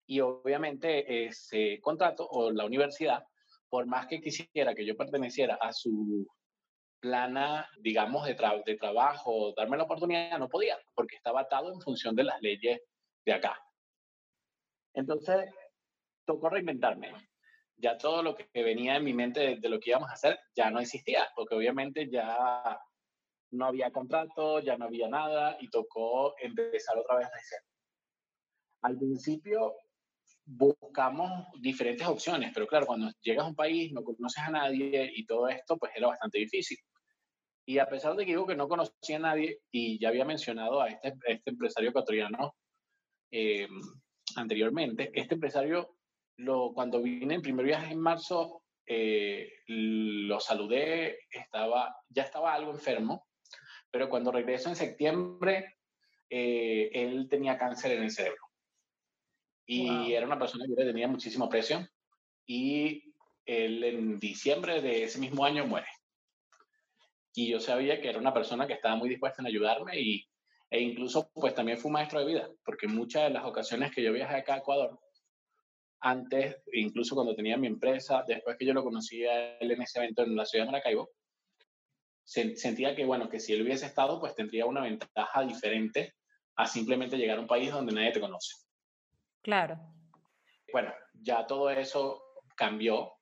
y 0.07 0.19
obviamente 0.19 1.25
ese 1.25 1.79
contrato 1.81 2.27
o 2.27 2.51
la 2.51 2.65
universidad, 2.65 3.23
por 3.69 3.85
más 3.85 4.07
que 4.07 4.19
quisiera 4.19 4.75
que 4.75 4.85
yo 4.85 4.97
perteneciera 4.97 5.55
a 5.55 5.71
su 5.71 6.27
plana, 6.99 7.67
digamos, 7.79 8.25
de, 8.25 8.35
de 8.65 8.77
trabajo, 8.77 9.53
darme 9.55 9.77
la 9.77 9.83
oportunidad, 9.83 10.37
no 10.37 10.47
podía, 10.47 10.77
porque 10.93 11.15
estaba 11.15 11.41
atado 11.41 11.73
en 11.73 11.81
función 11.81 12.15
de 12.15 12.25
las 12.25 12.41
leyes 12.41 12.81
de 13.25 13.33
acá. 13.33 13.57
Entonces, 14.93 15.49
tocó 16.25 16.49
reinventarme. 16.49 17.13
Ya 17.77 17.97
todo 17.97 18.21
lo 18.21 18.35
que 18.35 18.47
venía 18.53 18.97
en 18.97 19.03
mi 19.03 19.13
mente 19.13 19.39
de, 19.39 19.55
de, 19.55 19.69
lo 19.69 19.79
que 19.79 19.89
íbamos 19.89 20.09
a 20.09 20.13
hacer 20.13 20.39
ya 20.55 20.69
no 20.69 20.79
existía, 20.79 21.27
porque 21.35 21.55
obviamente 21.55 22.07
ya 22.11 22.79
no 23.51 23.65
había 23.65 23.91
contrato, 23.91 24.59
ya 24.59 24.77
no 24.77 24.85
había 24.85 25.07
nada 25.07 25.57
y 25.59 25.69
tocó 25.69 26.35
empezar 26.39 26.97
otra 26.97 27.17
vez 27.17 27.25
a 27.25 27.35
hacer. 27.35 27.59
Al 28.83 28.97
principio 28.97 29.75
buscamos 30.45 31.47
diferentes 31.59 32.05
opciones, 32.07 32.51
pero 32.53 32.67
claro, 32.67 32.85
cuando 32.85 33.11
llegas 33.21 33.45
a 33.45 33.49
un 33.49 33.55
país 33.55 33.91
no 33.93 34.03
conoces 34.03 34.43
a 34.43 34.49
nadie 34.49 35.11
y 35.15 35.25
todo 35.25 35.47
esto, 35.47 35.77
pues 35.77 35.91
era 35.95 36.07
bastante 36.07 36.39
difícil. 36.39 36.77
Y 37.65 37.77
a 37.77 37.87
pesar 37.87 38.15
de 38.15 38.25
que 38.25 38.31
digo 38.31 38.47
que 38.47 38.55
no 38.55 38.67
conocía 38.67 39.17
a 39.17 39.19
nadie 39.19 39.59
y 39.71 39.99
ya 39.99 40.09
había 40.09 40.25
mencionado 40.25 40.81
a 40.81 40.89
este, 40.89 41.13
este 41.27 41.51
empresario 41.51 41.91
ecuatoriano 41.91 42.55
eh, 43.31 43.67
anteriormente, 44.35 45.11
este 45.13 45.35
empresario, 45.35 45.95
lo, 46.37 46.73
cuando 46.73 47.01
vine 47.01 47.35
en 47.35 47.41
primer 47.41 47.65
viaje 47.65 47.93
en 47.93 47.99
marzo, 47.99 48.63
eh, 48.85 49.53
lo 49.67 50.39
saludé, 50.39 51.19
estaba, 51.29 51.95
ya 52.09 52.23
estaba 52.23 52.53
algo 52.53 52.71
enfermo, 52.71 53.27
pero 53.89 54.09
cuando 54.09 54.31
regreso 54.31 54.69
en 54.69 54.75
septiembre, 54.75 55.77
eh, 56.29 56.89
él 56.93 57.27
tenía 57.29 57.57
cáncer 57.57 57.93
en 57.93 58.03
el 58.03 58.11
cerebro. 58.11 58.50
Y 59.73 60.13
era 60.13 60.25
una 60.25 60.37
persona 60.37 60.65
que 60.67 60.83
tenía 60.83 61.07
muchísimo 61.07 61.45
aprecio. 61.45 61.87
Y 62.45 63.13
él 63.45 63.81
en 63.85 64.19
diciembre 64.19 64.81
de 64.81 65.05
ese 65.05 65.17
mismo 65.17 65.45
año 65.45 65.65
muere. 65.65 65.87
Y 67.33 67.49
yo 67.49 67.61
sabía 67.61 68.01
que 68.01 68.09
era 68.09 68.19
una 68.19 68.33
persona 68.33 68.67
que 68.67 68.73
estaba 68.73 68.97
muy 68.97 69.07
dispuesta 69.07 69.41
en 69.41 69.47
ayudarme 69.47 69.97
y, 69.97 70.27
e 70.69 70.81
incluso 70.81 71.31
pues 71.33 71.55
también 71.55 71.77
fue 71.77 71.87
un 71.87 71.93
maestro 71.93 72.19
de 72.19 72.25
vida, 72.25 72.49
porque 72.65 72.89
muchas 72.89 73.23
de 73.23 73.29
las 73.29 73.45
ocasiones 73.45 73.93
que 73.95 74.03
yo 74.03 74.11
viajé 74.11 74.35
acá 74.35 74.55
a 74.55 74.57
Ecuador, 74.57 74.99
antes, 76.01 76.57
incluso 76.73 77.15
cuando 77.15 77.33
tenía 77.33 77.55
mi 77.55 77.67
empresa, 77.67 78.25
después 78.27 78.57
que 78.57 78.65
yo 78.65 78.73
lo 78.73 78.83
conocía 78.83 79.57
él 79.57 79.71
en 79.71 79.81
ese 79.83 79.99
evento 79.99 80.23
en 80.23 80.35
la 80.35 80.45
ciudad 80.45 80.65
de 80.65 80.71
Maracaibo, 80.71 81.11
sentía 82.25 82.93
que, 82.93 83.05
bueno, 83.05 83.29
que 83.29 83.39
si 83.39 83.53
él 83.53 83.61
hubiese 83.61 83.85
estado, 83.85 84.19
pues 84.19 84.35
tendría 84.35 84.65
una 84.65 84.81
ventaja 84.81 85.45
diferente 85.45 86.15
a 86.57 86.67
simplemente 86.67 87.17
llegar 87.17 87.37
a 87.37 87.41
un 87.41 87.47
país 87.47 87.71
donde 87.71 87.93
nadie 87.93 88.11
te 88.11 88.19
conoce. 88.19 88.70
Claro. 89.41 89.79
Bueno, 90.71 90.93
ya 91.13 91.45
todo 91.47 91.69
eso 91.69 92.23
cambió 92.55 93.13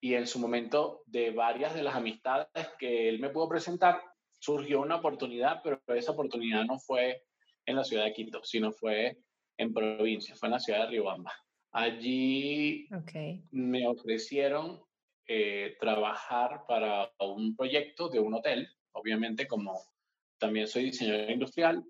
y 0.00 0.14
en 0.14 0.26
su 0.26 0.38
momento 0.38 1.02
de 1.06 1.30
varias 1.30 1.74
de 1.74 1.82
las 1.82 1.94
amistades 1.94 2.48
que 2.78 3.08
él 3.08 3.20
me 3.20 3.30
pudo 3.30 3.48
presentar, 3.48 4.02
surgió 4.38 4.80
una 4.80 4.96
oportunidad, 4.96 5.60
pero 5.62 5.80
esa 5.88 6.12
oportunidad 6.12 6.64
no 6.64 6.78
fue 6.78 7.22
en 7.66 7.76
la 7.76 7.84
ciudad 7.84 8.04
de 8.04 8.12
Quito, 8.12 8.42
sino 8.42 8.72
fue 8.72 9.18
en 9.56 9.72
provincia, 9.72 10.34
fue 10.34 10.48
en 10.48 10.52
la 10.52 10.58
ciudad 10.58 10.80
de 10.80 10.86
Riobamba. 10.88 11.32
Allí 11.70 12.88
me 13.52 13.86
ofrecieron 13.86 14.82
eh, 15.28 15.76
trabajar 15.78 16.64
para 16.66 17.12
un 17.20 17.54
proyecto 17.54 18.08
de 18.08 18.18
un 18.18 18.34
hotel, 18.34 18.68
obviamente 18.92 19.46
como 19.46 19.80
también 20.38 20.66
soy 20.66 20.84
diseñador 20.84 21.30
industrial, 21.30 21.84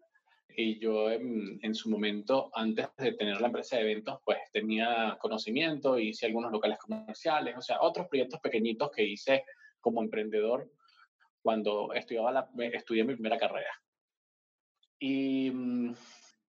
y 0.56 0.78
yo 0.78 1.10
en, 1.10 1.74
su 1.74 1.90
momento, 1.90 2.50
antes 2.54 2.88
de 2.98 3.12
tener 3.12 3.40
la 3.40 3.46
empresa 3.46 3.76
de 3.76 3.82
eventos, 3.82 4.18
pues 4.24 4.38
tenía 4.52 5.16
conocimiento, 5.20 5.98
hice 5.98 6.26
algunos 6.26 6.52
locales 6.52 6.78
comerciales, 6.78 7.56
o 7.56 7.62
sea, 7.62 7.80
otros 7.80 8.08
proyectos 8.08 8.40
pequeñitos 8.40 8.90
que 8.90 9.04
hice 9.04 9.44
como 9.80 10.02
emprendedor 10.02 10.70
cuando 11.42 11.92
estudiaba 11.92 12.32
la, 12.32 12.50
estudié 12.72 13.04
mi 13.04 13.14
primera 13.14 13.38
carrera. 13.38 13.70
Y 14.98 15.50
mm, 15.50 15.94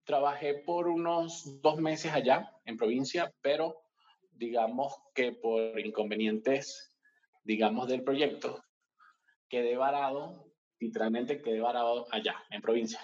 trabajé 0.03 0.55
por 0.55 0.87
unos 0.87 1.61
dos 1.61 1.79
meses 1.79 2.11
allá, 2.11 2.51
en 2.65 2.77
provincia, 2.77 3.33
pero 3.41 3.83
digamos 4.31 4.93
que 5.15 5.31
por 5.31 5.79
inconvenientes, 5.79 6.95
digamos, 7.43 7.87
del 7.87 8.03
proyecto, 8.03 8.63
quedé 9.49 9.77
varado, 9.77 10.51
literalmente 10.79 11.41
quedé 11.41 11.59
varado 11.59 12.07
allá, 12.11 12.35
en 12.49 12.61
provincia. 12.61 12.99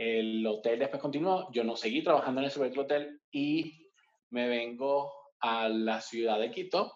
El 0.00 0.46
hotel 0.46 0.78
después 0.78 1.02
continuó, 1.02 1.52
yo 1.52 1.62
no 1.62 1.76
seguí 1.76 2.02
trabajando 2.02 2.40
en 2.40 2.46
ese 2.46 2.58
hotel 2.58 3.20
y 3.30 3.86
me 4.30 4.48
vengo 4.48 5.12
a 5.40 5.68
la 5.68 6.00
ciudad 6.00 6.40
de 6.40 6.50
Quito 6.50 6.90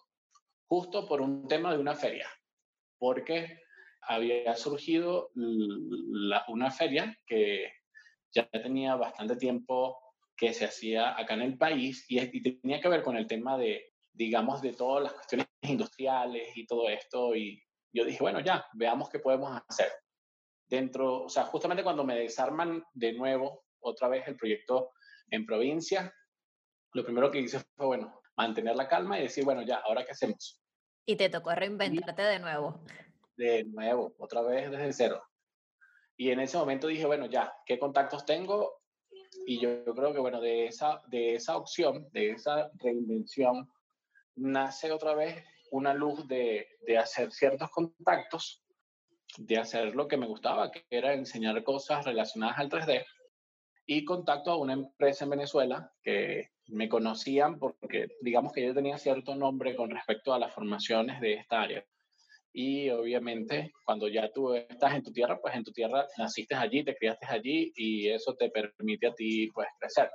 justo 0.66 1.06
por 1.06 1.20
un 1.20 1.46
tema 1.46 1.70
de 1.70 1.78
una 1.78 1.94
feria, 1.94 2.26
porque 2.96 3.60
había 4.00 4.56
surgido 4.56 5.32
una 5.34 6.70
feria 6.70 7.14
que 7.26 7.74
ya 8.32 8.48
tenía 8.48 8.96
bastante 8.96 9.36
tiempo 9.36 9.98
que 10.34 10.54
se 10.54 10.64
hacía 10.64 11.14
acá 11.14 11.34
en 11.34 11.42
el 11.42 11.58
país 11.58 12.06
y, 12.08 12.26
tenía 12.40 12.80
que 12.80 12.88
ver 12.88 13.02
con 13.02 13.18
el 13.18 13.26
tema 13.26 13.58
de, 13.58 13.84
digamos, 14.14 14.62
de 14.62 14.72
todas 14.72 15.02
las 15.02 15.12
cuestiones 15.12 15.48
industriales 15.60 16.56
y 16.56 16.66
todo 16.66 16.88
esto. 16.88 17.36
Y 17.36 17.62
yo 17.92 18.06
dije, 18.06 18.20
bueno, 18.22 18.40
ya, 18.40 18.64
veamos 18.72 19.10
qué 19.10 19.18
podemos 19.18 19.60
hacer 19.68 19.92
dentro, 20.74 21.24
o 21.24 21.28
sea, 21.28 21.44
justamente 21.44 21.82
cuando 21.82 22.04
me 22.04 22.18
desarman 22.18 22.84
de 22.92 23.12
nuevo 23.12 23.64
otra 23.80 24.08
vez 24.08 24.26
el 24.26 24.36
proyecto 24.36 24.92
en 25.30 25.46
provincia, 25.46 26.12
lo 26.92 27.04
primero 27.04 27.30
que 27.30 27.40
hice 27.40 27.60
fue, 27.76 27.86
bueno, 27.86 28.20
mantener 28.36 28.76
la 28.76 28.88
calma 28.88 29.18
y 29.18 29.22
decir, 29.22 29.44
bueno, 29.44 29.62
ya, 29.62 29.76
¿ahora 29.76 30.04
qué 30.04 30.12
hacemos? 30.12 30.60
Y 31.06 31.16
te 31.16 31.28
tocó 31.28 31.54
reinventarte 31.54 32.22
de 32.22 32.38
nuevo. 32.38 32.80
De 33.36 33.64
nuevo, 33.64 34.14
otra 34.18 34.42
vez 34.42 34.70
desde 34.70 34.92
cero. 34.92 35.22
Y 36.16 36.30
en 36.30 36.40
ese 36.40 36.56
momento 36.56 36.86
dije, 36.86 37.04
bueno, 37.04 37.26
ya, 37.26 37.52
¿qué 37.66 37.78
contactos 37.78 38.24
tengo? 38.24 38.80
Y 39.46 39.60
yo, 39.60 39.84
creo 39.84 40.12
que, 40.12 40.20
bueno, 40.20 40.40
de 40.40 40.66
esa, 40.66 41.02
de 41.08 41.34
esa 41.34 41.56
opción, 41.56 42.08
de 42.12 42.30
esa 42.30 42.70
reinvención, 42.76 43.68
nace 44.36 44.92
otra 44.92 45.14
vez 45.14 45.44
una 45.70 45.92
luz 45.92 46.26
de, 46.28 46.68
de 46.86 46.98
hacer 46.98 47.32
ciertos 47.32 47.70
contactos 47.70 48.63
de 49.38 49.58
hacer 49.58 49.94
lo 49.94 50.08
que 50.08 50.16
me 50.16 50.26
gustaba, 50.26 50.70
que 50.70 50.84
era 50.90 51.14
enseñar 51.14 51.62
cosas 51.62 52.04
relacionadas 52.04 52.58
al 52.58 52.70
3D. 52.70 53.04
Y 53.86 54.04
contacto 54.04 54.50
a 54.50 54.56
una 54.56 54.72
empresa 54.72 55.24
en 55.24 55.30
Venezuela 55.30 55.92
que 56.02 56.50
me 56.68 56.88
conocían 56.88 57.58
porque 57.58 58.08
digamos 58.22 58.52
que 58.52 58.64
yo 58.64 58.74
tenía 58.74 58.96
cierto 58.98 59.34
nombre 59.34 59.76
con 59.76 59.90
respecto 59.90 60.32
a 60.32 60.38
las 60.38 60.54
formaciones 60.54 61.20
de 61.20 61.34
esta 61.34 61.60
área. 61.60 61.84
Y 62.52 62.88
obviamente 62.90 63.72
cuando 63.84 64.08
ya 64.08 64.30
tú 64.32 64.54
estás 64.54 64.94
en 64.94 65.02
tu 65.02 65.12
tierra, 65.12 65.38
pues 65.40 65.54
en 65.54 65.64
tu 65.64 65.72
tierra 65.72 66.06
naciste 66.16 66.54
allí, 66.54 66.84
te 66.84 66.96
criaste 66.96 67.26
allí 67.26 67.72
y 67.76 68.08
eso 68.08 68.34
te 68.36 68.48
permite 68.48 69.08
a 69.08 69.14
ti 69.14 69.50
pues 69.52 69.68
crecer. 69.78 70.10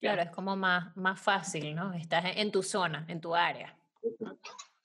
Claro, 0.00 0.22
es 0.22 0.30
como 0.30 0.56
más, 0.56 0.96
más 0.96 1.20
fácil, 1.20 1.74
¿no? 1.74 1.92
Estás 1.94 2.24
en 2.36 2.50
tu 2.50 2.62
zona, 2.62 3.04
en 3.08 3.20
tu 3.20 3.34
área. 3.34 3.76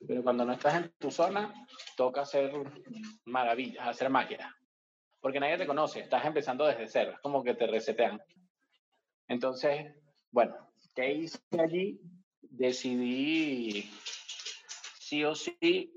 Pero 0.06 0.24
cuando 0.24 0.46
no 0.46 0.54
estás 0.54 0.76
en 0.76 0.92
tu 0.98 1.10
zona, 1.12 1.54
toca 1.96 2.22
hacer 2.22 2.52
maravillas, 3.26 3.88
hacer 3.88 4.10
magia. 4.10 4.56
Porque 5.20 5.40
nadie 5.40 5.58
te 5.58 5.68
conoce, 5.68 6.02
estás 6.02 6.26
empezando 6.26 6.66
desde 6.66 6.88
cero, 6.88 7.12
es 7.16 7.20
como 7.20 7.44
que 7.44 7.56
te 7.56 7.68
resetean. 7.68 8.22
Entonces, 9.28 9.94
bueno, 10.32 10.56
¿qué 10.96 11.14
hice 11.14 11.40
allí? 11.58 12.00
Decidí 12.42 13.90
sí 15.00 15.24
o 15.24 15.36
sí 15.36 15.92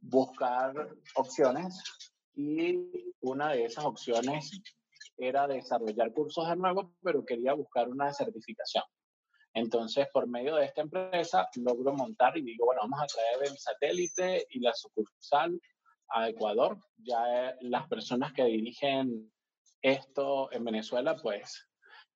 buscar 0.00 0.72
opciones 1.14 1.82
y 2.34 2.78
una 3.20 3.52
de 3.52 3.64
esas 3.64 3.84
opciones 3.84 4.50
era 5.16 5.46
desarrollar 5.46 6.12
cursos 6.12 6.48
de 6.48 6.56
nuevo, 6.56 6.94
pero 7.02 7.24
quería 7.24 7.52
buscar 7.52 7.88
una 7.88 8.12
certificación. 8.12 8.84
Entonces, 9.54 10.06
por 10.12 10.28
medio 10.28 10.56
de 10.56 10.66
esta 10.66 10.82
empresa, 10.82 11.48
logro 11.56 11.92
montar 11.92 12.36
y 12.36 12.42
digo, 12.42 12.66
bueno, 12.66 12.82
vamos 12.82 13.02
a 13.02 13.06
traer 13.06 13.50
el 13.50 13.58
satélite 13.58 14.46
y 14.50 14.60
la 14.60 14.72
sucursal 14.72 15.60
a 16.08 16.28
Ecuador. 16.28 16.78
Ya 16.98 17.56
las 17.60 17.88
personas 17.88 18.32
que 18.32 18.44
dirigen 18.44 19.32
esto 19.82 20.52
en 20.52 20.64
Venezuela, 20.64 21.16
pues 21.16 21.68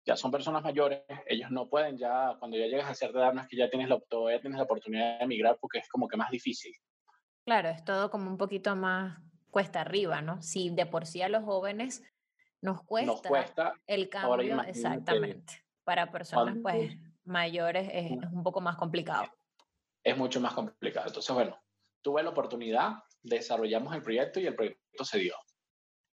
ya 0.05 0.17
son 0.17 0.31
personas 0.31 0.63
mayores, 0.63 1.03
ellos 1.27 1.51
no 1.51 1.69
pueden 1.69 1.97
ya, 1.97 2.37
cuando 2.39 2.57
ya 2.57 2.67
llegas 2.67 2.91
a 2.91 2.95
cierta 2.95 3.19
edad, 3.21 3.33
no 3.33 3.41
es 3.43 3.49
que 3.49 3.57
ya 3.57 3.71
tienes 3.71 3.89
la, 3.89 4.01
todavía 4.01 4.41
tienes 4.41 4.59
la 4.59 4.65
oportunidad 4.65 5.19
de 5.19 5.25
emigrar 5.25 5.57
porque 5.61 5.79
es 5.79 5.89
como 5.89 6.09
que 6.09 6.17
más 6.17 6.31
difícil. 6.31 6.73
Claro, 7.45 7.69
es 7.69 7.85
todo 7.85 8.11
como 8.11 8.29
un 8.29 8.37
poquito 8.37 8.75
más 8.75 9.19
cuesta 9.51 9.81
arriba, 9.81 10.21
¿no? 10.21 10.43
Si 10.43 10.71
de 10.71 10.87
por 10.87 11.07
sí 11.07 11.23
a 11.23 11.29
los 11.29 11.45
jóvenes 11.45 12.03
nos 12.61 12.83
cuesta, 12.83 13.13
nos 13.13 13.23
cuesta 13.23 13.75
el 13.87 14.09
cambio, 14.09 14.61
exactamente. 14.63 15.65
Para 15.85 16.11
personas 16.11 16.57
pues 16.63 16.97
mayores 17.25 17.89
es, 17.93 18.13
es 18.13 18.33
un 18.33 18.43
poco 18.43 18.61
más 18.61 18.77
complicado. 18.77 19.25
Es 20.05 20.17
mucho 20.17 20.41
más 20.41 20.55
complicado. 20.55 21.07
Entonces, 21.07 21.35
bueno, 21.35 21.57
tuve 22.03 22.23
la 22.23 22.31
oportunidad, 22.31 22.95
desarrollamos 23.23 23.95
el 23.95 24.03
proyecto 24.03 24.41
y 24.41 24.47
el 24.47 24.55
proyecto 24.55 25.05
se 25.05 25.19
dio 25.19 25.35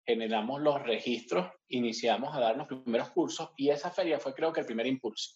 generamos 0.07 0.61
los 0.61 0.81
registros, 0.83 1.51
iniciamos 1.67 2.33
a 2.33 2.39
dar 2.39 2.55
los 2.55 2.67
primeros 2.67 3.09
cursos 3.09 3.51
y 3.57 3.69
esa 3.69 3.91
feria 3.91 4.19
fue 4.19 4.33
creo 4.33 4.53
que 4.53 4.61
el 4.61 4.65
primer 4.65 4.87
impulso, 4.87 5.35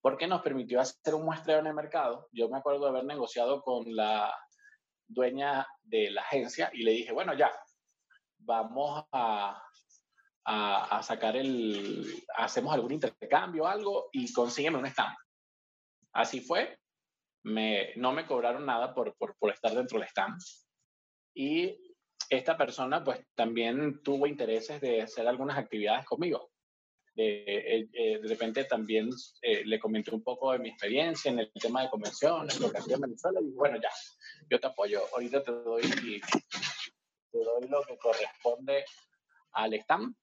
porque 0.00 0.26
nos 0.26 0.40
permitió 0.40 0.80
hacer 0.80 1.14
un 1.14 1.26
muestreo 1.26 1.58
en 1.58 1.66
el 1.66 1.74
mercado. 1.74 2.26
Yo 2.32 2.48
me 2.48 2.56
acuerdo 2.56 2.84
de 2.84 2.88
haber 2.88 3.04
negociado 3.04 3.60
con 3.60 3.94
la 3.94 4.34
dueña 5.06 5.66
de 5.82 6.10
la 6.10 6.22
agencia 6.22 6.70
y 6.72 6.82
le 6.82 6.92
dije, 6.92 7.12
bueno, 7.12 7.34
ya, 7.34 7.52
vamos 8.38 9.04
a, 9.12 9.62
a, 10.48 11.02
sacar 11.02 11.36
el, 11.36 12.24
hacemos 12.36 12.72
algún 12.72 12.92
intercambio, 12.92 13.66
algo 13.66 14.08
y 14.12 14.32
consígueme 14.32 14.78
un 14.78 14.86
stand. 14.86 15.14
Así 16.12 16.40
fue, 16.40 16.78
me, 17.42 17.92
no 17.96 18.12
me 18.12 18.26
cobraron 18.26 18.64
nada 18.64 18.94
por, 18.94 19.16
por, 19.16 19.36
por 19.36 19.50
estar 19.50 19.74
dentro 19.74 19.98
del 19.98 20.08
stand. 20.08 20.40
Y 21.34 21.76
esta 22.30 22.56
persona 22.56 23.02
pues 23.02 23.20
también 23.34 24.02
tuvo 24.02 24.26
intereses 24.26 24.80
de 24.80 25.02
hacer 25.02 25.26
algunas 25.26 25.58
actividades 25.58 26.06
conmigo. 26.06 26.50
De, 27.14 27.44
eh, 27.46 27.88
eh, 27.92 28.18
de 28.20 28.28
repente 28.28 28.64
también 28.64 29.08
eh, 29.42 29.64
le 29.64 29.80
comenté 29.80 30.14
un 30.14 30.22
poco 30.22 30.52
de 30.52 30.58
mi 30.58 30.68
experiencia 30.68 31.30
en 31.30 31.40
el 31.40 31.50
tema 31.54 31.82
de 31.82 31.90
convenciones, 31.90 32.60
lo 32.60 32.70
que 32.70 32.78
hacía 32.78 32.96
en 32.96 33.00
Venezuela, 33.00 33.40
y 33.40 33.50
bueno, 33.52 33.78
ya, 33.82 33.88
yo 34.50 34.60
te 34.60 34.66
apoyo, 34.66 35.00
ahorita 35.14 35.42
te 35.42 35.50
doy, 35.50 35.82
te 37.32 37.38
doy 37.38 37.68
lo 37.68 37.82
que 37.84 37.96
corresponde 37.96 38.84
al 39.52 39.72
stand 39.74 40.14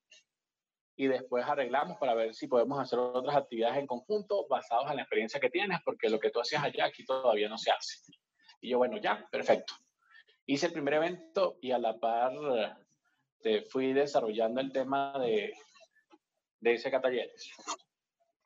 y 0.95 1.07
después 1.07 1.45
arreglamos 1.45 1.97
para 1.97 2.13
ver 2.13 2.33
si 2.33 2.47
podemos 2.47 2.79
hacer 2.79 2.99
otras 2.99 3.35
actividades 3.35 3.77
en 3.77 3.87
conjunto 3.87 4.47
basados 4.47 4.89
en 4.89 4.97
la 4.97 5.01
experiencia 5.03 5.39
que 5.39 5.49
tienes, 5.49 5.79
porque 5.83 6.09
lo 6.09 6.19
que 6.19 6.29
tú 6.29 6.39
hacías 6.39 6.63
allá 6.63 6.85
aquí 6.85 7.03
todavía 7.05 7.49
no 7.49 7.57
se 7.57 7.71
hace. 7.71 7.99
Y 8.61 8.69
yo, 8.69 8.77
bueno, 8.77 8.97
ya, 8.97 9.27
perfecto 9.31 9.73
hice 10.45 10.67
el 10.67 10.73
primer 10.73 10.95
evento 10.95 11.57
y 11.61 11.71
a 11.71 11.77
la 11.77 11.99
par 11.99 12.33
eh, 13.43 13.65
fui 13.69 13.93
desarrollando 13.93 14.61
el 14.61 14.71
tema 14.71 15.13
de, 15.19 15.53
de 16.59 16.73
ese 16.73 16.89
talleres. 16.91 17.51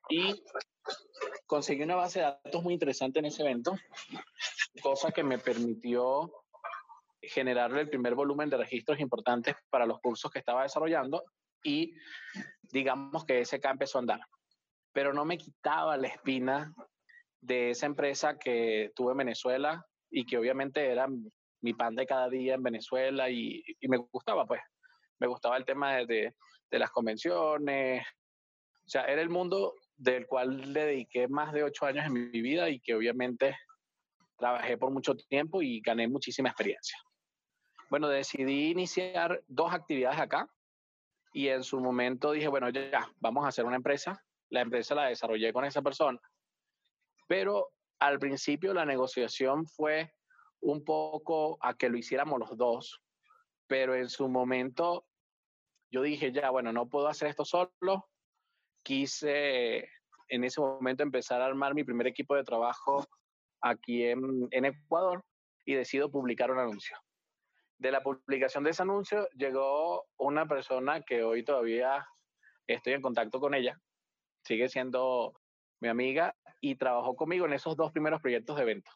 Y 0.09 0.43
conseguí 1.45 1.83
una 1.83 1.95
base 1.95 2.19
de 2.19 2.25
datos 2.25 2.63
muy 2.63 2.73
interesante 2.73 3.19
en 3.19 3.25
ese 3.25 3.43
evento, 3.43 3.75
cosa 4.81 5.11
que 5.11 5.23
me 5.23 5.37
permitió 5.37 6.31
generar 7.21 7.75
el 7.77 7.89
primer 7.89 8.15
volumen 8.15 8.49
de 8.49 8.57
registros 8.57 8.99
importantes 8.99 9.55
para 9.69 9.85
los 9.85 9.99
cursos 9.99 10.31
que 10.31 10.39
estaba 10.39 10.63
desarrollando 10.63 11.23
y 11.67 11.93
digamos 12.63 13.25
que 13.25 13.41
ese 13.41 13.59
empezó 13.61 13.97
a 13.97 14.01
andar. 14.01 14.21
Pero 14.93 15.13
no 15.13 15.25
me 15.25 15.37
quitaba 15.37 15.97
la 15.97 16.07
espina 16.07 16.73
de 17.41 17.71
esa 17.71 17.85
empresa 17.85 18.37
que 18.39 18.91
tuve 18.95 19.11
en 19.11 19.17
Venezuela 19.17 19.85
y 20.09 20.25
que 20.25 20.37
obviamente 20.37 20.89
era 20.89 21.07
mi 21.61 21.73
pan 21.73 21.95
de 21.95 22.05
cada 22.05 22.29
día 22.29 22.55
en 22.55 22.63
Venezuela 22.63 23.29
y, 23.29 23.63
me 23.81 23.97
gustaba, 23.97 24.45
pues, 24.45 24.61
me 25.19 25.27
gustaba 25.27 25.57
el 25.57 25.65
tema 25.65 25.97
de, 25.97 26.33
de, 26.71 26.79
las 26.79 26.89
convenciones. 26.91 28.03
O 28.85 28.89
sea, 28.89 29.03
era 29.03 29.21
el 29.21 29.29
mundo 29.29 29.73
del 29.97 30.25
cual 30.25 30.71
le 30.71 30.85
dediqué 30.85 31.27
más 31.27 31.51
de 31.51 31.63
ocho 31.63 31.85
años 31.85 32.05
en 32.05 32.13
mi 32.13 32.41
vida 32.41 32.69
y 32.69 32.79
que 32.79 32.95
obviamente 32.95 33.57
trabajé 34.37 34.77
por 34.77 34.91
mucho 34.91 35.15
tiempo 35.15 35.61
y 35.61 35.81
gané 35.81 36.07
muchísima 36.07 36.49
experiencia. 36.49 36.97
Bueno, 37.89 38.07
decidí 38.07 38.69
iniciar 38.69 39.41
dos 39.47 39.73
actividades 39.73 40.19
acá 40.19 40.49
y 41.37 41.49
en 41.49 41.63
su 41.63 41.79
momento 41.79 42.31
dije, 42.31 42.47
bueno, 42.47 42.67
ya, 42.71 43.11
vamos 43.19 43.45
a 43.45 43.49
hacer 43.49 43.63
una 43.63 43.75
empresa. 43.75 44.25
La 44.49 44.61
empresa 44.61 44.95
la 44.95 45.05
desarrollé 45.05 45.53
con 45.53 45.65
esa 45.65 45.83
persona, 45.83 46.19
pero 47.27 47.73
al 47.99 48.17
principio 48.17 48.73
la 48.73 48.85
negociación 48.85 49.67
fue 49.67 50.11
un 50.61 50.83
poco 50.83 51.59
a 51.61 51.75
que 51.75 51.89
lo 51.89 51.97
hiciéramos 51.99 52.39
los 52.39 52.57
dos, 52.57 53.03
pero 53.67 53.93
en 53.93 54.09
su 54.09 54.27
momento 54.27 55.05
yo 55.91 56.01
dije, 56.01 56.31
ya, 56.31 56.49
bueno, 56.49 56.73
no 56.73 56.89
puedo 56.89 57.07
hacer 57.07 57.27
esto 57.27 57.45
solo. 57.45 58.09
Quise 58.81 59.87
en 60.29 60.43
ese 60.43 60.59
momento 60.59 61.03
empezar 61.03 61.43
a 61.43 61.45
armar 61.45 61.75
mi 61.75 61.83
primer 61.83 62.07
equipo 62.07 62.33
de 62.33 62.45
trabajo 62.45 63.05
aquí 63.61 64.05
en, 64.05 64.47
en 64.49 64.65
Ecuador 64.65 65.23
y 65.65 65.75
decido 65.75 66.09
publicar 66.09 66.49
un 66.49 66.57
anuncio. 66.57 66.97
De 67.79 67.91
la 67.91 68.01
publicación 68.01 68.63
de 68.63 68.71
ese 68.71 68.81
anuncio 68.81 69.27
llegó 69.35 70.07
una 70.17 70.47
persona 70.47 71.01
que 71.01 71.23
hoy 71.23 71.43
todavía 71.43 72.07
estoy 72.65 72.93
en 72.93 73.01
contacto 73.01 73.39
con 73.39 73.53
ella, 73.53 73.79
sigue 74.43 74.67
siendo 74.67 75.39
mi 75.79 75.87
amiga 75.87 76.35
y 76.59 76.75
trabajó 76.75 77.15
conmigo 77.15 77.45
en 77.45 77.53
esos 77.53 77.75
dos 77.75 77.91
primeros 77.91 78.21
proyectos 78.21 78.55
de 78.55 78.63
eventos 78.63 78.93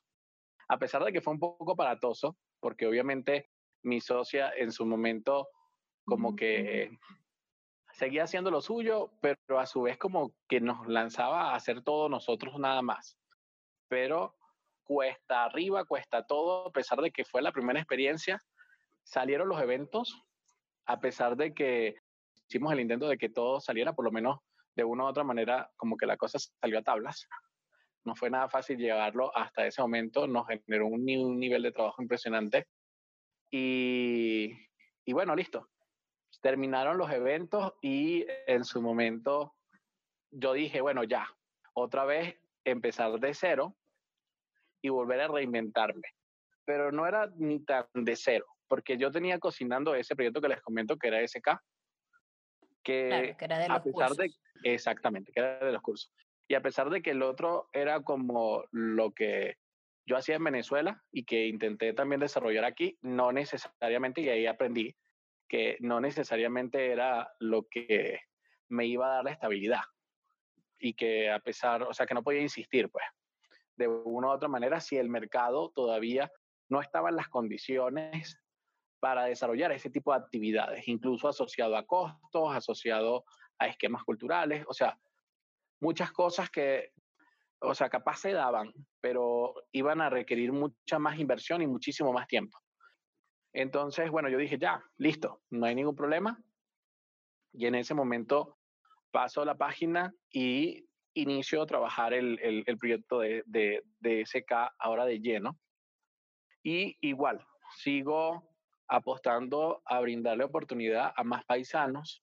a 0.72 0.78
pesar 0.78 1.04
de 1.04 1.12
que 1.12 1.20
fue 1.20 1.34
un 1.34 1.40
poco 1.40 1.74
aparatoso, 1.74 2.38
porque 2.62 2.88
obviamente 2.88 3.50
mi 3.84 4.00
socia 4.00 4.54
en 4.56 4.72
su 4.72 4.86
momento 4.86 5.50
como 6.06 6.34
que 6.34 6.98
seguía 7.92 8.24
haciendo 8.24 8.52
lo 8.52 8.62
suyo, 8.62 9.12
pero 9.20 9.60
a 9.60 9.66
su 9.66 9.82
vez 9.82 9.98
como 9.98 10.34
que 10.48 10.62
nos 10.62 10.88
lanzaba 10.88 11.52
a 11.52 11.56
hacer 11.56 11.84
todo 11.84 12.08
nosotros 12.08 12.58
nada 12.58 12.82
más. 12.82 13.18
Pero 13.90 14.38
cuesta 14.86 15.44
arriba, 15.44 15.84
cuesta 15.84 16.26
todo, 16.26 16.70
a 16.70 16.72
pesar 16.72 17.02
de 17.02 17.12
que 17.12 17.26
fue 17.26 17.42
la 17.42 17.52
primera 17.52 17.80
experiencia, 17.80 18.42
salieron 19.04 19.50
los 19.50 19.62
eventos, 19.62 20.24
a 20.86 21.00
pesar 21.00 21.36
de 21.36 21.54
que 21.54 21.96
hicimos 22.48 22.74
el 22.74 22.80
intento 22.80 23.08
de 23.08 23.18
que 23.18 23.30
todo 23.30 23.60
saliera, 23.60 23.94
por 23.94 24.06
lo 24.06 24.12
menos 24.12 24.40
de 24.76 24.84
una 24.84 25.04
u 25.04 25.08
otra 25.08 25.24
manera, 25.24 25.70
como 25.76 25.98
que 25.98 26.06
la 26.06 26.18
cosa 26.18 26.40
salió 26.40 26.80
a 26.80 26.84
tablas 26.84 27.28
no 28.04 28.16
fue 28.16 28.30
nada 28.30 28.50
fácil 28.50 28.78
llevarlo 28.78 29.36
hasta 29.36 29.66
ese 29.66 29.82
momento, 29.82 30.28
nos 30.28 30.48
generó 30.48 30.88
un, 30.88 31.06
nivel 31.06 31.62
de 31.62 31.72
trabajo 31.72 32.02
impresionante. 32.02 32.68
Y, 33.52 34.52
y 35.06 35.14
bueno, 35.14 35.36
listo. 35.36 35.68
Terminaron 36.42 36.98
los 36.98 37.12
eventos 37.12 37.74
y 37.82 38.26
en 38.48 38.64
su 38.64 38.82
momento 38.82 39.54
yo 40.32 40.54
dije, 40.54 40.82
bueno, 40.82 41.04
ya, 41.04 41.28
otra 41.74 42.06
vez 42.06 42.36
empezar 42.64 43.20
de 43.20 43.34
cero 43.34 43.76
y 44.82 44.90
volver 44.90 45.22
a 45.22 45.28
reinventarme. 45.28 46.16
Pero 46.66 46.92
no 46.92 47.06
era 47.06 47.32
ni 47.36 47.60
tan 47.60 47.86
de 47.94 48.16
cero, 48.16 48.48
porque 48.72 48.98
yo 48.98 49.12
tenía 49.12 49.38
cocinando 49.38 49.96
ese 49.96 50.16
proyecto 50.16 50.40
que 50.40 50.48
les 50.48 50.62
comento 50.62 50.96
que 50.96 51.10
era 51.10 51.28
SK, 51.28 51.60
que, 52.82 53.36
que 53.38 53.44
era 53.44 53.60
de 53.60 53.68
los 53.68 53.78
a 53.78 53.84
pesar 53.84 54.12
de 54.12 54.32
exactamente, 54.64 55.34
que 55.34 55.42
era 55.42 55.60
de 55.60 55.74
los 55.74 55.82
cursos. 55.82 56.10
Y 56.48 56.56
a 56.56 56.62
pesar 56.62 56.90
de 56.90 57.02
que 57.02 57.12
el 57.12 57.22
otro 57.22 57.68
era 57.74 58.00
como 58.00 58.64
lo 58.72 59.12
que 59.12 59.58
yo 60.06 60.16
hacía 60.16 60.38
en 60.38 60.46
Venezuela 60.46 61.04
y 61.12 61.26
que 61.26 61.48
intenté 61.48 61.92
también 61.92 62.22
desarrollar 62.22 62.64
aquí, 62.64 62.98
no 63.02 63.34
necesariamente, 63.34 64.22
y 64.22 64.30
ahí 64.30 64.46
aprendí 64.46 64.96
que 65.50 65.76
no 65.82 66.00
necesariamente 66.00 66.94
era 66.94 67.30
lo 67.40 67.68
que 67.70 68.22
me 68.70 68.86
iba 68.86 69.08
a 69.08 69.16
dar 69.16 69.26
la 69.26 69.32
estabilidad. 69.32 69.82
Y 70.80 70.94
que 70.94 71.30
a 71.30 71.40
pesar, 71.40 71.84
o 71.84 71.94
sea, 71.94 72.06
que 72.06 72.14
no 72.14 72.24
podía 72.24 72.40
insistir, 72.40 72.88
pues, 72.88 73.04
de 73.76 73.90
una 73.90 74.28
u 74.28 74.32
otra 74.32 74.48
manera, 74.48 74.80
si 74.80 74.96
el 74.96 75.10
mercado 75.10 75.74
todavía 75.76 76.32
no 76.70 76.80
estaba 76.80 77.10
en 77.10 77.18
las 77.18 77.28
condiciones 77.28 78.41
para 79.02 79.26
desarrollar 79.26 79.72
ese 79.72 79.90
tipo 79.90 80.14
de 80.14 80.20
actividades, 80.20 80.88
incluso 80.88 81.28
asociado 81.28 81.76
a 81.76 81.86
costos, 81.86 82.56
asociado 82.56 83.26
a 83.58 83.66
esquemas 83.68 84.04
culturales, 84.04 84.64
o 84.68 84.74
sea, 84.74 84.98
muchas 85.82 86.12
cosas 86.12 86.52
que, 86.52 86.92
o 87.60 87.74
sea, 87.74 87.90
capaz 87.90 88.20
se 88.20 88.32
daban, 88.32 88.72
pero 89.02 89.56
iban 89.72 90.02
a 90.02 90.10
requerir 90.12 90.54
mucha 90.54 91.00
más 91.00 91.20
inversión 91.20 91.64
y 91.64 91.68
muchísimo 91.68 92.14
más 92.14 92.28
tiempo. 92.28 92.60
Entonces, 93.54 94.12
bueno, 94.12 94.30
yo 94.30 94.38
dije, 94.38 94.60
ya, 94.60 94.84
listo, 94.98 95.42
no 95.50 95.66
hay 95.66 95.74
ningún 95.74 95.96
problema. 95.96 96.40
Y 97.54 97.66
en 97.66 97.76
ese 97.76 97.96
momento 97.96 98.60
paso 99.10 99.42
a 99.42 99.46
la 99.46 99.58
página 99.58 100.14
y 100.30 100.88
inicio 101.16 101.64
a 101.64 101.66
trabajar 101.66 102.14
el, 102.14 102.40
el, 102.40 102.78
proyecto 102.78 103.20
de, 103.20 103.44
de, 103.48 103.84
de 104.00 104.26
SK 104.26 104.74
ahora 104.78 105.06
de 105.06 105.20
lleno. 105.20 105.60
Y 106.64 106.98
igual, 107.02 107.44
sigo 107.76 108.51
apostando 108.92 109.82
a 109.86 110.02
brindarle 110.02 110.44
oportunidad 110.44 111.14
a 111.16 111.24
más 111.24 111.46
paisanos 111.46 112.22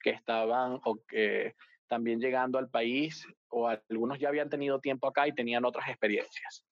que 0.00 0.10
estaban 0.10 0.80
o 0.84 0.98
que 1.06 1.54
también 1.86 2.20
llegando 2.20 2.58
al 2.58 2.68
país 2.68 3.24
o 3.48 3.68
algunos 3.68 4.18
ya 4.18 4.28
habían 4.28 4.50
tenido 4.50 4.80
tiempo 4.80 5.06
acá 5.06 5.28
y 5.28 5.34
tenían 5.34 5.64
otras 5.64 5.88
experiencias, 5.88 6.66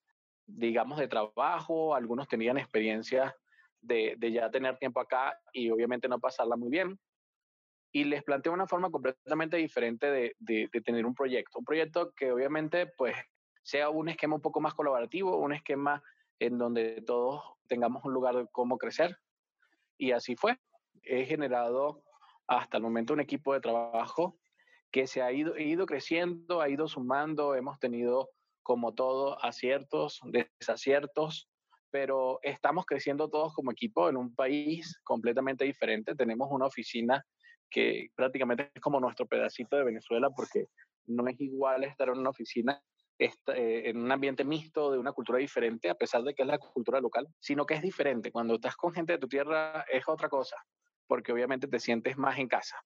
digamos 0.46 0.98
de 0.98 1.06
trabajo, 1.06 1.94
algunos 1.94 2.26
tenían 2.26 2.58
experiencias 2.58 3.32
de, 3.80 4.16
ya 4.20 4.50
tener 4.50 4.78
tiempo 4.78 4.98
acá 4.98 5.38
y 5.52 5.70
obviamente 5.70 6.08
no 6.08 6.18
pasarla 6.18 6.56
muy 6.56 6.68
bien. 6.68 6.98
Y 7.92 8.02
les 8.02 8.24
planteo 8.24 8.52
una 8.52 8.66
forma 8.66 8.90
completamente 8.90 9.56
diferente 9.56 10.10
de, 10.10 10.34
de, 10.40 10.68
de 10.72 10.80
tener 10.80 11.06
un 11.06 11.14
proyecto. 11.14 11.60
Un 11.60 11.64
proyecto 11.64 12.12
que 12.16 12.32
obviamente 12.32 12.88
pues 12.98 13.14
sea 13.62 13.90
un 13.90 14.08
esquema 14.08 14.34
un 14.34 14.42
poco 14.42 14.60
más 14.60 14.74
colaborativo, 14.74 15.36
un 15.36 15.52
esquema 15.52 16.02
en 16.40 16.58
donde 16.58 17.00
todos 17.06 17.42
tengamos 17.68 18.04
un 18.04 18.12
lugar 18.12 18.34
de 18.34 18.46
cómo 18.50 18.76
crecer. 18.76 19.16
Y 19.98 20.12
así 20.12 20.36
fue. 20.36 20.58
He 21.02 21.24
generado 21.24 22.02
hasta 22.46 22.76
el 22.76 22.82
momento 22.82 23.12
un 23.12 23.20
equipo 23.20 23.54
de 23.54 23.60
trabajo 23.60 24.38
que 24.90 25.06
se 25.06 25.22
ha 25.22 25.32
ido, 25.32 25.58
ido 25.58 25.86
creciendo, 25.86 26.60
ha 26.60 26.68
ido 26.68 26.88
sumando, 26.88 27.54
hemos 27.54 27.78
tenido 27.78 28.30
como 28.62 28.94
todo 28.94 29.42
aciertos, 29.44 30.20
desaciertos, 30.24 31.48
pero 31.90 32.38
estamos 32.42 32.84
creciendo 32.84 33.28
todos 33.28 33.54
como 33.54 33.70
equipo 33.70 34.08
en 34.08 34.16
un 34.16 34.34
país 34.34 35.00
completamente 35.04 35.64
diferente. 35.64 36.14
Tenemos 36.14 36.48
una 36.50 36.66
oficina 36.66 37.24
que 37.70 38.08
prácticamente 38.14 38.70
es 38.74 38.80
como 38.80 39.00
nuestro 39.00 39.26
pedacito 39.26 39.76
de 39.76 39.84
Venezuela 39.84 40.30
porque 40.30 40.66
no 41.06 41.26
es 41.28 41.40
igual 41.40 41.84
estar 41.84 42.08
en 42.08 42.18
una 42.18 42.30
oficina 42.30 42.82
eh, 43.18 43.32
en 43.86 43.96
un 43.96 44.12
ambiente 44.12 44.44
mixto 44.44 44.92
de 44.92 44.98
una 44.98 45.12
cultura 45.12 45.38
diferente, 45.38 45.88
a 45.88 45.94
pesar 45.94 46.22
de 46.22 46.34
que 46.34 46.42
es 46.42 46.48
la 46.48 46.58
cultura 46.58 47.00
local, 47.00 47.26
sino 47.40 47.64
que 47.64 47.74
es 47.74 47.82
diferente. 47.82 48.30
Cuando 48.30 48.54
estás 48.54 48.76
con 48.76 48.92
gente 48.92 49.14
de 49.14 49.18
tu 49.18 49.28
tierra 49.28 49.84
es 49.90 50.06
otra 50.06 50.28
cosa, 50.28 50.56
porque 51.06 51.32
obviamente 51.32 51.66
te 51.66 51.80
sientes 51.80 52.18
más 52.18 52.38
en 52.38 52.48
casa. 52.48 52.82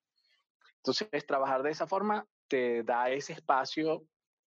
Entonces, 0.76 1.26
trabajar 1.26 1.62
de 1.62 1.70
esa 1.70 1.86
forma 1.86 2.26
te 2.48 2.82
da 2.84 3.10
ese 3.10 3.32
espacio 3.32 4.04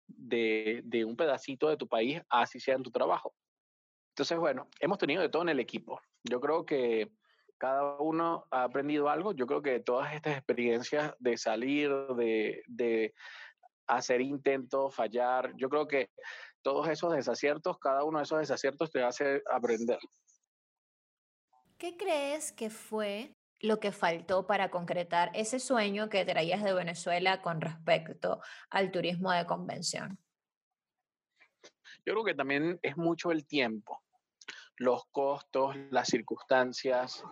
de, 0.06 0.80
de 0.84 1.04
un 1.04 1.16
pedacito 1.16 1.68
de 1.68 1.76
tu 1.76 1.88
país, 1.88 2.20
así 2.28 2.60
sea 2.60 2.76
en 2.76 2.82
tu 2.82 2.90
trabajo. 2.90 3.34
Entonces, 4.10 4.38
bueno, 4.38 4.68
hemos 4.78 4.98
tenido 4.98 5.22
de 5.22 5.28
todo 5.28 5.42
en 5.42 5.48
el 5.48 5.60
equipo. 5.60 6.00
Yo 6.22 6.40
creo 6.40 6.64
que 6.64 7.10
cada 7.58 7.96
uno 7.98 8.46
ha 8.50 8.64
aprendido 8.64 9.08
algo. 9.08 9.32
Yo 9.32 9.46
creo 9.46 9.60
que 9.60 9.80
todas 9.80 10.14
estas 10.14 10.36
experiencias 10.36 11.14
de 11.18 11.36
salir, 11.36 11.90
de, 12.16 12.62
de 12.66 13.14
hacer 13.86 14.20
intentos, 14.20 14.94
fallar, 14.94 15.52
yo 15.56 15.68
creo 15.68 15.86
que 15.86 16.10
todos 16.62 16.88
esos 16.88 17.14
desaciertos, 17.14 17.78
cada 17.78 18.04
uno 18.04 18.18
de 18.18 18.24
esos 18.24 18.38
desaciertos 18.38 18.90
te 18.90 19.02
hace 19.02 19.42
aprender. 19.50 19.98
¿Qué 21.78 21.96
crees 21.96 22.52
que 22.52 22.70
fue 22.70 23.34
lo 23.60 23.80
que 23.80 23.92
faltó 23.92 24.46
para 24.46 24.70
concretar 24.70 25.30
ese 25.34 25.58
sueño 25.58 26.08
que 26.08 26.24
traías 26.24 26.62
de 26.62 26.72
Venezuela 26.72 27.42
con 27.42 27.60
respecto 27.60 28.40
al 28.70 28.90
turismo 28.90 29.32
de 29.32 29.46
convención? 29.46 30.18
Yo 32.06 32.12
creo 32.12 32.24
que 32.24 32.34
también 32.34 32.78
es 32.82 32.96
mucho 32.96 33.30
el 33.30 33.46
tiempo, 33.46 34.02
los 34.76 35.04
costos, 35.10 35.76
las 35.90 36.08
circunstancias. 36.08 37.24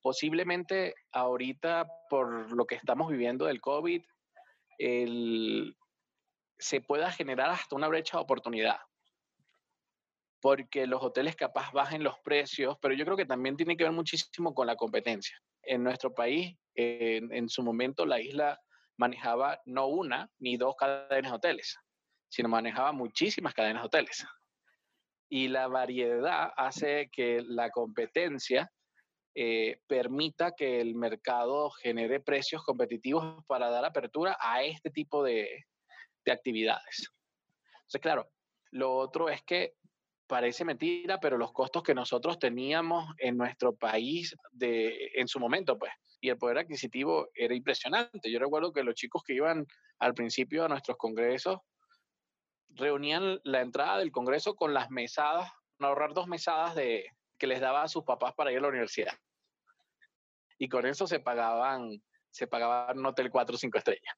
Posiblemente 0.00 0.94
ahorita, 1.12 1.86
por 2.08 2.52
lo 2.52 2.64
que 2.66 2.76
estamos 2.76 3.10
viviendo 3.10 3.46
del 3.46 3.60
COVID, 3.60 4.02
se 4.78 6.80
pueda 6.80 7.10
generar 7.10 7.50
hasta 7.50 7.76
una 7.76 7.88
brecha 7.88 8.18
de 8.18 8.22
oportunidad. 8.22 8.78
Porque 10.40 10.86
los 10.86 11.02
hoteles 11.02 11.34
capaz 11.34 11.72
bajen 11.72 12.04
los 12.04 12.18
precios, 12.20 12.76
pero 12.80 12.94
yo 12.94 13.04
creo 13.04 13.16
que 13.16 13.26
también 13.26 13.56
tiene 13.56 13.76
que 13.76 13.84
ver 13.84 13.92
muchísimo 13.92 14.54
con 14.54 14.66
la 14.66 14.76
competencia. 14.76 15.36
En 15.62 15.82
nuestro 15.82 16.14
país, 16.14 16.56
en, 16.74 17.32
en 17.32 17.48
su 17.48 17.62
momento, 17.62 18.06
la 18.06 18.20
isla 18.20 18.58
manejaba 18.96 19.60
no 19.64 19.86
una 19.86 20.30
ni 20.38 20.56
dos 20.56 20.76
cadenas 20.76 21.32
de 21.32 21.36
hoteles, 21.36 21.76
sino 22.28 22.48
manejaba 22.48 22.92
muchísimas 22.92 23.54
cadenas 23.54 23.82
de 23.82 23.86
hoteles. 23.86 24.26
Y 25.28 25.48
la 25.48 25.68
variedad 25.68 26.52
hace 26.56 27.10
que 27.12 27.42
la 27.46 27.70
competencia 27.70 28.70
eh, 29.34 29.80
permita 29.86 30.52
que 30.56 30.80
el 30.80 30.94
mercado 30.94 31.70
genere 31.70 32.20
precios 32.20 32.62
competitivos 32.64 33.44
para 33.46 33.70
dar 33.70 33.84
apertura 33.84 34.36
a 34.40 34.62
este 34.62 34.90
tipo 34.90 35.22
de, 35.22 35.66
de 36.24 36.32
actividades. 36.32 37.12
Entonces, 37.76 38.00
claro, 38.00 38.30
lo 38.72 38.94
otro 38.94 39.28
es 39.28 39.42
que 39.42 39.74
parece 40.26 40.64
mentira, 40.64 41.18
pero 41.18 41.38
los 41.38 41.52
costos 41.52 41.82
que 41.82 41.94
nosotros 41.94 42.38
teníamos 42.38 43.06
en 43.18 43.36
nuestro 43.36 43.74
país 43.74 44.36
de, 44.52 45.10
en 45.14 45.26
su 45.26 45.40
momento, 45.40 45.78
pues, 45.78 45.92
y 46.20 46.28
el 46.28 46.36
poder 46.36 46.58
adquisitivo 46.58 47.28
era 47.34 47.54
impresionante. 47.54 48.30
Yo 48.30 48.38
recuerdo 48.38 48.72
que 48.72 48.82
los 48.82 48.94
chicos 48.94 49.22
que 49.24 49.34
iban 49.34 49.66
al 49.98 50.14
principio 50.14 50.64
a 50.64 50.68
nuestros 50.68 50.96
congresos 50.98 51.58
reunían 52.70 53.40
la 53.44 53.60
entrada 53.60 53.98
del 53.98 54.12
congreso 54.12 54.54
con 54.54 54.74
las 54.74 54.90
mesadas, 54.90 55.50
ahorrar 55.78 56.12
dos 56.12 56.26
mesadas 56.26 56.74
de, 56.74 57.06
que 57.38 57.46
les 57.46 57.60
daba 57.60 57.82
a 57.82 57.88
sus 57.88 58.04
papás 58.04 58.34
para 58.34 58.52
ir 58.52 58.58
a 58.58 58.62
la 58.62 58.68
universidad. 58.68 59.12
Y 60.58 60.68
con 60.68 60.86
eso 60.86 61.06
se 61.06 61.20
pagaban, 61.20 62.02
se 62.30 62.46
pagaban 62.46 62.98
un 62.98 63.06
hotel 63.06 63.30
4 63.30 63.54
o 63.54 63.58
5 63.58 63.78
estrellas. 63.78 64.14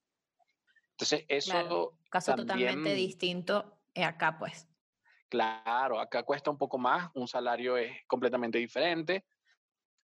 Entonces, 0.91 1.25
eso. 1.27 1.97
caso 2.09 2.35
totalmente 2.35 2.93
distinto 2.93 3.79
acá, 3.95 4.37
pues. 4.37 4.67
Claro, 5.29 5.99
acá 5.99 6.23
cuesta 6.23 6.51
un 6.51 6.57
poco 6.57 6.77
más, 6.77 7.09
un 7.13 7.27
salario 7.27 7.77
es 7.77 8.05
completamente 8.05 8.57
diferente 8.57 9.25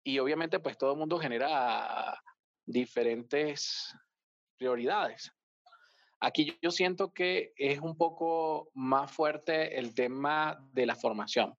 y 0.03 0.19
obviamente 0.19 0.61
pues 0.61 0.77
todo 0.77 0.93
el 0.93 0.99
mundo 0.99 1.19
genera 1.19 2.23
diferentes 2.67 3.97
prioridades. 4.59 5.33
Aquí 6.21 6.57
yo 6.61 6.71
siento 6.71 7.13
que 7.13 7.55
es 7.57 7.81
un 7.81 7.97
poco 7.97 8.71
más 8.75 9.11
fuerte 9.11 9.79
el 9.79 9.95
tema 9.95 10.59
de 10.73 10.87
la 10.87 10.95
formación. 10.95 11.57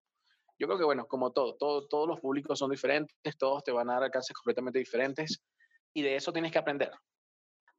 Yo 0.60 0.68
creo 0.68 0.78
que, 0.78 0.86
bueno, 0.86 1.08
como 1.08 1.32
todo, 1.32 1.56
todo, 1.56 1.88
todos 1.88 2.08
los 2.08 2.20
públicos 2.20 2.58
son 2.60 2.72
diferentes, 2.72 3.38
todos 3.38 3.64
te 3.64 3.72
van 3.72 3.90
a 3.90 3.94
dar 3.94 4.04
alcances 4.04 4.36
completamente 4.36 4.80
diferentes 4.80 5.42
y 5.94 6.02
de 6.02 6.16
eso 6.16 6.32
tienes 6.32 6.52
que 6.52 6.60
aprender. 6.60 6.92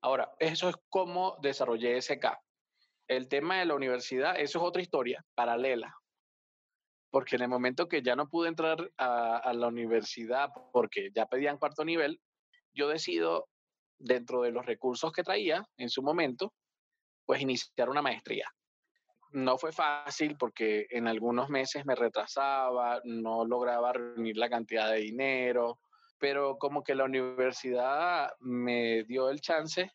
Ahora, 0.03 0.33
eso 0.39 0.69
es 0.69 0.77
cómo 0.89 1.37
desarrollé 1.41 1.97
SK. 2.01 2.39
El 3.09 3.29
tema 3.29 3.59
de 3.59 3.67
la 3.67 3.75
universidad, 3.75 4.39
eso 4.39 4.59
es 4.59 4.65
otra 4.65 4.83
historia 4.83 5.25
paralela. 5.35 5.95
Porque 7.11 7.37
en 7.37 7.43
el 7.43 7.49
momento 7.49 7.89
que 7.89 8.03
ya 8.03 8.15
no 8.15 8.29
pude 8.29 8.49
entrar 8.49 8.91
a, 8.99 9.39
a 9.39 9.53
la 9.55 9.69
universidad 9.69 10.51
porque 10.73 11.11
ya 11.15 11.27
pedían 11.27 11.59
cuarto 11.59 11.85
nivel, 11.85 12.21
yo 12.75 12.89
decido, 12.89 13.49
dentro 13.99 14.43
de 14.43 14.51
los 14.51 14.67
recursos 14.67 15.13
que 15.13 15.23
traía 15.23 15.67
en 15.79 15.89
su 15.89 16.03
momento, 16.03 16.53
pues 17.25 17.41
iniciar 17.41 17.89
una 17.89 18.03
maestría. 18.03 18.51
No 19.37 19.59
fue 19.59 19.71
fácil 19.71 20.39
porque 20.39 20.87
en 20.89 21.07
algunos 21.07 21.51
meses 21.51 21.85
me 21.85 21.95
retrasaba, 21.95 23.03
no 23.05 23.45
lograba 23.45 23.93
reunir 23.93 24.39
la 24.39 24.49
cantidad 24.49 24.91
de 24.91 25.01
dinero, 25.01 25.79
pero 26.19 26.57
como 26.57 26.83
que 26.83 26.95
la 26.95 27.05
universidad 27.05 28.31
me 28.41 29.05
dio 29.05 29.29
el 29.29 29.43
chance 29.43 29.93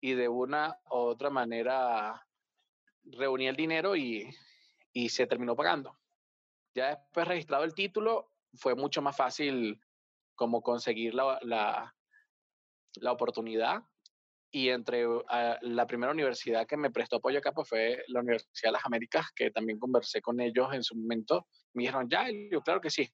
y 0.00 0.14
de 0.14 0.26
una 0.26 0.78
u 0.90 0.94
otra 0.94 1.28
manera 1.28 2.26
reuní 3.04 3.48
el 3.48 3.56
dinero 3.56 3.94
y, 3.94 4.26
y 4.94 5.10
se 5.10 5.26
terminó 5.26 5.54
pagando. 5.54 5.94
Ya 6.74 6.96
después 6.96 7.28
registrado 7.28 7.64
el 7.64 7.74
título, 7.74 8.32
fue 8.54 8.74
mucho 8.74 9.02
más 9.02 9.14
fácil 9.14 9.78
como 10.34 10.62
conseguir 10.62 11.12
la, 11.12 11.38
la, 11.42 11.94
la 12.94 13.12
oportunidad. 13.12 13.82
Y 14.50 14.70
entre 14.70 15.04
ah, 15.28 15.58
la 15.60 15.86
primera 15.86 16.12
universidad 16.12 16.66
que 16.66 16.76
me 16.76 16.90
prestó 16.90 17.16
apoyo 17.16 17.38
acá 17.38 17.52
pues 17.52 17.68
fue 17.68 18.02
la 18.08 18.20
Universidad 18.20 18.68
de 18.68 18.72
las 18.72 18.86
Américas, 18.86 19.26
que 19.34 19.50
también 19.50 19.78
conversé 19.78 20.22
con 20.22 20.40
ellos 20.40 20.72
en 20.72 20.82
su 20.82 20.96
momento. 20.96 21.46
Me 21.74 21.82
dijeron, 21.82 22.08
ya, 22.08 22.26
yo 22.50 22.62
claro 22.62 22.80
que 22.80 22.90
sí. 22.90 23.08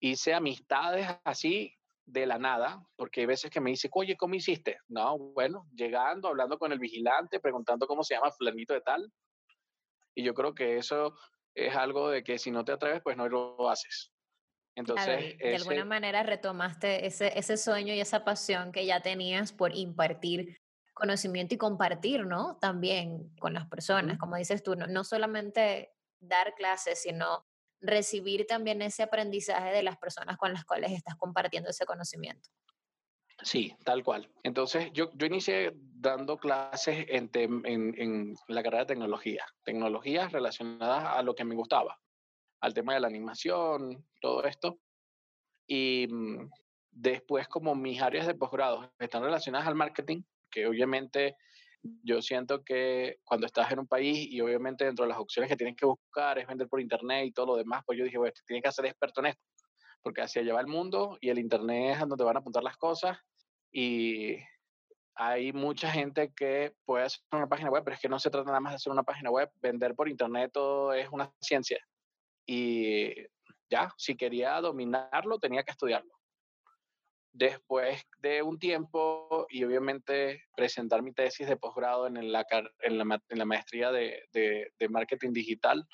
Hice 0.00 0.34
amistades 0.34 1.08
así 1.24 1.74
de 2.06 2.26
la 2.26 2.38
nada, 2.38 2.86
porque 2.96 3.20
hay 3.20 3.26
veces 3.26 3.50
que 3.50 3.60
me 3.60 3.70
dice, 3.70 3.88
oye, 3.92 4.16
¿cómo 4.16 4.34
hiciste? 4.34 4.78
No, 4.88 5.16
bueno, 5.18 5.66
llegando, 5.74 6.28
hablando 6.28 6.58
con 6.58 6.72
el 6.72 6.78
vigilante, 6.78 7.40
preguntando 7.40 7.86
cómo 7.86 8.02
se 8.02 8.14
llama 8.14 8.30
flanito 8.32 8.74
de 8.74 8.82
tal. 8.82 9.10
Y 10.14 10.22
yo 10.22 10.34
creo 10.34 10.54
que 10.54 10.76
eso 10.76 11.16
es 11.54 11.74
algo 11.74 12.10
de 12.10 12.22
que 12.22 12.38
si 12.38 12.50
no 12.50 12.64
te 12.64 12.72
atreves, 12.72 13.00
pues 13.02 13.16
no 13.16 13.28
lo 13.28 13.70
haces. 13.70 14.12
Entonces, 14.76 15.38
de 15.38 15.56
alguna 15.56 15.84
manera 15.84 16.22
retomaste 16.24 17.06
ese, 17.06 17.38
ese 17.38 17.56
sueño 17.56 17.94
y 17.94 18.00
esa 18.00 18.24
pasión 18.24 18.72
que 18.72 18.84
ya 18.84 19.00
tenías 19.00 19.52
por 19.52 19.74
impartir 19.74 20.58
conocimiento 20.94 21.54
y 21.54 21.58
compartir, 21.58 22.26
¿no? 22.26 22.56
También 22.56 23.34
con 23.38 23.52
las 23.52 23.66
personas, 23.66 24.18
como 24.18 24.36
dices 24.36 24.62
tú, 24.62 24.76
no, 24.76 24.86
no 24.86 25.04
solamente 25.04 25.92
dar 26.20 26.54
clases, 26.54 27.02
sino 27.02 27.46
recibir 27.80 28.46
también 28.46 28.80
ese 28.82 29.02
aprendizaje 29.02 29.70
de 29.70 29.82
las 29.82 29.98
personas 29.98 30.36
con 30.38 30.52
las 30.52 30.64
cuales 30.64 30.92
estás 30.92 31.16
compartiendo 31.16 31.70
ese 31.70 31.84
conocimiento. 31.84 32.48
Sí, 33.42 33.76
tal 33.84 34.02
cual. 34.04 34.30
Entonces, 34.42 34.90
yo, 34.92 35.10
yo 35.14 35.26
inicié 35.26 35.72
dando 35.74 36.38
clases 36.38 37.04
en, 37.08 37.30
en, 37.34 37.94
en, 38.00 38.34
la 38.48 38.62
carrera 38.62 38.84
de 38.84 38.94
tecnología, 38.94 39.44
tecnologías 39.64 40.32
relacionadas 40.32 41.04
a 41.04 41.22
lo 41.22 41.34
que 41.34 41.44
me 41.44 41.54
gustaba, 41.54 42.00
al 42.60 42.72
tema 42.72 42.94
de 42.94 43.00
la 43.00 43.08
animación, 43.08 44.06
todo 44.20 44.44
esto. 44.44 44.78
Y 45.66 46.06
mm, 46.08 46.48
después, 46.90 47.48
como 47.48 47.74
mis 47.74 48.00
áreas 48.00 48.26
de 48.26 48.34
posgrado 48.34 48.92
están 48.98 49.22
relacionadas 49.22 49.66
al 49.66 49.74
marketing, 49.74 50.22
que 50.54 50.66
obviamente 50.66 51.36
yo 52.02 52.22
siento 52.22 52.64
que 52.64 53.18
cuando 53.24 53.46
estás 53.46 53.72
en 53.72 53.80
un 53.80 53.88
país 53.88 54.28
y 54.30 54.40
obviamente 54.40 54.84
dentro 54.84 55.04
de 55.04 55.10
las 55.10 55.18
opciones 55.18 55.50
que 55.50 55.56
tienes 55.56 55.76
que 55.76 55.84
buscar 55.84 56.38
es 56.38 56.46
vender 56.46 56.68
por 56.68 56.80
internet 56.80 57.26
y 57.26 57.32
todo 57.32 57.46
lo 57.46 57.56
demás, 57.56 57.82
pues 57.84 57.98
yo 57.98 58.04
dije, 58.04 58.16
bueno, 58.16 58.32
tienes 58.46 58.62
que 58.62 58.72
ser 58.72 58.86
experto 58.86 59.20
en 59.20 59.26
esto, 59.26 59.42
porque 60.02 60.22
hacia 60.22 60.42
allá 60.42 60.54
va 60.54 60.60
el 60.60 60.66
mundo 60.68 61.18
y 61.20 61.28
el 61.28 61.38
Internet 61.38 61.94
es 61.94 62.08
donde 62.08 62.24
van 62.24 62.36
a 62.36 62.40
apuntar 62.40 62.62
las 62.62 62.76
cosas 62.76 63.18
y 63.72 64.36
hay 65.16 65.52
mucha 65.52 65.90
gente 65.90 66.32
que 66.34 66.74
puede 66.84 67.04
hacer 67.04 67.20
una 67.32 67.48
página 67.48 67.70
web, 67.70 67.82
pero 67.84 67.94
es 67.94 68.00
que 68.00 68.08
no 68.08 68.18
se 68.18 68.30
trata 68.30 68.46
nada 68.46 68.60
más 68.60 68.72
de 68.72 68.76
hacer 68.76 68.92
una 68.92 69.02
página 69.02 69.30
web, 69.30 69.50
vender 69.60 69.94
por 69.94 70.08
Internet 70.08 70.50
todo 70.52 70.92
es 70.92 71.08
una 71.10 71.32
ciencia. 71.40 71.78
Y 72.46 73.12
ya, 73.70 73.92
si 73.96 74.16
quería 74.16 74.60
dominarlo, 74.60 75.38
tenía 75.38 75.62
que 75.62 75.72
estudiarlo. 75.72 76.12
Después 77.36 78.00
de 78.20 78.42
un 78.42 78.60
tiempo 78.60 79.46
y 79.50 79.64
obviamente 79.64 80.44
presentar 80.56 81.02
mi 81.02 81.12
tesis 81.12 81.48
de 81.48 81.56
posgrado 81.56 82.06
en 82.06 82.30
la, 82.30 82.46
en 82.80 82.96
la, 82.96 83.20
en 83.28 83.38
la 83.38 83.44
maestría 83.44 83.90
de, 83.90 84.22
de, 84.32 84.72
de 84.78 84.88
marketing 84.88 85.32
digital, 85.32 85.84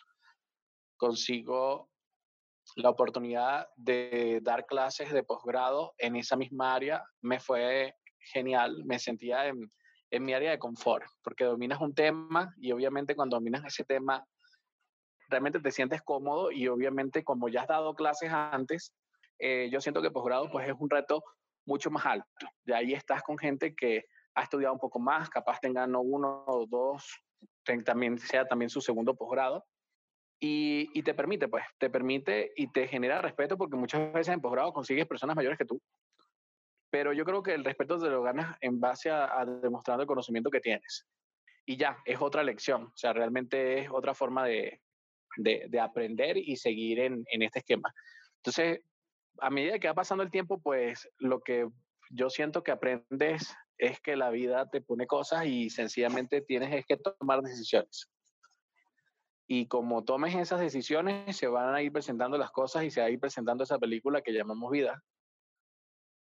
consigo 0.99 1.89
la 2.77 2.91
oportunidad 2.91 3.69
de 3.77 4.41
dar 4.43 4.67
clases 4.67 5.11
de 5.13 5.23
posgrado 5.23 5.95
en 5.97 6.17
esa 6.17 6.37
misma 6.37 6.75
área. 6.75 7.03
Me 7.23 7.41
fue 7.41 7.95
genial, 8.19 8.85
me 8.85 8.99
sentía 8.99 9.47
en, 9.47 9.73
en 10.11 10.25
mi 10.25 10.35
área 10.35 10.51
de 10.51 10.59
confort, 10.59 11.07
porque 11.23 11.45
dominas 11.45 11.81
un 11.81 11.95
tema 11.95 12.55
y 12.59 12.71
obviamente 12.73 13.17
cuando 13.17 13.37
dominas 13.37 13.65
ese 13.65 13.85
tema, 13.85 14.23
realmente 15.31 15.59
te 15.59 15.71
sientes 15.71 16.03
cómodo 16.03 16.53
y 16.53 16.69
obviamente 16.69 17.25
como 17.25 17.49
ya 17.49 17.63
has 17.63 17.69
dado 17.69 17.95
clases 17.95 18.31
antes, 18.31 18.93
eh, 19.41 19.69
yo 19.71 19.81
siento 19.81 20.03
que 20.03 20.11
posgrado 20.11 20.51
pues 20.51 20.69
es 20.69 20.75
un 20.79 20.91
reto 20.91 21.23
mucho 21.67 21.91
más 21.91 22.05
alto. 22.07 22.27
De 22.65 22.75
ahí 22.75 22.93
estás 22.93 23.23
con 23.23 23.39
gente 23.39 23.75
que 23.75 24.05
ha 24.35 24.43
estudiado 24.43 24.75
un 24.75 24.81
poco 24.81 24.99
más, 24.99 25.29
capaz 25.29 25.59
tengan 25.61 25.95
uno 25.97 26.45
o 26.47 26.67
dos, 26.67 27.23
también 27.85 28.19
sea 28.19 28.47
también 28.47 28.71
su 28.71 28.81
segundo 28.81 29.15
posgrado. 29.15 29.65
Y, 30.43 30.89
y, 30.95 31.03
te 31.03 31.13
permite, 31.13 31.49
pues, 31.49 31.65
te 31.79 31.91
permite 31.91 32.53
y 32.57 32.73
te 32.73 32.89
genera 32.89 33.21
respeto 33.21 33.59
porque 33.59 33.77
muchas 33.77 34.11
veces 34.13 34.33
en 34.33 34.41
posgrado 34.41 34.73
consigues 34.73 35.07
personas 35.07 35.37
mayores 35.37 35.59
que 35.59 35.67
tú. 35.67 35.81
Pero 36.91 37.13
yo 37.13 37.27
creo 37.27 37.43
que 37.43 37.53
el 37.53 37.65
respeto 37.65 37.99
te 37.99 38.09
lo 38.09 38.23
ganas 38.23 38.57
en 38.63 38.81
base 38.81 39.11
a, 39.11 39.39
a 39.39 39.45
demostrando 39.45 40.03
el 40.03 40.07
conocimiento 40.07 40.51
que 40.51 40.61
tienes. 40.61 41.07
Y 41.67 41.77
ya, 41.77 41.99
es 42.07 42.19
otra 42.23 42.43
lección. 42.43 42.85
O 42.85 42.97
sea, 42.97 43.13
realmente 43.13 43.81
es 43.81 43.91
otra 43.91 44.15
forma 44.15 44.47
de, 44.47 44.81
de, 45.37 45.67
de 45.69 45.81
aprender 45.81 46.39
y 46.39 46.57
seguir 46.57 47.01
en, 47.01 47.23
en 47.31 47.43
este 47.43 47.59
esquema. 47.59 47.93
Entonces, 48.37 48.81
a 49.39 49.51
medida 49.51 49.79
que 49.79 49.89
va 49.89 49.95
pasando 49.95 50.23
el 50.23 50.31
tiempo, 50.31 50.61
pues 50.61 51.09
lo 51.19 51.41
que 51.41 51.69
yo 52.11 52.31
siento 52.31 52.63
que 52.63 52.73
aprendes 52.73 53.55
es 53.79 54.01
que 54.01 54.17
la 54.17 54.31
vida 54.31 54.69
te 54.69 54.81
pone 54.81 55.07
cosas 55.07 55.47
y 55.47 55.71
sencillamente 55.71 56.43
tienes 56.43 56.73
es 56.73 56.85
que 56.87 56.97
tomar 56.97 57.41
decisiones. 57.41 58.11
Y 59.47 59.67
como 59.67 60.05
tomes 60.05 60.35
esas 60.37 60.61
decisiones, 60.61 61.37
se 61.37 61.49
van 61.49 61.75
a 61.75 61.83
ir 61.83 61.93
presentando 61.93 62.39
las 62.39 62.51
cosas 62.53 62.85
y 62.85 62.91
se 62.91 63.01
va 63.01 63.07
a 63.07 63.11
ir 63.11 63.19
presentando 63.19 63.65
esa 63.65 63.79
película 63.79 64.23
que 64.23 64.33
llamamos 64.33 64.71
vida. 64.71 65.03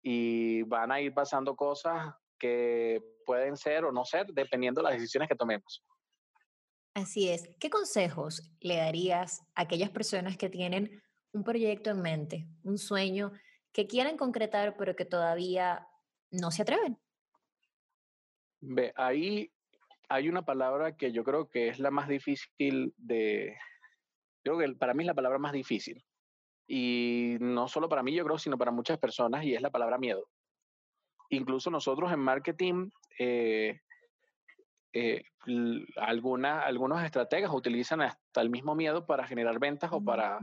Y 0.02 0.62
van 0.62 0.90
a 0.90 1.00
ir 1.00 1.14
pasando 1.14 1.54
cosas 1.54 2.12
que 2.38 3.00
pueden 3.24 3.56
ser 3.56 3.84
o 3.84 3.92
no 3.92 4.04
ser 4.04 4.26
dependiendo 4.32 4.80
de 4.80 4.84
las 4.84 4.94
decisiones 4.94 5.28
que 5.28 5.36
tomemos. 5.36 5.84
Así 6.94 7.28
es. 7.28 7.48
¿Qué 7.60 7.70
consejos 7.70 8.50
le 8.60 8.76
darías 8.76 9.40
a 9.54 9.62
aquellas 9.62 9.90
personas 9.90 10.36
que 10.36 10.50
tienen 10.50 11.00
un 11.32 11.44
proyecto 11.44 11.90
en 11.90 12.02
mente, 12.02 12.46
un 12.62 12.78
sueño 12.78 13.32
que 13.72 13.86
quieren 13.86 14.16
concretar 14.16 14.76
pero 14.76 14.94
que 14.94 15.04
todavía 15.04 15.86
no 16.30 16.50
se 16.50 16.62
atreven? 16.62 16.98
Ve, 18.60 18.92
ahí 18.96 19.52
hay 20.08 20.28
una 20.28 20.44
palabra 20.44 20.96
que 20.96 21.12
yo 21.12 21.24
creo 21.24 21.48
que 21.48 21.68
es 21.68 21.78
la 21.78 21.90
más 21.90 22.06
difícil 22.08 22.94
de, 22.96 23.56
creo 24.42 24.58
que 24.58 24.68
para 24.74 24.94
mí 24.94 25.02
es 25.02 25.06
la 25.06 25.14
palabra 25.14 25.38
más 25.38 25.52
difícil. 25.52 26.04
Y 26.66 27.36
no 27.40 27.68
solo 27.68 27.88
para 27.88 28.02
mí, 28.02 28.14
yo 28.14 28.24
creo, 28.24 28.38
sino 28.38 28.58
para 28.58 28.70
muchas 28.70 28.98
personas, 28.98 29.44
y 29.44 29.54
es 29.54 29.62
la 29.62 29.70
palabra 29.70 29.98
miedo. 29.98 30.28
Incluso 31.30 31.70
nosotros 31.70 32.12
en 32.12 32.20
marketing, 32.20 32.90
eh, 33.18 33.80
eh, 34.92 35.24
alguna, 35.96 36.62
algunos 36.62 37.02
estrategas 37.02 37.52
utilizan 37.52 38.02
hasta 38.02 38.40
el 38.40 38.50
mismo 38.50 38.74
miedo 38.74 39.06
para 39.06 39.26
generar 39.26 39.58
ventas 39.58 39.90
o 39.92 40.02
para 40.02 40.38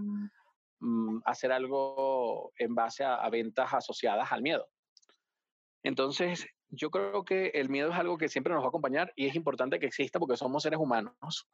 mm, 0.80 1.20
hacer 1.26 1.52
algo 1.52 2.52
en 2.58 2.76
base 2.76 3.04
a, 3.04 3.16
a 3.16 3.30
ventas 3.30 3.74
asociadas 3.74 4.32
al 4.32 4.42
miedo. 4.42 4.68
Entonces, 5.84 6.48
yo 6.70 6.92
creo 6.92 7.24
que 7.24 7.48
el 7.56 7.70
miedo 7.70 7.92
es 7.92 7.98
algo 7.98 8.18
que 8.18 8.30
siempre 8.30 8.54
nos 8.54 8.62
va 8.62 8.68
a 8.68 8.70
acompañar 8.70 9.12
y 9.16 9.28
es 9.28 9.36
importante 9.36 9.80
que 9.80 9.88
exista 9.88 10.20
porque 10.20 10.38
somos 10.38 10.64
seres 10.64 10.80
humanos 10.80 11.48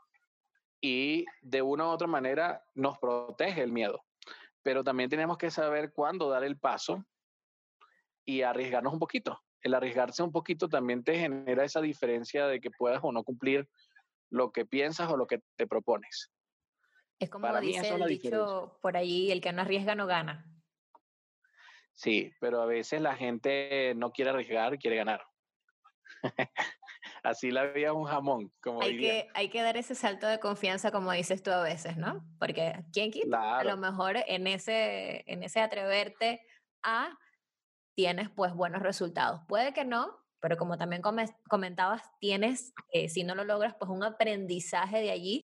y 0.81 1.25
de 1.41 1.61
una 1.61 1.85
u 1.85 1.87
otra 1.87 2.07
manera 2.07 2.63
nos 2.73 2.97
protege 2.99 3.61
el 3.61 3.71
miedo. 3.71 4.03
Pero 4.61 4.83
también 4.83 5.09
tenemos 5.09 5.37
que 5.37 5.51
saber 5.51 5.91
cuándo 5.93 6.29
dar 6.29 6.43
el 6.43 6.57
paso 6.57 7.03
y 8.25 8.41
arriesgarnos 8.41 8.93
un 8.93 8.99
poquito. 8.99 9.39
El 9.61 9.73
arriesgarse 9.73 10.21
un 10.21 10.31
poquito 10.31 10.67
también 10.67 11.03
te 11.03 11.17
genera 11.17 11.63
esa 11.63 11.81
diferencia 11.81 12.47
de 12.47 12.59
que 12.59 12.71
puedas 12.71 12.99
o 13.03 13.11
no 13.11 13.23
cumplir 13.23 13.67
lo 14.29 14.51
que 14.51 14.65
piensas 14.65 15.11
o 15.11 15.17
lo 15.17 15.27
que 15.27 15.41
te 15.55 15.67
propones. 15.67 16.31
Es 17.19 17.29
como 17.29 17.43
Para 17.43 17.59
dice 17.61 17.87
el 17.87 18.05
dicho 18.05 18.77
por 18.81 18.97
ahí, 18.97 19.31
el 19.31 19.41
que 19.41 19.53
no 19.53 19.61
arriesga 19.61 19.95
no 19.95 20.05
gana. 20.05 20.45
Sí, 21.93 22.33
pero 22.41 22.61
a 22.61 22.65
veces 22.65 23.01
la 23.01 23.15
gente 23.15 23.93
no 23.95 24.11
quiere 24.11 24.31
arriesgar, 24.31 24.77
quiere 24.77 24.97
ganar. 24.97 25.23
Así 27.23 27.51
la 27.51 27.67
vida 27.67 27.93
un 27.93 28.05
jamón, 28.05 28.51
como 28.61 28.81
hay 28.81 28.97
que 28.97 29.27
Hay 29.33 29.49
que 29.49 29.61
dar 29.61 29.77
ese 29.77 29.95
salto 29.95 30.27
de 30.27 30.39
confianza, 30.39 30.91
como 30.91 31.11
dices 31.11 31.41
tú 31.41 31.51
a 31.51 31.63
veces, 31.63 31.97
¿no? 31.97 32.25
Porque 32.39 32.83
¿quién 32.91 33.11
quita? 33.11 33.59
A 33.59 33.63
lo 33.63 33.77
mejor 33.77 34.17
en 34.27 34.47
ese, 34.47 35.23
en 35.31 35.43
ese 35.43 35.61
atreverte 35.61 36.41
a 36.83 37.17
tienes 37.95 38.29
pues 38.29 38.53
buenos 38.53 38.81
resultados. 38.81 39.41
Puede 39.47 39.73
que 39.73 39.85
no, 39.85 40.19
pero 40.41 40.57
como 40.57 40.77
también 40.77 41.01
comentabas, 41.47 42.03
tienes, 42.19 42.73
eh, 42.91 43.07
si 43.07 43.23
no 43.23 43.35
lo 43.35 43.45
logras, 43.45 43.75
pues 43.79 43.89
un 43.89 44.03
aprendizaje 44.03 44.99
de 44.99 45.11
allí 45.11 45.44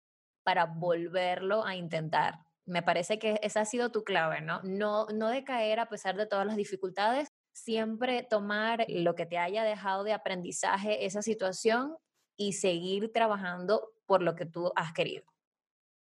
para 0.51 0.67
volverlo 0.67 1.65
a 1.65 1.77
intentar. 1.77 2.41
Me 2.67 2.83
parece 2.83 3.21
que 3.21 3.39
esa 3.41 3.61
ha 3.61 3.65
sido 3.65 3.93
tu 3.93 4.03
clave, 4.03 4.41
¿no? 4.41 4.61
No, 4.65 5.07
no 5.15 5.29
decaer 5.29 5.79
a 5.79 5.89
pesar 5.89 6.17
de 6.17 6.27
todas 6.27 6.45
las 6.45 6.57
dificultades, 6.57 7.29
siempre 7.53 8.27
tomar 8.29 8.85
lo 8.89 9.15
que 9.15 9.27
te 9.27 9.39
haya 9.39 9.63
dejado 9.63 10.03
de 10.03 10.13
aprendizaje 10.13 11.07
esa 11.07 11.23
situación 11.23 11.97
y 12.37 12.55
seguir 12.55 13.13
trabajando 13.13 13.93
por 14.07 14.23
lo 14.23 14.35
que 14.35 14.45
tú 14.45 14.73
has 14.75 14.93
querido. 14.93 15.25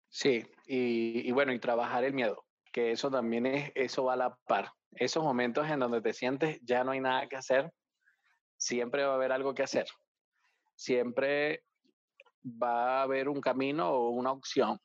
Sí, 0.08 0.46
y, 0.66 1.30
bueno, 1.34 1.52
y 1.52 1.60
trabajar 1.60 2.06
el 2.06 2.14
miedo, 2.14 2.46
que 2.72 2.92
eso 2.94 3.12
también 3.12 3.46
es, 3.46 3.74
eso 3.76 4.06
va 4.06 4.14
a 4.14 4.16
la 4.16 4.38
par. 4.48 4.72
Esos 4.92 5.22
momentos 5.22 5.70
en 5.70 5.82
donde 5.82 6.00
te 6.00 6.14
sientes 6.14 6.62
ya 6.62 6.86
no 6.86 6.92
hay 6.92 7.02
nada 7.02 7.28
que 7.28 7.36
hacer, 7.36 7.74
siempre 8.56 9.04
va 9.04 9.12
a 9.12 9.16
haber 9.16 9.34
algo 9.34 9.54
que 9.54 9.64
hacer. 9.64 9.88
Siempre 10.78 11.66
va 12.46 13.00
a 13.00 13.04
haber 13.04 13.30
un 13.30 13.42
camino 13.42 13.90
o 13.90 14.10
una 14.10 14.32
opción 14.32 14.80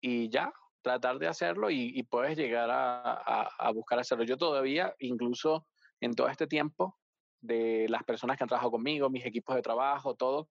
y 0.00 0.28
ya, 0.28 0.52
tratar 0.82 1.18
de 1.18 1.26
hacerlo 1.26 1.68
y, 1.68 2.02
puedes 2.04 2.38
llegar 2.38 2.68
a, 2.70 3.72
buscar 3.74 3.98
hacerlo. 3.98 4.24
Yo 4.24 4.36
todavía, 4.36 4.94
incluso 5.00 5.66
en 6.00 6.14
todo 6.14 6.28
este 6.28 6.46
tiempo, 6.46 6.96
de 7.40 7.86
las 7.88 8.04
personas 8.04 8.36
que 8.36 8.44
han 8.44 8.48
trabajado 8.48 8.70
conmigo, 8.70 9.10
mis 9.10 9.26
equipos 9.26 9.56
de 9.56 9.62
trabajo, 9.62 10.14
todo, 10.14 10.48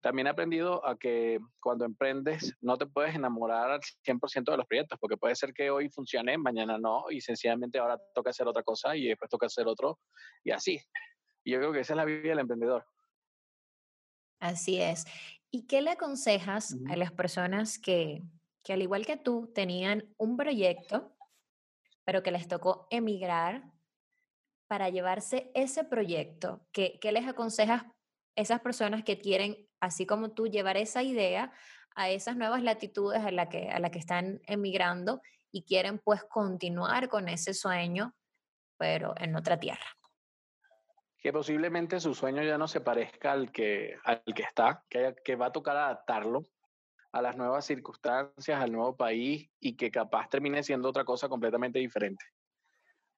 también 0.00 0.28
he 0.28 0.30
aprendido 0.30 0.86
a 0.86 0.96
que 0.96 1.40
cuando 1.60 1.84
emprendes 1.84 2.54
no 2.60 2.76
te 2.76 2.86
puedes 2.86 3.16
enamorar 3.16 3.70
al 3.70 3.80
100% 3.80 4.52
de 4.52 4.56
los 4.56 4.66
proyectos, 4.66 4.98
porque 5.00 5.16
puede 5.16 5.34
ser 5.34 5.52
que 5.52 5.70
hoy 5.70 5.90
funcione, 5.90 6.38
mañana 6.38 6.78
no, 6.78 7.06
y 7.10 7.20
sencillamente 7.20 7.80
ahora 7.80 7.98
toca 8.14 8.30
hacer 8.30 8.46
otra 8.46 8.62
cosa 8.62 8.96
y 8.96 9.08
después 9.08 9.28
toca 9.28 9.46
hacer 9.46 9.66
otro, 9.66 9.98
y 10.44 10.52
así. 10.52 10.80
Y 11.42 11.50
yo 11.50 11.58
creo 11.58 11.72
que 11.72 11.80
esa 11.80 11.94
es 11.94 11.96
la 11.96 12.04
vida 12.04 12.28
del 12.28 12.38
emprendedor. 12.38 12.86
Así 14.40 14.80
es. 14.80 15.04
¿Y 15.50 15.66
qué 15.66 15.80
le 15.80 15.92
aconsejas 15.92 16.76
a 16.88 16.96
las 16.96 17.12
personas 17.12 17.78
que, 17.78 18.22
que 18.62 18.72
al 18.72 18.82
igual 18.82 19.06
que 19.06 19.16
tú 19.16 19.50
tenían 19.54 20.14
un 20.18 20.36
proyecto, 20.36 21.16
pero 22.04 22.22
que 22.22 22.30
les 22.30 22.48
tocó 22.48 22.86
emigrar 22.90 23.72
para 24.68 24.90
llevarse 24.90 25.50
ese 25.54 25.84
proyecto. 25.84 26.66
¿Qué, 26.72 26.98
qué 27.00 27.10
les 27.10 27.26
aconsejas 27.26 27.84
esas 28.36 28.60
personas 28.60 29.02
que 29.02 29.18
quieren, 29.18 29.68
así 29.80 30.06
como 30.06 30.30
tú, 30.30 30.46
llevar 30.46 30.76
esa 30.76 31.02
idea 31.02 31.52
a 31.96 32.10
esas 32.10 32.36
nuevas 32.36 32.62
latitudes 32.62 33.24
a 33.24 33.30
la 33.32 33.48
que, 33.48 33.70
a 33.70 33.80
la 33.80 33.90
que 33.90 33.98
están 33.98 34.40
emigrando 34.46 35.20
y 35.50 35.64
quieren 35.64 35.98
pues 35.98 36.22
continuar 36.24 37.08
con 37.08 37.28
ese 37.28 37.54
sueño, 37.54 38.14
pero 38.76 39.14
en 39.16 39.34
otra 39.34 39.58
tierra? 39.58 39.97
Que 41.20 41.32
posiblemente 41.32 42.00
su 42.00 42.14
sueño 42.14 42.42
ya 42.42 42.58
no 42.58 42.68
se 42.68 42.80
parezca 42.80 43.32
al 43.32 43.50
que, 43.50 43.96
al 44.04 44.22
que 44.22 44.42
está, 44.42 44.84
que, 44.88 45.16
que 45.24 45.36
va 45.36 45.46
a 45.46 45.52
tocar 45.52 45.76
adaptarlo 45.76 46.44
a 47.12 47.22
las 47.22 47.36
nuevas 47.36 47.64
circunstancias, 47.64 48.60
al 48.60 48.72
nuevo 48.72 48.96
país 48.96 49.50
y 49.60 49.76
que 49.76 49.90
capaz 49.90 50.28
termine 50.28 50.62
siendo 50.62 50.88
otra 50.88 51.04
cosa 51.04 51.28
completamente 51.28 51.78
diferente. 51.78 52.24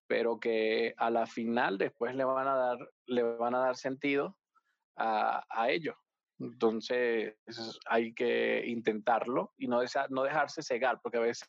Pero 0.06 0.40
que 0.40 0.94
a 0.96 1.10
la 1.10 1.26
final 1.26 1.76
después 1.76 2.14
le 2.14 2.24
van 2.24 2.48
a 2.48 2.54
dar, 2.54 2.78
le 3.06 3.22
van 3.22 3.54
a 3.54 3.60
dar 3.60 3.76
sentido 3.76 4.36
a, 4.96 5.44
a 5.50 5.70
ello. 5.70 5.96
Entonces 6.38 7.36
hay 7.86 8.14
que 8.14 8.64
intentarlo 8.66 9.52
y 9.58 9.68
no, 9.68 9.82
no 10.08 10.22
dejarse 10.22 10.62
cegar, 10.62 11.00
porque 11.02 11.18
a 11.18 11.22
veces 11.22 11.48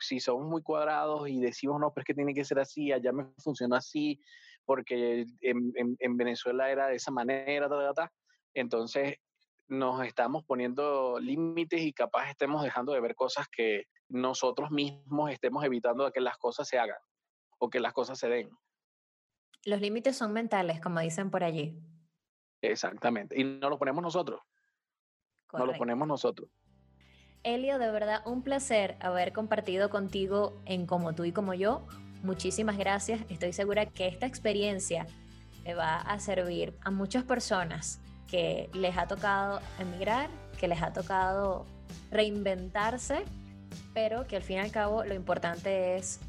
si 0.00 0.18
somos 0.18 0.46
muy 0.48 0.62
cuadrados 0.62 1.28
y 1.28 1.40
decimos, 1.40 1.80
no, 1.80 1.92
pero 1.92 2.02
es 2.02 2.06
que 2.06 2.14
tiene 2.14 2.34
que 2.34 2.44
ser 2.44 2.58
así, 2.58 2.90
allá 2.90 3.12
me 3.12 3.26
funcionó 3.38 3.76
así, 3.76 4.20
porque 4.70 5.26
en, 5.40 5.96
en, 5.98 6.16
Venezuela 6.16 6.70
era 6.70 6.86
de 6.86 6.94
esa 6.94 7.10
manera, 7.10 7.68
entonces 8.54 9.16
nos 9.66 10.06
estamos 10.06 10.44
poniendo 10.44 11.18
límites 11.18 11.80
y 11.80 11.92
capaz 11.92 12.30
estemos 12.30 12.62
dejando 12.62 12.92
de 12.92 13.00
ver 13.00 13.16
cosas 13.16 13.48
que 13.48 13.86
nosotros 14.08 14.70
mismos 14.70 15.32
estemos 15.32 15.64
evitando 15.64 16.08
que 16.12 16.20
las 16.20 16.38
cosas 16.38 16.68
se 16.68 16.78
hagan 16.78 17.00
o 17.58 17.68
que 17.68 17.80
las 17.80 17.92
cosas 17.92 18.16
se 18.16 18.28
den. 18.28 18.48
Los 19.64 19.80
límites 19.80 20.16
son 20.16 20.32
mentales, 20.32 20.80
como 20.80 21.00
dicen 21.00 21.32
por 21.32 21.42
allí. 21.42 21.76
Exactamente. 22.62 23.40
Y 23.40 23.42
no 23.42 23.70
lo 23.70 23.76
ponemos 23.76 24.04
nosotros. 24.04 24.40
No 25.52 25.66
lo 25.66 25.72
ponemos 25.72 26.06
nosotros. 26.06 26.48
Elio, 27.42 27.80
de 27.80 27.90
verdad, 27.90 28.22
un 28.24 28.44
placer 28.44 28.98
haber 29.00 29.32
compartido 29.32 29.90
contigo 29.90 30.62
en 30.64 30.86
Como 30.86 31.12
tú 31.16 31.24
y 31.24 31.32
como 31.32 31.54
yo. 31.54 31.88
Muchísimas 32.22 32.76
gracias. 32.76 33.20
Estoy 33.30 33.52
segura 33.52 33.86
que 33.86 34.06
esta 34.06 34.26
experiencia 34.26 35.06
le 35.64 35.74
va 35.74 35.96
a 35.96 36.18
servir 36.20 36.74
a 36.82 36.90
muchas 36.90 37.24
personas 37.24 38.00
que 38.28 38.68
les 38.74 38.96
ha 38.96 39.06
tocado 39.06 39.60
emigrar, 39.78 40.28
que 40.58 40.68
les 40.68 40.82
ha 40.82 40.92
tocado 40.92 41.66
reinventarse, 42.10 43.24
pero 43.94 44.26
que 44.26 44.36
al 44.36 44.42
fin 44.42 44.56
y 44.56 44.60
al 44.60 44.70
cabo 44.70 45.04
lo 45.04 45.14
importante 45.14 45.96
es 45.96 46.20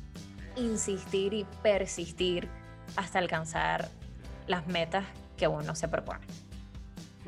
insistir 0.55 1.33
y 1.33 1.45
persistir 1.61 2.47
hasta 2.95 3.19
alcanzar 3.19 3.89
las 4.47 4.67
metas 4.67 5.05
que 5.37 5.47
uno 5.47 5.75
se 5.75 5.87
propone. 5.87 6.25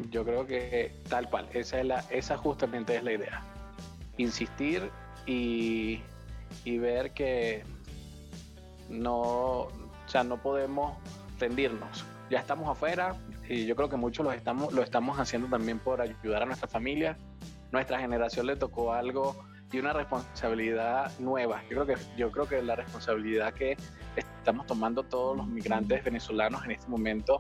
Yo 0.09 0.23
creo 0.23 0.47
que 0.47 0.95
tal 1.09 1.29
cual, 1.29 1.47
esa, 1.53 1.79
es 1.79 1.85
la, 1.85 2.37
justamente 2.37 2.95
es 2.95 3.03
la 3.03 3.11
idea. 3.11 3.43
Insistir 4.17 4.89
y 5.25 6.01
ver 6.65 7.11
que 7.11 7.63
no, 8.89 9.21
o 9.21 9.69
sea, 10.07 10.23
no 10.23 10.41
podemos 10.41 10.97
rendirnos. 11.39 12.05
Ya 12.29 12.39
estamos 12.39 12.69
afuera 12.69 13.15
y 13.47 13.65
yo 13.65 13.75
creo 13.75 13.89
que 13.89 13.97
muchos 13.97 14.25
lo 14.25 14.31
estamos, 14.31 14.73
lo 14.73 14.81
estamos 14.81 15.19
haciendo 15.19 15.47
también 15.47 15.79
por 15.79 16.01
ayudar 16.01 16.43
a 16.43 16.45
nuestra 16.45 16.67
familia. 16.67 17.17
Nuestra 17.71 17.99
generación 17.99 18.47
le 18.47 18.55
tocó 18.55 18.93
algo 18.93 19.35
y 19.71 19.79
una 19.79 19.93
responsabilidad 19.93 21.11
nueva. 21.19 21.61
Yo 21.63 21.83
creo 21.83 21.85
que, 21.85 21.95
yo 22.15 22.31
creo 22.31 22.47
que 22.47 22.61
la 22.61 22.75
responsabilidad 22.75 23.53
que 23.53 23.75
estamos 24.15 24.67
tomando 24.67 25.03
todos 25.03 25.35
los 25.35 25.47
migrantes 25.47 26.03
venezolanos 26.03 26.63
en 26.65 26.71
este 26.71 26.87
momento 26.87 27.39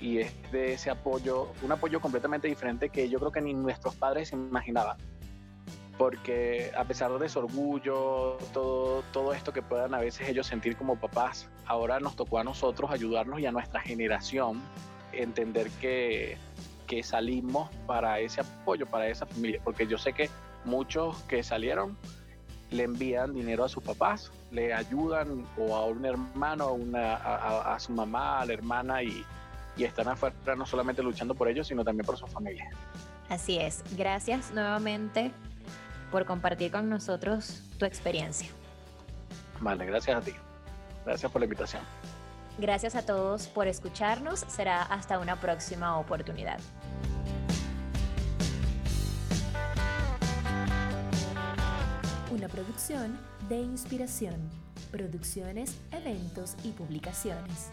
y 0.00 0.18
es 0.18 0.32
de 0.50 0.72
ese 0.72 0.90
apoyo, 0.90 1.52
un 1.62 1.70
apoyo 1.70 2.00
completamente 2.00 2.48
diferente 2.48 2.90
que 2.90 3.08
yo 3.08 3.20
creo 3.20 3.30
que 3.30 3.40
ni 3.40 3.54
nuestros 3.54 3.94
padres 3.94 4.32
imaginaban. 4.32 4.96
Porque 5.98 6.72
a 6.76 6.84
pesar 6.84 7.12
de 7.18 7.28
su 7.28 7.38
orgullo, 7.38 8.38
todo, 8.52 9.02
todo 9.12 9.34
esto 9.34 9.52
que 9.52 9.62
puedan 9.62 9.94
a 9.94 9.98
veces 9.98 10.28
ellos 10.28 10.46
sentir 10.46 10.76
como 10.76 10.96
papás, 10.96 11.48
ahora 11.66 12.00
nos 12.00 12.16
tocó 12.16 12.38
a 12.38 12.44
nosotros 12.44 12.90
ayudarnos 12.90 13.40
y 13.40 13.46
a 13.46 13.52
nuestra 13.52 13.80
generación 13.80 14.60
entender 15.12 15.68
que, 15.80 16.38
que 16.86 17.02
salimos 17.02 17.70
para 17.86 18.20
ese 18.20 18.40
apoyo, 18.40 18.86
para 18.86 19.08
esa 19.08 19.26
familia. 19.26 19.60
Porque 19.62 19.86
yo 19.86 19.98
sé 19.98 20.12
que 20.12 20.30
muchos 20.64 21.16
que 21.24 21.42
salieron 21.42 21.96
le 22.70 22.84
envían 22.84 23.34
dinero 23.34 23.64
a 23.64 23.68
sus 23.68 23.82
papás, 23.82 24.32
le 24.50 24.72
ayudan 24.72 25.46
o 25.58 25.76
a 25.76 25.84
un 25.84 26.04
hermano, 26.04 26.78
a, 26.94 27.74
a, 27.74 27.78
su 27.78 27.92
mamá, 27.92 28.40
a 28.40 28.46
la 28.46 28.54
hermana 28.54 29.02
y, 29.02 29.24
y 29.76 29.84
están 29.84 30.08
afuera 30.08 30.56
no 30.56 30.64
solamente 30.66 31.02
luchando 31.02 31.34
por 31.34 31.48
ellos, 31.48 31.68
sino 31.68 31.84
también 31.84 32.06
por 32.06 32.16
su 32.16 32.26
familia. 32.26 32.70
Así 33.28 33.58
es. 33.58 33.82
Gracias 33.96 34.52
nuevamente 34.52 35.32
por 36.12 36.26
compartir 36.26 36.70
con 36.70 36.88
nosotros 36.88 37.62
tu 37.78 37.86
experiencia. 37.86 38.48
Vale, 39.60 39.86
gracias 39.86 40.16
a 40.16 40.20
ti. 40.20 40.32
Gracias 41.04 41.32
por 41.32 41.40
la 41.40 41.46
invitación. 41.46 41.82
Gracias 42.58 42.94
a 42.94 43.04
todos 43.04 43.48
por 43.48 43.66
escucharnos. 43.66 44.40
Será 44.40 44.82
hasta 44.82 45.18
una 45.18 45.40
próxima 45.40 45.98
oportunidad. 45.98 46.60
Una 52.30 52.48
producción 52.48 53.18
de 53.48 53.56
inspiración. 53.56 54.36
Producciones, 54.90 55.80
eventos 55.90 56.56
y 56.62 56.72
publicaciones. 56.72 57.70